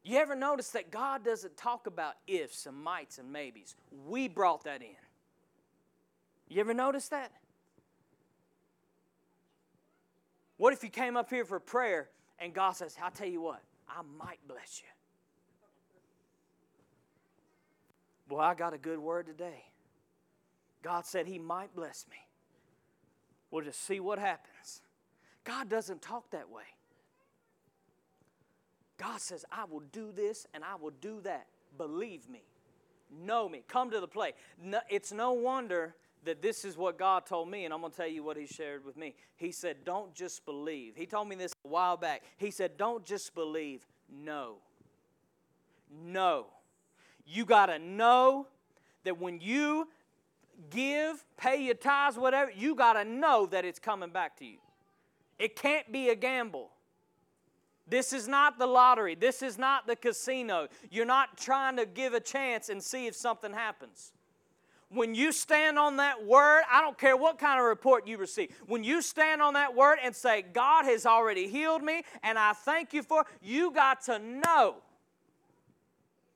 You 0.02 0.18
ever 0.18 0.36
notice 0.36 0.68
that 0.70 0.90
God 0.90 1.24
doesn't 1.24 1.56
talk 1.56 1.86
about 1.86 2.14
ifs 2.26 2.66
and 2.66 2.76
mights 2.76 3.18
and 3.18 3.32
maybes? 3.32 3.74
We 4.06 4.28
brought 4.28 4.64
that 4.64 4.82
in. 4.82 4.96
You 6.48 6.60
ever 6.60 6.74
notice 6.74 7.08
that? 7.08 7.32
What 10.58 10.72
if 10.72 10.84
you 10.84 10.90
came 10.90 11.16
up 11.16 11.30
here 11.30 11.44
for 11.44 11.58
prayer 11.58 12.10
and 12.38 12.52
God 12.52 12.72
says, 12.72 12.96
I'll 13.02 13.10
tell 13.10 13.28
you 13.28 13.40
what, 13.40 13.62
I 13.88 14.02
might 14.18 14.38
bless 14.46 14.82
you. 14.82 14.88
Boy, 18.28 18.40
I 18.40 18.54
got 18.54 18.74
a 18.74 18.78
good 18.78 18.98
word 18.98 19.26
today. 19.26 19.64
God 20.82 21.06
said 21.06 21.26
He 21.26 21.38
might 21.38 21.74
bless 21.74 22.06
me. 22.10 22.16
We'll 23.50 23.64
just 23.64 23.84
see 23.86 24.00
what 24.00 24.18
happens. 24.18 24.82
God 25.44 25.68
doesn't 25.68 26.02
talk 26.02 26.30
that 26.30 26.50
way. 26.50 26.64
God 29.04 29.20
says, 29.20 29.44
I 29.52 29.64
will 29.64 29.82
do 29.92 30.12
this 30.12 30.46
and 30.54 30.64
I 30.64 30.76
will 30.76 30.92
do 31.00 31.20
that. 31.24 31.46
Believe 31.76 32.28
me. 32.28 32.42
Know 33.10 33.48
me. 33.48 33.62
Come 33.68 33.90
to 33.90 34.00
the 34.00 34.08
plate. 34.08 34.34
No, 34.60 34.80
it's 34.88 35.12
no 35.12 35.32
wonder 35.32 35.94
that 36.24 36.40
this 36.40 36.64
is 36.64 36.78
what 36.78 36.98
God 36.98 37.26
told 37.26 37.50
me, 37.50 37.66
and 37.66 37.74
I'm 37.74 37.80
going 37.80 37.92
to 37.92 37.96
tell 37.96 38.08
you 38.08 38.22
what 38.22 38.38
He 38.38 38.46
shared 38.46 38.82
with 38.82 38.96
me. 38.96 39.14
He 39.36 39.52
said, 39.52 39.84
Don't 39.84 40.14
just 40.14 40.46
believe. 40.46 40.94
He 40.96 41.04
told 41.04 41.28
me 41.28 41.36
this 41.36 41.52
a 41.64 41.68
while 41.68 41.98
back. 41.98 42.22
He 42.38 42.50
said, 42.50 42.78
Don't 42.78 43.04
just 43.04 43.34
believe, 43.34 43.86
know. 44.10 44.54
Know. 46.06 46.46
You 47.26 47.44
got 47.44 47.66
to 47.66 47.78
know 47.78 48.46
that 49.04 49.20
when 49.20 49.38
you 49.38 49.88
give, 50.70 51.22
pay 51.36 51.62
your 51.62 51.74
tithes, 51.74 52.16
whatever, 52.16 52.50
you 52.50 52.74
got 52.74 52.94
to 52.94 53.04
know 53.04 53.44
that 53.46 53.66
it's 53.66 53.78
coming 53.78 54.10
back 54.10 54.38
to 54.38 54.46
you. 54.46 54.58
It 55.38 55.56
can't 55.56 55.92
be 55.92 56.08
a 56.08 56.14
gamble. 56.14 56.70
This 57.86 58.12
is 58.12 58.26
not 58.26 58.58
the 58.58 58.66
lottery. 58.66 59.14
This 59.14 59.42
is 59.42 59.58
not 59.58 59.86
the 59.86 59.96
casino. 59.96 60.68
You're 60.90 61.04
not 61.04 61.36
trying 61.36 61.76
to 61.76 61.86
give 61.86 62.14
a 62.14 62.20
chance 62.20 62.68
and 62.68 62.82
see 62.82 63.06
if 63.06 63.14
something 63.14 63.52
happens. 63.52 64.12
When 64.88 65.14
you 65.14 65.32
stand 65.32 65.78
on 65.78 65.96
that 65.96 66.24
word, 66.24 66.62
I 66.70 66.80
don't 66.80 66.96
care 66.96 67.16
what 67.16 67.38
kind 67.38 67.58
of 67.58 67.66
report 67.66 68.06
you 68.06 68.16
receive. 68.16 68.54
When 68.66 68.84
you 68.84 69.02
stand 69.02 69.42
on 69.42 69.54
that 69.54 69.74
word 69.74 69.98
and 70.02 70.14
say, 70.14 70.42
God 70.42 70.84
has 70.84 71.04
already 71.04 71.48
healed 71.48 71.82
me 71.82 72.04
and 72.22 72.38
I 72.38 72.52
thank 72.52 72.92
you 72.92 73.02
for, 73.02 73.24
you 73.42 73.70
got 73.72 74.02
to 74.02 74.18
know 74.18 74.76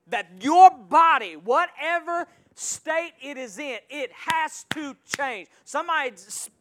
that 0.09 0.29
your 0.41 0.71
body, 0.71 1.37
whatever 1.37 2.27
state 2.55 3.13
it 3.23 3.37
is 3.37 3.59
in, 3.59 3.79
it 3.89 4.11
has 4.13 4.65
to 4.71 4.97
change. 5.17 5.49
Somebody 5.65 6.13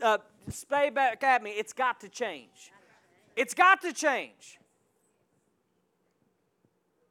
uh, 0.02 0.20
spay 0.52 0.94
back 0.94 1.24
at 1.24 1.42
me, 1.42 1.52
it's 1.52 1.74
got 1.74 2.00
to 2.02 2.10
change. 2.10 2.72
It's 3.36 3.54
got 3.54 3.82
to 3.82 3.94
change. 3.94 4.60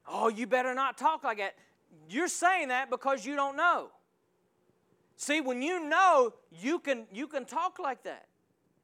Oh, 0.09 0.29
you 0.29 0.47
better 0.47 0.75
not 0.75 0.97
talk 0.97 1.25
like 1.25 1.39
that. 1.39 1.55
You're 2.09 2.29
saying 2.29 2.69
that 2.69 2.91
because 2.91 3.27
you 3.27 3.37
don't 3.37 3.57
know. 3.57 3.89
See, 5.17 5.41
when 5.41 5.63
you 5.63 5.81
know, 5.89 6.35
you 6.51 6.79
can 6.79 7.07
you 7.13 7.27
can 7.27 7.45
talk 7.45 7.79
like 7.79 8.05
that. 8.05 8.27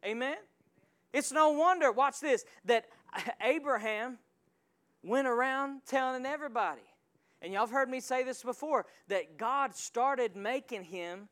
Amen. 0.04 0.36
It's 1.12 1.30
no 1.30 1.50
wonder, 1.50 1.92
watch 1.92 2.20
this, 2.20 2.44
that 2.64 2.86
Abraham 3.40 4.18
went 5.04 5.28
around 5.28 5.82
telling 5.86 6.24
everybody. 6.24 6.82
And 7.42 7.52
y'all 7.52 7.62
have 7.62 7.70
heard 7.70 7.88
me 7.88 8.00
say 8.00 8.22
this 8.22 8.42
before 8.42 8.86
that 9.08 9.36
God 9.36 9.74
started 9.74 10.36
making 10.36 10.84
him 10.84 11.28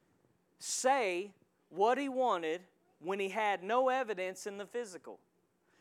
say 0.58 1.32
what 1.70 1.98
he 1.98 2.08
wanted 2.08 2.62
when 2.98 3.18
he 3.20 3.28
had 3.28 3.62
no 3.62 3.88
evidence 3.88 4.46
in 4.46 4.58
the 4.58 4.66
physical. 4.66 5.18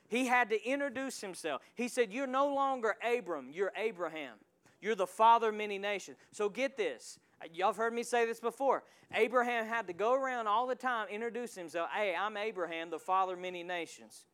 He 0.09 0.25
had 0.25 0.49
to 0.49 0.61
introduce 0.67 1.21
himself. 1.21 1.61
He 1.75 1.87
said, 1.87 2.11
You're 2.11 2.27
no 2.27 2.53
longer 2.53 2.95
Abram, 3.01 3.49
you're 3.51 3.71
Abraham. 3.77 4.37
You're 4.81 4.95
the 4.95 5.07
father 5.07 5.49
of 5.49 5.55
many 5.55 5.77
nations. 5.77 6.17
So 6.31 6.49
get 6.49 6.75
this. 6.75 7.19
Y'all 7.53 7.67
have 7.67 7.77
heard 7.77 7.93
me 7.93 8.03
say 8.03 8.25
this 8.25 8.39
before. 8.39 8.83
Abraham 9.13 9.65
had 9.65 9.87
to 9.87 9.93
go 9.93 10.13
around 10.13 10.47
all 10.47 10.67
the 10.67 10.75
time, 10.75 11.07
introduce 11.09 11.55
himself. 11.55 11.89
Hey, 11.93 12.15
I'm 12.19 12.37
Abraham, 12.37 12.89
the 12.89 12.99
father 12.99 13.33
of 13.33 13.39
many 13.39 13.63
nations. 13.63 14.25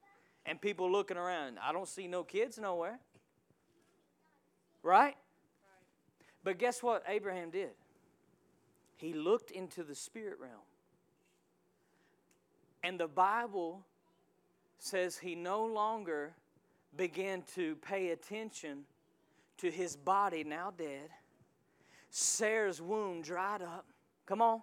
And 0.45 0.61
people 0.61 0.91
looking 0.91 1.17
around. 1.17 1.57
I 1.61 1.71
don't 1.71 1.88
see 1.88 2.07
no 2.07 2.23
kids 2.23 2.57
nowhere. 2.57 2.99
Right? 4.84 5.15
But 6.43 6.59
guess 6.59 6.84
what 6.84 7.03
Abraham 7.07 7.49
did? 7.49 7.71
He 8.95 9.13
looked 9.13 9.51
into 9.51 9.84
the 9.84 9.95
spirit 9.95 10.38
realm. 10.39 10.53
And 12.84 12.99
the 12.99 13.07
Bible 13.07 13.84
says 14.80 15.17
he 15.17 15.36
no 15.36 15.65
longer 15.65 16.34
began 16.95 17.43
to 17.55 17.76
pay 17.78 18.09
attention 18.09 18.84
to 19.57 19.71
his 19.71 19.95
body 19.95 20.43
now 20.43 20.71
dead. 20.78 21.09
Sarah's 22.09 22.82
womb 22.82 23.21
dried 23.21 23.61
up. 23.61 23.86
Come 24.26 24.41
on. 24.41 24.61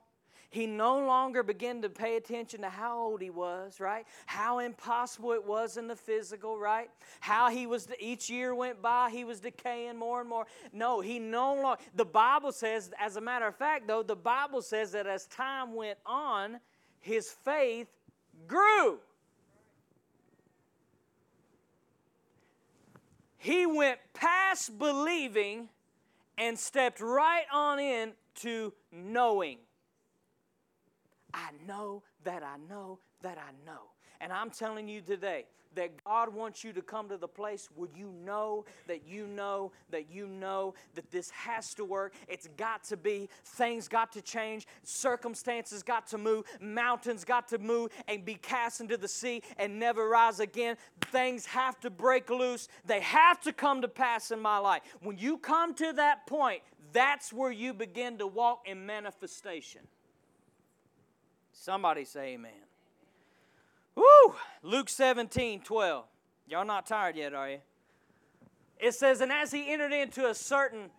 He 0.52 0.66
no 0.66 0.98
longer 0.98 1.42
began 1.42 1.80
to 1.80 1.88
pay 1.88 2.16
attention 2.16 2.60
to 2.60 2.68
how 2.68 2.98
old 2.98 3.22
he 3.22 3.30
was, 3.30 3.80
right? 3.80 4.04
How 4.26 4.58
impossible 4.58 5.32
it 5.32 5.42
was 5.42 5.78
in 5.78 5.88
the 5.88 5.96
physical, 5.96 6.58
right? 6.58 6.90
How 7.20 7.48
he 7.48 7.66
was, 7.66 7.88
each 7.98 8.28
year 8.28 8.54
went 8.54 8.82
by, 8.82 9.08
he 9.10 9.24
was 9.24 9.40
decaying 9.40 9.96
more 9.96 10.20
and 10.20 10.28
more. 10.28 10.46
No, 10.70 11.00
he 11.00 11.18
no 11.18 11.54
longer, 11.54 11.82
the 11.94 12.04
Bible 12.04 12.52
says, 12.52 12.92
as 13.00 13.16
a 13.16 13.20
matter 13.22 13.46
of 13.46 13.56
fact, 13.56 13.88
though, 13.88 14.02
the 14.02 14.14
Bible 14.14 14.60
says 14.60 14.92
that 14.92 15.06
as 15.06 15.24
time 15.26 15.74
went 15.74 15.98
on, 16.04 16.60
his 17.00 17.30
faith 17.30 17.88
grew. 18.46 18.98
He 23.42 23.66
went 23.66 23.98
past 24.14 24.78
believing 24.78 25.68
and 26.38 26.56
stepped 26.56 27.00
right 27.00 27.42
on 27.52 27.80
in 27.80 28.12
to 28.36 28.72
knowing. 28.92 29.58
I 31.34 31.48
know 31.66 32.04
that 32.22 32.44
I 32.44 32.56
know 32.68 33.00
that 33.22 33.38
I 33.38 33.50
know. 33.66 33.80
And 34.20 34.32
I'm 34.32 34.50
telling 34.50 34.86
you 34.86 35.00
today 35.00 35.46
that 35.74 36.04
God 36.04 36.34
wants 36.34 36.64
you 36.64 36.72
to 36.72 36.82
come 36.82 37.08
to 37.08 37.16
the 37.16 37.28
place 37.28 37.68
where 37.74 37.88
you 37.94 38.12
know 38.24 38.64
that 38.86 39.06
you 39.06 39.26
know 39.26 39.72
that 39.90 40.10
you 40.10 40.26
know 40.26 40.74
that 40.94 41.10
this 41.10 41.30
has 41.30 41.74
to 41.74 41.84
work. 41.84 42.14
It's 42.28 42.48
got 42.56 42.84
to 42.84 42.96
be. 42.96 43.28
Things 43.44 43.88
got 43.88 44.12
to 44.12 44.22
change. 44.22 44.66
Circumstances 44.82 45.82
got 45.82 46.06
to 46.08 46.18
move. 46.18 46.44
Mountains 46.60 47.24
got 47.24 47.48
to 47.48 47.58
move 47.58 47.90
and 48.08 48.24
be 48.24 48.34
cast 48.34 48.80
into 48.80 48.96
the 48.96 49.08
sea 49.08 49.42
and 49.58 49.78
never 49.78 50.08
rise 50.08 50.40
again. 50.40 50.76
Things 51.10 51.46
have 51.46 51.78
to 51.80 51.90
break 51.90 52.30
loose. 52.30 52.68
They 52.86 53.00
have 53.00 53.40
to 53.42 53.52
come 53.52 53.82
to 53.82 53.88
pass 53.88 54.30
in 54.30 54.40
my 54.40 54.58
life. 54.58 54.82
When 55.00 55.18
you 55.18 55.38
come 55.38 55.74
to 55.74 55.92
that 55.94 56.26
point, 56.26 56.62
that's 56.92 57.32
where 57.32 57.50
you 57.50 57.72
begin 57.72 58.18
to 58.18 58.26
walk 58.26 58.66
in 58.66 58.84
manifestation. 58.84 59.82
Somebody 61.52 62.04
say 62.04 62.34
amen. 62.34 62.52
Woo! 63.94 64.34
Luke 64.62 64.88
17, 64.88 65.62
12. 65.62 66.04
Y'all 66.46 66.64
not 66.64 66.86
tired 66.86 67.16
yet, 67.16 67.34
are 67.34 67.50
you? 67.50 67.58
It 68.78 68.94
says, 68.94 69.20
And 69.20 69.32
as 69.32 69.52
he 69.52 69.72
entered 69.72 69.92
into 69.92 70.28
a 70.28 70.34
certain 70.34 70.90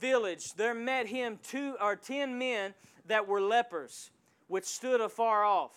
village, 0.00 0.54
there 0.54 0.74
met 0.74 1.06
him 1.06 1.38
two 1.42 1.76
or 1.80 1.96
ten 1.96 2.38
men 2.38 2.74
that 3.06 3.26
were 3.26 3.40
lepers, 3.40 4.10
which 4.48 4.64
stood 4.64 5.00
afar 5.00 5.44
off. 5.44 5.72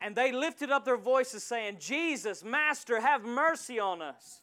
And 0.00 0.16
they 0.16 0.32
lifted 0.32 0.70
up 0.70 0.84
their 0.84 0.96
voices, 0.96 1.44
saying, 1.44 1.76
Jesus, 1.78 2.42
Master, 2.42 3.00
have 3.00 3.24
mercy 3.24 3.78
on 3.78 4.02
us. 4.02 4.40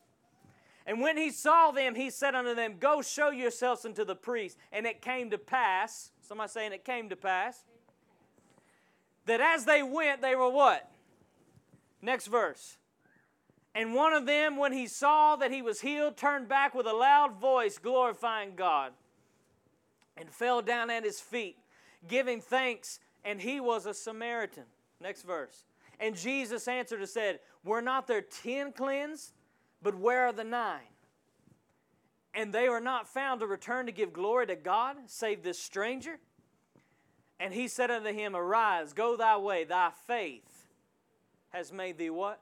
And 0.86 1.02
when 1.02 1.18
he 1.18 1.30
saw 1.30 1.72
them, 1.72 1.96
he 1.96 2.10
said 2.10 2.34
unto 2.34 2.56
them, 2.56 2.76
Go 2.80 3.02
show 3.02 3.30
yourselves 3.30 3.86
unto 3.86 4.04
the 4.04 4.16
priest. 4.16 4.58
And 4.72 4.86
it 4.88 5.02
came 5.02 5.30
to 5.30 5.38
pass, 5.38 6.12
somebody 6.22 6.50
saying 6.50 6.72
it 6.72 6.86
came 6.86 7.10
to 7.10 7.16
pass, 7.16 7.64
that 9.26 9.42
as 9.42 9.66
they 9.66 9.84
went, 9.84 10.22
they 10.22 10.36
were 10.36 10.50
what? 10.50 10.89
Next 12.02 12.28
verse. 12.28 12.78
And 13.76 13.94
one 13.94 14.14
of 14.14 14.26
them, 14.26 14.58
when 14.58 14.74
he 14.74 14.88
saw 14.88 15.36
that 15.36 15.52
he 15.52 15.62
was 15.62 15.82
healed, 15.82 16.18
turned 16.18 16.48
back 16.48 16.74
with 16.74 16.88
a 16.88 16.94
loud 16.94 17.40
voice, 17.40 17.78
glorifying 17.78 18.56
God, 18.56 18.94
and 20.18 20.30
fell 20.30 20.62
down 20.62 20.90
at 20.90 21.04
his 21.04 21.20
feet, 21.20 21.58
giving 22.08 22.42
thanks, 22.42 23.00
and 23.24 23.40
he 23.40 23.60
was 23.60 23.86
a 23.86 23.94
Samaritan. 23.94 24.64
Next 25.00 25.22
verse. 25.22 25.66
And 26.00 26.16
Jesus 26.16 26.68
answered 26.68 27.00
and 27.00 27.10
said, 27.10 27.40
Were 27.64 27.82
not 27.82 28.08
there 28.08 28.22
ten 28.22 28.72
cleansed? 28.72 29.34
But 29.82 29.96
where 29.96 30.28
are 30.28 30.34
the 30.34 30.44
nine? 30.44 30.82
And 32.34 32.54
they 32.54 32.70
were 32.70 32.82
not 32.82 33.08
found 33.08 33.40
to 33.40 33.48
return 33.48 33.86
to 33.86 33.92
give 33.92 34.14
glory 34.14 34.48
to 34.48 34.56
God, 34.56 34.98
save 35.06 35.42
this 35.42 35.60
stranger. 35.60 36.20
And 37.40 37.54
he 37.54 37.68
said 37.68 37.92
unto 37.92 38.12
him, 38.12 38.36
Arise, 38.36 38.94
go 38.94 39.16
thy 39.16 39.38
way, 39.38 39.64
thy 39.64 39.92
faith 40.06 40.59
has 41.50 41.72
made 41.72 41.98
thee 41.98 42.10
what? 42.10 42.40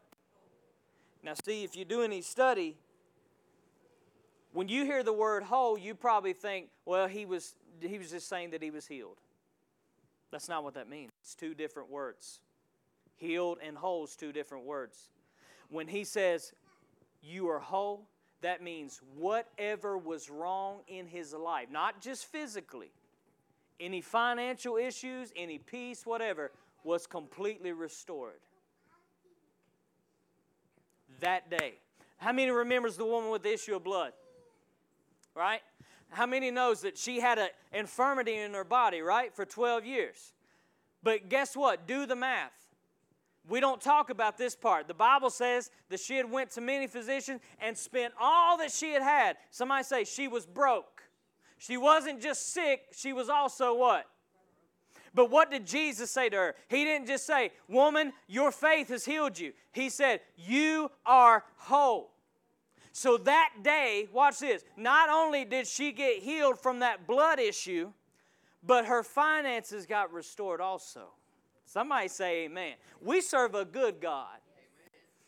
Now, 1.24 1.34
see, 1.46 1.64
if 1.64 1.76
you 1.76 1.86
do 1.86 2.02
any 2.04 2.22
study, 2.22 2.78
when 4.54 4.68
you 4.68 4.86
hear 4.86 5.04
the 5.04 5.14
word 5.14 5.44
whole, 5.44 5.78
you 5.78 5.96
probably 5.96 6.34
think, 6.34 6.70
well, 6.86 7.08
he 7.08 7.26
was, 7.26 7.56
he 7.82 7.98
was 7.98 8.12
just 8.12 8.30
saying 8.30 8.52
that 8.52 8.62
he 8.62 8.72
was 8.72 8.88
healed. 8.88 9.18
That's 10.32 10.50
not 10.50 10.64
what 10.64 10.74
that 10.76 10.90
means. 10.90 11.12
It's 11.22 11.36
two 11.36 11.54
different 11.54 11.90
words. 11.90 12.40
Healed 13.16 13.60
and 13.66 13.78
whole 13.78 14.04
is 14.04 14.16
two 14.16 14.32
different 14.32 14.66
words. 14.66 15.10
When 15.70 15.88
he 15.88 16.04
says, 16.04 16.54
you 17.22 17.50
are 17.50 17.60
whole, 17.60 18.08
that 18.42 18.62
means 18.62 19.02
whatever 19.16 19.98
was 19.98 20.30
wrong 20.30 20.82
in 20.88 21.08
his 21.08 21.34
life, 21.34 21.68
not 21.72 22.02
just 22.02 22.26
physically, 22.26 22.92
any 23.80 24.02
financial 24.02 24.78
issues, 24.78 25.32
any 25.36 25.58
peace, 25.58 26.06
whatever, 26.06 26.52
was 26.84 27.08
completely 27.08 27.72
restored 27.72 28.40
that 31.20 31.50
day. 31.50 31.76
How 32.18 32.32
many 32.32 32.52
remembers 32.52 32.98
the 32.98 33.06
woman 33.06 33.30
with 33.30 33.44
the 33.44 33.54
issue 33.54 33.76
of 33.76 33.84
blood? 33.84 34.14
Right? 35.36 35.62
How 36.10 36.26
many 36.26 36.52
knows 36.52 36.82
that 36.82 36.98
she 36.98 37.20
had 37.20 37.38
an 37.38 37.50
infirmity 37.74 38.36
in 38.36 38.54
her 38.54 38.64
body, 38.64 39.02
right, 39.02 39.34
for 39.34 39.46
12 39.46 39.86
years? 39.86 40.34
But 41.04 41.30
guess 41.30 41.56
what? 41.56 41.88
Do 41.88 42.06
the 42.06 42.16
math. 42.16 42.52
We 43.48 43.60
don't 43.60 43.80
talk 43.80 44.10
about 44.10 44.38
this 44.38 44.56
part. 44.56 44.88
The 44.88 44.94
Bible 44.94 45.30
says 45.30 45.72
that 45.90 46.00
she 46.00 46.18
had 46.18 46.30
went 46.30 46.52
to 46.52 46.62
many 46.62 46.88
physicians 46.88 47.40
and 47.60 47.78
spent 47.78 48.14
all 48.20 48.58
that 48.58 48.72
she 48.72 48.92
had 48.92 49.02
had. 49.02 49.38
Somebody 49.52 49.84
say 49.84 50.04
she 50.04 50.28
was 50.28 50.46
broke. 50.46 51.04
She 51.58 51.78
wasn't 51.78 52.22
just 52.22 52.54
sick, 52.54 52.88
she 52.96 53.14
was 53.14 53.30
also 53.30 53.74
what? 53.74 54.06
But 55.18 55.32
what 55.32 55.50
did 55.50 55.66
Jesus 55.66 56.12
say 56.12 56.30
to 56.30 56.38
her? 56.38 56.56
He 56.68 56.84
didn't 56.84 57.08
just 57.08 57.26
say, 57.26 57.52
Woman, 57.68 58.14
your 58.28 58.52
faith 58.52 58.90
has 58.90 59.04
healed 59.04 59.40
you. 59.40 59.52
He 59.72 59.90
said, 59.90 60.22
You 60.36 60.92
are 61.08 61.44
whole. 61.56 62.12
So 62.92 63.18
that 63.18 63.50
day, 63.64 64.08
watch 64.14 64.38
this, 64.38 64.64
not 64.78 65.10
only 65.10 65.44
did 65.44 65.66
she 65.66 65.92
get 65.92 66.20
healed 66.20 66.60
from 66.60 66.80
that 66.80 67.08
blood 67.08 67.40
issue, 67.40 67.92
but 68.64 68.86
her 68.86 69.02
finances 69.02 69.88
got 69.88 70.14
restored 70.14 70.62
also. 70.62 71.08
Somebody 71.66 72.10
say 72.10 72.46
amen. 72.46 72.76
We 73.02 73.22
serve 73.22 73.56
a 73.56 73.66
good 73.66 74.00
God. 74.00 74.38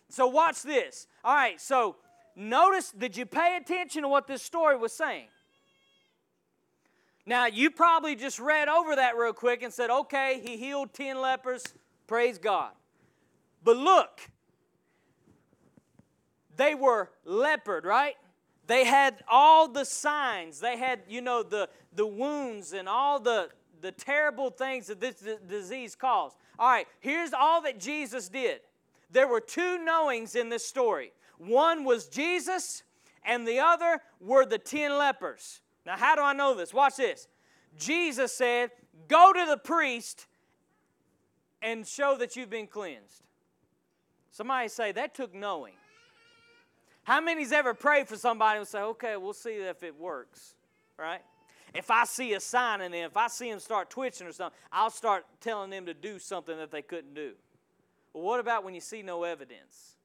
So 0.07 0.27
watch 0.27 0.61
this. 0.61 1.07
All 1.23 1.33
right, 1.33 1.59
so 1.59 1.95
notice, 2.35 2.91
did 2.91 3.17
you 3.17 3.25
pay 3.25 3.57
attention 3.57 4.03
to 4.03 4.07
what 4.07 4.27
this 4.27 4.43
story 4.43 4.77
was 4.77 4.93
saying? 4.93 5.29
Now, 7.30 7.45
you 7.45 7.69
probably 7.69 8.15
just 8.15 8.39
read 8.39 8.69
over 8.69 8.95
that 8.95 9.15
real 9.15 9.34
quick 9.34 9.61
and 9.61 9.71
said, 9.71 9.91
okay, 9.91 10.41
he 10.43 10.57
healed 10.57 10.95
10 10.95 11.21
lepers, 11.21 11.63
praise 12.07 12.39
God. 12.39 12.71
But 13.63 13.77
look, 13.77 14.19
they 16.57 16.73
were 16.73 17.11
leopard, 17.25 17.86
right? 17.86 18.15
They 18.65 18.84
had 18.84 19.23
all 19.27 19.67
the 19.67 19.86
signs. 19.86 20.59
They 20.59 20.75
had, 20.75 21.01
you 21.07 21.21
know, 21.21 21.43
the, 21.43 21.69
the 21.93 22.07
wounds 22.07 22.73
and 22.73 22.89
all 22.89 23.19
the, 23.19 23.49
the 23.80 23.91
terrible 23.91 24.49
things 24.49 24.88
that 24.88 24.99
this 24.99 25.23
disease 25.47 25.95
caused. 25.95 26.36
All 26.57 26.67
right, 26.67 26.88
here's 26.99 27.32
all 27.32 27.61
that 27.61 27.80
Jesus 27.80 28.27
did. 28.27 28.61
There 29.11 29.27
were 29.27 29.39
two 29.39 29.77
knowings 29.77 30.34
in 30.34 30.49
this 30.49 30.65
story. 30.65 31.11
One 31.38 31.84
was 31.84 32.07
Jesus, 32.07 32.82
and 33.23 33.47
the 33.47 33.59
other 33.59 34.01
were 34.19 34.47
the 34.47 34.57
ten 34.57 34.97
lepers. 34.97 35.61
Now, 35.89 35.97
how 35.97 36.15
do 36.15 36.21
I 36.21 36.33
know 36.33 36.53
this? 36.53 36.71
Watch 36.71 36.97
this. 36.97 37.27
Jesus 37.75 38.31
said, 38.31 38.69
Go 39.07 39.33
to 39.33 39.45
the 39.49 39.57
priest 39.57 40.27
and 41.63 41.87
show 41.87 42.15
that 42.19 42.35
you've 42.35 42.51
been 42.51 42.67
cleansed. 42.67 43.23
Somebody 44.29 44.67
say, 44.67 44.91
That 44.91 45.15
took 45.15 45.33
knowing. 45.33 45.73
How 47.05 47.19
many's 47.21 47.51
ever 47.51 47.73
prayed 47.73 48.07
for 48.07 48.17
somebody 48.17 48.59
and 48.59 48.67
say, 48.67 48.81
Okay, 48.81 49.17
we'll 49.17 49.33
see 49.33 49.55
if 49.55 49.81
it 49.81 49.99
works, 49.99 50.53
right? 50.95 51.21
If 51.73 51.89
I 51.89 52.05
see 52.05 52.35
a 52.35 52.39
sign 52.39 52.81
in 52.81 52.91
them, 52.91 53.09
if 53.09 53.17
I 53.17 53.27
see 53.27 53.49
them 53.49 53.59
start 53.59 53.89
twitching 53.89 54.27
or 54.27 54.31
something, 54.31 54.59
I'll 54.71 54.91
start 54.91 55.25
telling 55.41 55.71
them 55.71 55.87
to 55.87 55.95
do 55.95 56.19
something 56.19 56.55
that 56.55 56.69
they 56.69 56.83
couldn't 56.83 57.15
do. 57.15 57.31
Well, 58.13 58.23
what 58.23 58.39
about 58.39 58.63
when 58.63 58.75
you 58.75 58.81
see 58.81 59.01
no 59.01 59.23
evidence? 59.23 59.95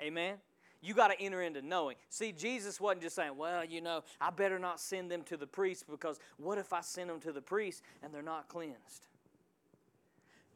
Amen? 0.00 0.36
You 0.80 0.94
got 0.94 1.08
to 1.08 1.20
enter 1.20 1.42
into 1.42 1.60
knowing. 1.60 1.96
See, 2.08 2.30
Jesus 2.30 2.80
wasn't 2.80 3.02
just 3.02 3.16
saying, 3.16 3.36
well, 3.36 3.64
you 3.64 3.80
know, 3.80 4.04
I 4.20 4.30
better 4.30 4.58
not 4.58 4.80
send 4.80 5.10
them 5.10 5.22
to 5.24 5.36
the 5.36 5.46
priest 5.46 5.84
because 5.90 6.20
what 6.36 6.56
if 6.58 6.72
I 6.72 6.82
send 6.82 7.10
them 7.10 7.20
to 7.20 7.32
the 7.32 7.42
priest 7.42 7.82
and 8.02 8.14
they're 8.14 8.22
not 8.22 8.48
cleansed? 8.48 9.06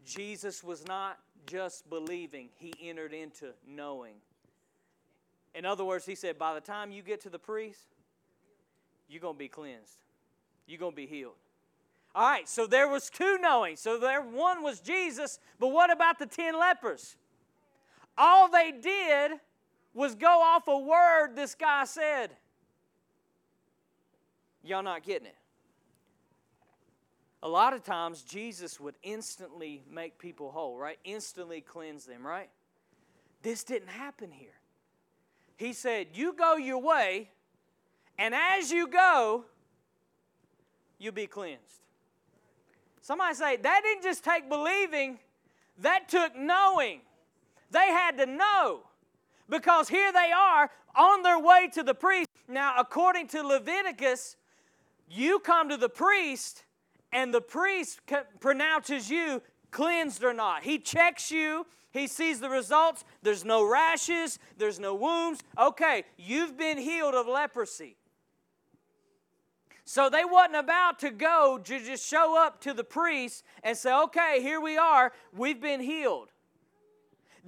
Jesus 0.05 0.63
was 0.63 0.87
not 0.87 1.19
just 1.47 1.89
believing, 1.91 2.51
he 2.57 2.73
entered 2.81 3.13
into 3.13 3.51
knowing. 3.67 4.15
In 5.55 5.65
other 5.65 5.85
words, 5.85 6.07
he 6.07 6.15
said, 6.15 6.39
by 6.39 6.55
the 6.55 6.61
time 6.61 6.93
you 6.93 7.03
get 7.03 7.21
to 7.23 7.31
the 7.31 7.39
priest, 7.39 7.95
you're 9.09 9.21
going 9.21 9.35
to 9.35 9.39
be 9.39 9.49
cleansed. 9.49 9.99
You're 10.67 10.79
going 10.79 10.93
to 10.93 10.97
be 10.97 11.07
healed. 11.07 11.35
All 12.15 12.29
right, 12.29 12.49
so 12.49 12.67
there 12.67 12.89
was 12.89 13.11
two 13.11 13.39
knowing. 13.41 13.77
So 13.77 13.99
there 13.99 14.23
one 14.23 14.63
was 14.63 14.81
Jesus, 14.81 15.39
but 15.59 15.69
what 15.69 15.91
about 15.91 16.19
the 16.19 16.27
10 16.27 16.59
lepers? 16.59 17.17
All 18.17 18.51
they 18.51 18.71
did 18.71 19.33
was 19.95 20.15
go 20.15 20.41
off 20.43 20.69
a 20.69 20.79
word 20.79 21.35
this 21.35 21.55
guy 21.55 21.85
said. 21.85 22.31
Y'all 24.63 24.83
not 24.83 25.03
getting 25.03 25.27
it. 25.27 25.37
A 27.43 27.49
lot 27.49 27.73
of 27.73 27.83
times 27.83 28.23
Jesus 28.23 28.79
would 28.79 28.95
instantly 29.03 29.83
make 29.91 30.19
people 30.19 30.53
whole, 30.53 30.79
right? 30.79 30.99
Instantly 31.05 31.61
cleanse 31.61 32.05
them, 32.05 32.25
right? 32.25 32.49
This 33.43 33.65
didn't 33.65 33.89
happen 33.89 34.31
here. 34.31 34.55
He 35.57 35.73
said, 35.73 36.09
You 36.15 36.35
go 36.35 36.57
your 36.57 36.79
way, 36.79 37.31
and 38.17 38.35
as 38.35 38.71
you 38.71 38.87
go, 38.87 39.45
you'll 40.99 41.13
be 41.13 41.27
cleansed. 41.27 41.83
Somebody 43.01 43.35
say, 43.35 43.57
That 43.57 43.81
didn't 43.83 44.05
just 44.05 44.23
take 44.23 44.49
believing, 44.49 45.19
that 45.79 46.09
took 46.09 46.37
knowing. 46.37 47.01
They 47.73 47.87
had 47.87 48.19
to 48.19 48.27
know 48.27 48.83
because 49.53 49.91
here 49.91 50.11
they 50.13 50.33
are 50.35 50.71
on 50.97 51.23
their 51.23 51.39
way 51.39 51.69
to 51.75 51.83
the 51.83 51.95
priest. 51.95 52.31
Now, 52.49 52.75
according 52.79 53.29
to 53.29 53.43
Leviticus, 53.43 54.37
you 55.11 55.41
come 55.41 55.69
to 55.69 55.77
the 55.77 55.91
priest, 55.91 56.65
and 57.13 57.35
the 57.35 57.43
priest 57.43 58.01
pronounces 58.41 59.11
you 59.11 59.43
cleansed 59.71 60.25
or 60.25 60.33
not. 60.33 60.63
He 60.63 60.79
checks 60.79 61.31
you, 61.31 61.67
he 61.91 62.07
sees 62.07 62.41
the 62.41 62.49
results. 62.49 63.05
There's 63.23 63.45
no 63.45 63.69
rashes, 63.69 64.39
there's 64.57 64.81
no 64.81 64.95
wounds. 64.95 65.43
Okay, 65.59 66.05
you've 66.17 66.57
been 66.57 66.79
healed 66.79 67.15
of 67.15 67.29
leprosy. 67.29 67.97
So 69.85 70.09
they 70.09 70.25
wasn't 70.25 70.57
about 70.57 70.99
to 71.01 71.11
go 71.11 71.61
to 71.63 71.85
just 71.85 72.09
show 72.09 72.43
up 72.43 72.63
to 72.63 72.73
the 72.73 72.85
priest 72.85 73.45
and 73.63 73.77
say, 73.77 73.93
okay, 74.05 74.39
here 74.41 74.63
we 74.63 74.79
are, 74.79 75.13
we've 75.37 75.61
been 75.61 75.81
healed. 75.81 76.31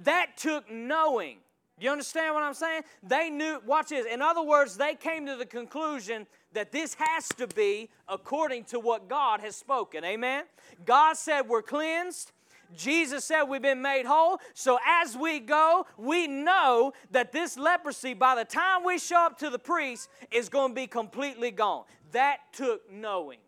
That 0.03 0.37
took 0.37 0.69
knowing. 0.69 1.39
Do 1.77 1.85
you 1.85 1.91
understand 1.91 2.33
what 2.33 2.43
I'm 2.43 2.53
saying? 2.53 2.83
They 3.03 3.29
knew, 3.29 3.61
watch 3.65 3.89
this. 3.89 4.05
In 4.05 4.21
other 4.21 4.41
words, 4.41 4.77
they 4.77 4.95
came 4.95 5.25
to 5.25 5.35
the 5.35 5.45
conclusion 5.45 6.25
that 6.53 6.71
this 6.71 6.95
has 6.97 7.27
to 7.37 7.47
be 7.47 7.89
according 8.07 8.63
to 8.65 8.79
what 8.79 9.09
God 9.09 9.41
has 9.41 9.57
spoken. 9.57 10.05
Amen? 10.05 10.45
God 10.85 11.17
said 11.17 11.41
we're 11.41 11.61
cleansed. 11.61 12.31
Jesus 12.75 13.25
said 13.25 13.43
we've 13.43 13.61
been 13.61 13.81
made 13.81 14.05
whole. 14.05 14.39
So 14.53 14.79
as 14.85 15.17
we 15.17 15.39
go, 15.39 15.85
we 15.97 16.27
know 16.27 16.93
that 17.11 17.33
this 17.33 17.57
leprosy, 17.57 18.13
by 18.13 18.35
the 18.35 18.45
time 18.45 18.83
we 18.85 18.97
show 18.97 19.25
up 19.25 19.37
to 19.39 19.49
the 19.49 19.59
priest, 19.59 20.09
is 20.31 20.47
going 20.47 20.69
to 20.71 20.75
be 20.75 20.87
completely 20.87 21.51
gone. 21.51 21.83
That 22.11 22.37
took 22.53 22.89
knowing. 22.91 23.39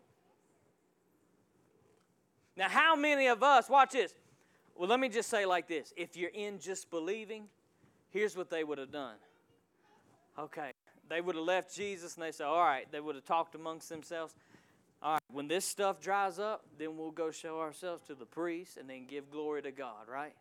Now, 2.56 2.68
how 2.68 2.94
many 2.94 3.28
of 3.28 3.42
us, 3.42 3.70
watch 3.70 3.92
this. 3.92 4.12
Well, 4.76 4.88
let 4.88 5.00
me 5.00 5.08
just 5.08 5.30
say 5.30 5.46
like 5.46 5.66
this 5.66 5.92
if 5.96 6.16
you're 6.16 6.30
in 6.30 6.58
just 6.58 6.90
believing, 6.90 7.48
here's 8.10 8.36
what 8.36 8.50
they 8.50 8.64
would 8.64 8.78
have 8.78 8.92
done. 8.92 9.16
Okay, 10.38 10.70
they 11.08 11.20
would 11.20 11.34
have 11.36 11.44
left 11.44 11.74
Jesus 11.74 12.14
and 12.14 12.22
they 12.24 12.32
said, 12.32 12.46
All 12.46 12.62
right, 12.62 12.90
they 12.90 13.00
would 13.00 13.14
have 13.14 13.24
talked 13.24 13.54
amongst 13.54 13.88
themselves. 13.88 14.34
All 15.02 15.12
right, 15.12 15.22
when 15.32 15.48
this 15.48 15.64
stuff 15.64 16.00
dries 16.00 16.38
up, 16.38 16.64
then 16.78 16.96
we'll 16.96 17.12
go 17.12 17.30
show 17.30 17.60
ourselves 17.60 18.02
to 18.08 18.14
the 18.14 18.26
priest 18.26 18.76
and 18.76 18.90
then 18.90 19.06
give 19.06 19.30
glory 19.30 19.62
to 19.62 19.70
God, 19.70 20.08
right? 20.10 20.34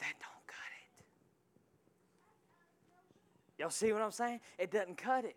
That 0.00 0.14
don't 0.18 0.46
cut 0.46 0.56
it. 0.98 1.04
Y'all 3.62 3.70
see 3.70 3.92
what 3.92 4.02
I'm 4.02 4.10
saying? 4.10 4.40
It 4.58 4.70
doesn't 4.70 4.98
cut 4.98 5.24
it. 5.24 5.36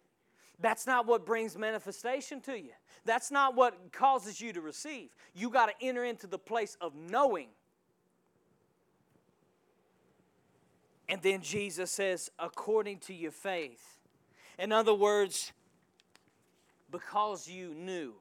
That's 0.61 0.85
not 0.85 1.05
what 1.05 1.25
brings 1.25 1.57
manifestation 1.57 2.41
to 2.41 2.59
you. 2.59 2.71
That's 3.05 3.31
not 3.31 3.55
what 3.55 3.91
causes 3.93 4.41
you 4.41 4.51
to 4.53 4.61
receive. 4.61 5.09
You 5.33 5.49
got 5.49 5.67
to 5.67 5.73
enter 5.85 6.03
into 6.03 6.27
the 6.27 6.39
place 6.39 6.75
of 6.81 6.93
knowing 6.95 7.47
And 11.09 11.21
then 11.23 11.41
Jesus 11.41 11.89
says, 11.89 12.29
according 12.37 12.99
to 12.99 13.13
your 13.15 13.31
faith. 13.31 13.97
In 14.59 14.71
other 14.71 14.93
words, 14.93 15.51
because 16.91 17.47
you 17.47 17.73
knew. 17.73 18.13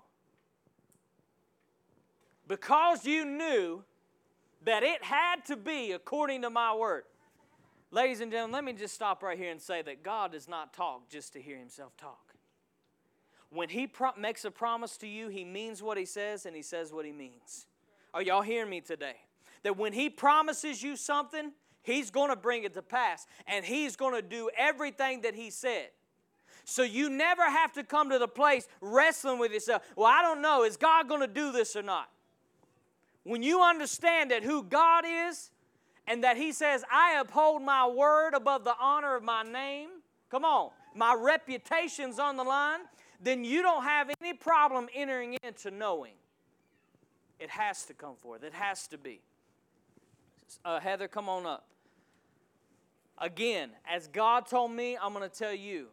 Because 2.49 3.05
you 3.05 3.26
knew 3.26 3.84
that 4.64 4.82
it 4.82 5.05
had 5.05 5.45
to 5.47 5.57
be 5.57 5.93
according 5.93 6.43
to 6.43 6.51
my 6.51 6.74
word. 6.74 7.05
Ladies 7.91 8.22
and 8.22 8.32
gentlemen, 8.32 8.55
let 8.55 8.64
me 8.64 8.72
just 8.72 8.95
stop 8.95 9.22
right 9.22 9.39
here 9.39 9.51
and 9.51 9.61
say 9.61 9.82
that 9.82 10.03
God 10.03 10.32
does 10.32 10.49
not 10.49 10.72
talk 10.72 11.11
just 11.11 11.34
to 11.34 11.43
hear 11.43 11.59
himself 11.59 11.95
talk. 11.99 12.34
When 13.51 13.68
he 13.68 13.86
pro- 13.86 14.14
makes 14.18 14.47
a 14.47 14.51
promise 14.51 14.97
to 14.99 15.07
you, 15.07 15.28
he 15.28 15.45
means 15.45 15.82
what 15.82 15.99
he 15.99 16.05
says 16.07 16.47
and 16.47 16.57
he 16.57 16.62
says 16.62 16.93
what 16.93 17.05
he 17.05 17.12
means. 17.12 17.66
Are 18.14 18.22
y'all 18.22 18.43
hearing 18.43 18.70
me 18.70 18.80
today? 18.80 19.16
That 19.62 19.76
when 19.76 19.93
he 19.93 20.09
promises 20.09 20.82
you 20.82 20.97
something, 20.97 21.53
He's 21.89 22.11
going 22.11 22.28
to 22.28 22.36
bring 22.36 22.64
it 22.64 22.74
to 22.74 22.82
pass, 22.82 23.26
and 23.47 23.64
He's 23.64 23.97
going 23.97 24.14
to 24.14 24.22
do 24.22 24.51
everything 24.57 25.22
that 25.22 25.34
He 25.34 25.51
said. 25.51 25.89
So 26.64 26.82
you 26.82 27.09
never 27.09 27.49
have 27.49 27.72
to 27.72 27.82
come 27.82 28.11
to 28.11 28.18
the 28.18 28.28
place 28.28 28.68
wrestling 28.82 29.39
with 29.39 29.53
yourself. 29.53 29.82
Well, 29.97 30.07
I 30.07 30.20
don't 30.20 30.43
know. 30.43 30.64
Is 30.64 30.76
God 30.76 31.09
going 31.09 31.22
to 31.22 31.26
do 31.26 31.51
this 31.51 31.74
or 31.74 31.82
not? 31.82 32.11
When 33.24 33.43
you 33.43 33.62
understand 33.62 34.30
that 34.32 34.43
who 34.43 34.62
God 34.62 35.05
is 35.07 35.51
and 36.07 36.24
that 36.24 36.36
He 36.36 36.53
says, 36.53 36.84
I 36.93 37.18
uphold 37.18 37.62
my 37.62 37.86
word 37.86 38.34
above 38.34 38.64
the 38.64 38.74
honor 38.78 39.16
of 39.16 39.22
my 39.22 39.43
name, 39.43 39.89
come 40.30 40.45
on, 40.45 40.70
my 40.95 41.16
reputation's 41.18 42.18
on 42.18 42.36
the 42.36 42.45
line, 42.45 42.80
then 43.22 43.45
you 43.45 43.62
don't 43.62 43.84
have 43.84 44.11
any 44.20 44.34
problem 44.34 44.89
entering 44.95 45.39
into 45.43 45.70
knowing. 45.70 46.12
It 47.41 47.49
has 47.49 47.86
to 47.86 47.95
come 47.95 48.16
forth, 48.16 48.43
it 48.43 48.53
has 48.53 48.86
to 48.89 48.99
be. 48.99 49.22
Uh, 50.64 50.80
Heather, 50.80 51.09
come 51.09 51.28
on 51.28 51.47
up. 51.47 51.64
Again, 53.20 53.70
as 53.88 54.06
God 54.08 54.46
told 54.46 54.70
me, 54.72 54.96
I'm 55.00 55.12
going 55.12 55.28
to 55.28 55.34
tell 55.34 55.54
you 55.54 55.88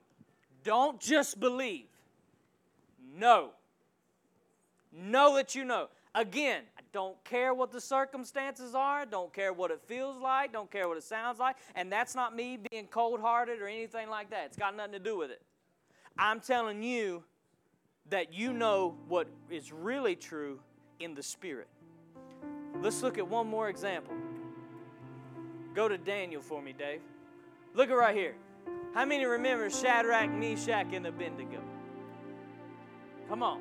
don't 0.64 1.00
just 1.00 1.40
believe, 1.40 1.86
know. 3.16 3.52
Know 4.92 5.36
that 5.36 5.54
you 5.54 5.64
know. 5.64 5.90
Again, 6.16 6.64
I 6.78 6.82
don't 6.94 7.22
care 7.24 7.54
what 7.54 7.72
the 7.72 7.82
circumstances 7.82 8.74
are, 8.74 9.06
don't 9.06 9.34
care 9.34 9.52
what 9.54 9.70
it 9.70 9.82
feels 9.86 10.18
like, 10.18 10.54
don't 10.54 10.72
care 10.72 10.88
what 10.88 10.98
it 10.98 11.04
sounds 11.04 11.40
like, 11.40 11.58
and 11.76 11.92
that's 11.92 12.16
not 12.16 12.36
me 12.36 12.58
being 12.72 12.88
cold 12.88 13.20
hearted 13.20 13.62
or 13.62 13.68
anything 13.68 14.10
like 14.10 14.30
that. 14.30 14.46
It's 14.46 14.58
got 14.58 14.76
nothing 14.76 14.94
to 14.94 15.00
do 15.00 15.18
with 15.18 15.30
it. 15.30 15.42
I'm 16.18 16.40
telling 16.40 16.82
you 16.82 17.24
that 18.10 18.34
you 18.34 18.54
know 18.54 18.96
what 19.08 19.28
is 19.50 19.74
really 19.74 20.16
true 20.16 20.60
in 21.00 21.14
the 21.16 21.24
Spirit. 21.24 21.68
Let's 22.82 23.04
look 23.04 23.18
at 23.18 23.28
one 23.28 23.48
more 23.48 23.68
example. 23.70 24.14
Go 25.74 25.90
to 25.90 25.98
Daniel 25.98 26.42
for 26.42 26.62
me, 26.62 26.74
Dave. 26.74 27.02
Look 27.76 27.90
at 27.90 27.94
right 27.94 28.16
here. 28.16 28.36
How 28.94 29.06
many 29.06 29.26
remember 29.26 29.70
Shadrach, 29.70 30.32
Meshach, 30.32 30.88
and 30.94 31.06
Abednego? 31.06 31.62
Come 33.28 33.44
on. 33.44 33.60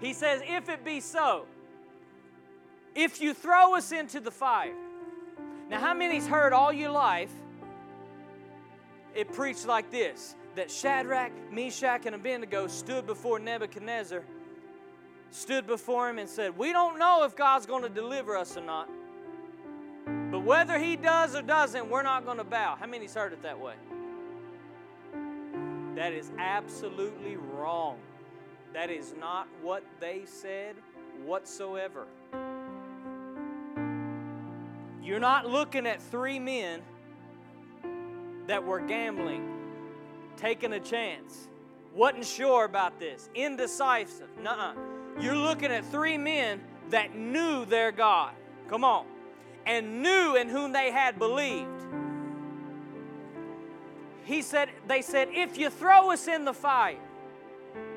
He 0.00 0.14
says, 0.14 0.40
If 0.46 0.68
it 0.68 0.84
be 0.84 1.00
so, 1.00 1.44
if 2.94 3.20
you 3.20 3.34
throw 3.34 3.76
us 3.76 3.92
into 3.92 4.20
the 4.20 4.30
fire. 4.30 4.74
Now, 5.68 5.80
how 5.80 5.92
many's 5.92 6.26
heard 6.26 6.54
all 6.54 6.72
your 6.72 6.90
life 6.90 7.30
it 9.14 9.32
preached 9.32 9.66
like 9.66 9.90
this 9.90 10.34
that 10.54 10.70
Shadrach, 10.70 11.32
Meshach, 11.52 12.06
and 12.06 12.14
Abednego 12.14 12.66
stood 12.66 13.06
before 13.06 13.38
Nebuchadnezzar, 13.38 14.24
stood 15.30 15.66
before 15.66 16.08
him, 16.08 16.18
and 16.18 16.28
said, 16.28 16.56
We 16.56 16.72
don't 16.72 16.98
know 16.98 17.24
if 17.24 17.36
God's 17.36 17.66
going 17.66 17.82
to 17.82 17.88
deliver 17.88 18.36
us 18.36 18.56
or 18.56 18.62
not. 18.62 18.88
But 20.30 20.40
whether 20.40 20.78
he 20.78 20.96
does 20.96 21.34
or 21.34 21.42
doesn't, 21.42 21.88
we're 21.88 22.02
not 22.02 22.24
going 22.24 22.38
to 22.38 22.44
bow. 22.44 22.76
How 22.78 22.86
many's 22.86 23.14
heard 23.14 23.32
it 23.32 23.42
that 23.42 23.58
way? 23.58 23.74
That 25.94 26.12
is 26.12 26.30
absolutely 26.38 27.36
wrong. 27.36 27.98
That 28.74 28.90
is 28.90 29.14
not 29.18 29.48
what 29.62 29.82
they 30.00 30.22
said 30.26 30.76
whatsoever. 31.24 32.06
You're 35.02 35.18
not 35.18 35.46
looking 35.46 35.86
at 35.86 36.02
three 36.02 36.38
men 36.38 36.82
that 38.46 38.62
were 38.62 38.80
gambling, 38.80 39.48
taking 40.36 40.74
a 40.74 40.80
chance, 40.80 41.48
wasn't 41.94 42.26
sure 42.26 42.64
about 42.64 43.00
this, 43.00 43.28
indecisive. 43.34 44.28
Nuh 44.42 44.74
You're 45.18 45.36
looking 45.36 45.70
at 45.70 45.84
three 45.86 46.18
men 46.18 46.60
that 46.90 47.14
knew 47.14 47.64
their 47.64 47.90
God. 47.90 48.34
Come 48.68 48.84
on. 48.84 49.06
And 49.68 50.02
knew 50.02 50.34
in 50.34 50.48
whom 50.48 50.72
they 50.72 50.90
had 50.90 51.18
believed. 51.18 51.68
He 54.24 54.42
said, 54.42 54.70
they 54.86 55.02
said, 55.02 55.28
if 55.30 55.56
you 55.58 55.70
throw 55.70 56.10
us 56.10 56.26
in 56.26 56.44
the 56.44 56.54
fire, 56.54 56.96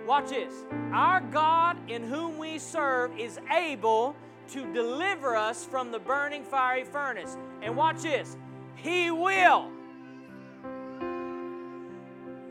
watch 0.05 0.29
this. 0.29 0.53
Our 0.93 1.21
God 1.21 1.77
in 1.89 2.03
whom 2.03 2.37
we 2.37 2.59
serve 2.59 3.17
is 3.17 3.39
able 3.49 4.15
to 4.49 4.73
deliver 4.73 5.35
us 5.37 5.63
from 5.65 5.91
the 5.91 5.99
burning 5.99 6.43
fiery 6.43 6.83
furnace. 6.83 7.37
And 7.61 7.77
watch 7.77 8.01
this. 8.01 8.35
He 8.75 9.09
will. 9.09 9.69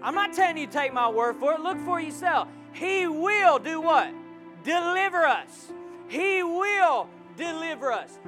I'm 0.03 0.15
not 0.15 0.33
telling 0.33 0.57
you 0.57 0.67
take 0.67 0.95
my 0.95 1.11
word 1.11 1.37
for 1.37 1.53
it. 1.53 1.61
Look 1.61 1.79
for 1.81 2.01
yourself. 2.01 2.49
He 2.73 3.07
will 3.07 3.59
do 3.59 3.83
what? 3.83 4.11
Deliver 4.65 5.27
us. 5.27 5.71
He 6.09 6.43
will 6.43 7.07
deliver 7.37 7.93
us. 7.93 8.19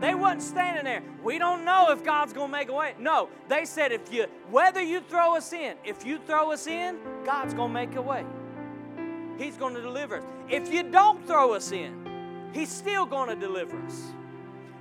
They 0.00 0.14
wasn't 0.14 0.42
standing 0.42 0.84
there. 0.84 1.02
We 1.22 1.38
don't 1.38 1.64
know 1.64 1.90
if 1.90 2.02
God's 2.02 2.32
going 2.32 2.50
to 2.50 2.52
make 2.52 2.70
a 2.70 2.72
way. 2.72 2.94
No, 2.98 3.28
they 3.48 3.66
said 3.66 3.92
if 3.92 4.12
you 4.12 4.26
whether 4.50 4.80
you 4.80 5.00
throw 5.00 5.36
us 5.36 5.52
in, 5.52 5.76
if 5.84 6.06
you 6.06 6.18
throw 6.26 6.52
us 6.52 6.66
in, 6.66 6.98
God's 7.24 7.52
going 7.52 7.68
to 7.68 7.74
make 7.74 7.94
a 7.96 8.02
way. 8.02 8.24
He's 9.38 9.56
going 9.56 9.74
to 9.74 9.82
deliver 9.82 10.16
us. 10.18 10.24
If 10.48 10.72
you 10.72 10.84
don't 10.84 11.26
throw 11.26 11.52
us 11.52 11.70
in, 11.70 12.50
he's 12.54 12.70
still 12.70 13.04
going 13.04 13.28
to 13.28 13.36
deliver 13.36 13.78
us. 13.84 14.12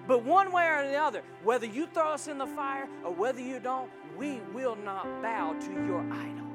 But 0.07 0.23
one 0.23 0.51
way 0.51 0.65
or 0.65 0.87
the 0.89 0.95
other, 0.95 1.21
whether 1.43 1.65
you 1.65 1.85
throw 1.87 2.13
us 2.13 2.27
in 2.27 2.37
the 2.37 2.47
fire 2.47 2.87
or 3.03 3.13
whether 3.13 3.41
you 3.41 3.59
don't, 3.59 3.91
we 4.17 4.39
will 4.53 4.75
not 4.77 5.05
bow 5.21 5.53
to 5.53 5.71
your 5.85 5.99
idol. 6.11 6.45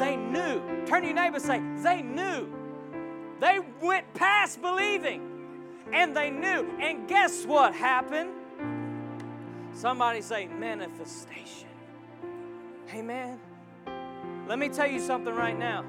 They 0.00 0.16
knew. 0.16 0.84
Turn 0.86 1.02
to 1.02 1.08
your 1.08 1.14
neighbor 1.14 1.36
and 1.36 1.44
say, 1.44 1.60
they 1.82 2.02
knew 2.02 2.48
they 3.40 3.58
went 3.80 4.12
past 4.14 4.60
believing 4.60 5.26
and 5.92 6.16
they 6.16 6.30
knew. 6.30 6.70
And 6.80 7.08
guess 7.08 7.44
what 7.44 7.74
happened? 7.74 8.30
Somebody 9.72 10.20
say 10.20 10.46
manifestation. 10.46 11.68
Amen. 12.94 13.38
Let 14.46 14.58
me 14.58 14.68
tell 14.68 14.90
you 14.90 15.00
something 15.00 15.34
right 15.34 15.58
now. 15.58 15.84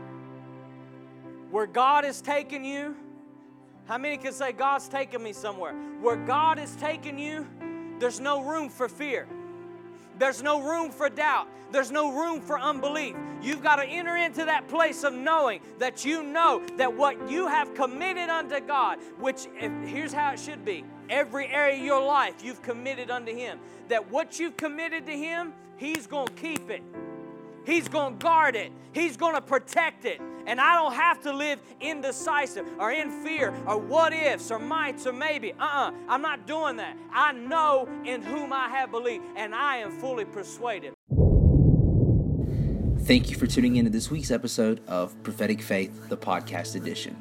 Where 1.50 1.68
God 1.68 2.06
is 2.06 2.22
taking 2.22 2.64
you, 2.64 2.96
how 3.86 3.98
many 3.98 4.18
can 4.18 4.32
say, 4.32 4.54
God's 4.54 4.88
taking 4.88 5.22
me 5.22 5.34
somewhere? 5.34 5.74
Where 6.00 6.16
God 6.16 6.60
is 6.60 6.76
taking 6.76 7.20
you, 7.20 7.48
there's 8.00 8.20
no 8.20 8.42
room 8.42 8.70
for 8.70 8.88
fear. 8.88 9.28
There's 10.18 10.42
no 10.42 10.62
room 10.62 10.92
for 10.92 11.10
doubt. 11.10 11.48
There's 11.72 11.92
no 11.92 12.12
room 12.12 12.42
for 12.42 12.60
unbelief. 12.60 13.16
You've 13.42 13.64
got 13.64 13.78
to 13.78 13.86
enter 13.86 14.18
into 14.18 14.46
that 14.46 14.68
place 14.68 15.04
of 15.04 15.14
knowing 15.14 15.62
that 15.80 16.04
you 16.04 16.22
know 16.22 16.62
that 16.78 16.94
what 16.94 17.30
you 17.30 17.48
have 17.48 17.74
committed 17.74 18.30
unto 18.30 18.60
God, 18.60 19.00
which 19.20 19.48
if, 19.60 19.72
here's 19.88 20.14
how 20.14 20.34
it 20.34 20.40
should 20.40 20.66
be 20.66 20.84
every 21.10 21.48
area 21.48 21.78
of 21.78 21.84
your 21.84 22.04
life 22.04 22.44
you've 22.44 22.62
committed 22.62 23.10
unto 23.10 23.36
Him, 23.36 23.60
that 23.90 24.12
what 24.12 24.40
you've 24.40 24.58
committed 24.58 25.06
to 25.06 25.14
Him, 25.14 25.54
He's 25.78 26.08
going 26.08 26.28
to 26.28 26.34
keep 26.34 26.70
it. 26.70 26.84
He's 27.66 27.88
going 27.88 28.18
to 28.18 28.24
guard 28.24 28.56
it. 28.56 28.72
He's 28.94 29.18
going 29.18 29.36
to 29.36 29.42
protect 29.42 30.06
it. 30.06 30.22
And 30.46 30.60
I 30.60 30.76
don't 30.76 30.94
have 30.94 31.22
to 31.24 31.34
live 31.34 31.62
indecisive 31.80 32.68
or 32.80 32.92
in 32.92 33.24
fear 33.24 33.54
or 33.66 33.78
what 33.78 34.14
ifs 34.14 34.52
or 34.52 34.60
mights 34.60 35.08
or 35.08 35.14
maybe. 35.14 35.54
Uh 35.54 35.64
uh-uh, 35.64 35.90
uh. 35.90 35.94
i 36.10 36.16
am 36.16 36.22
not 36.22 36.48
doing 36.48 36.76
that. 36.78 36.98
I 37.14 37.32
know 37.32 37.88
in 38.06 38.22
whom 38.22 38.54
I 38.54 38.70
have 38.70 38.92
believed, 38.92 39.26
and 39.36 39.56
I 39.56 39.78
am 39.78 40.00
fully 40.00 40.26
persuaded. 40.26 40.94
Thank 43.04 43.32
you 43.32 43.36
for 43.36 43.48
tuning 43.48 43.78
into 43.78 43.90
this 43.90 44.12
week's 44.12 44.32
episode 44.32 44.82
of 44.88 45.22
Prophetic 45.24 45.62
Faith, 45.62 46.10
the 46.10 46.18
podcast 46.18 46.76
edition. 46.76 47.18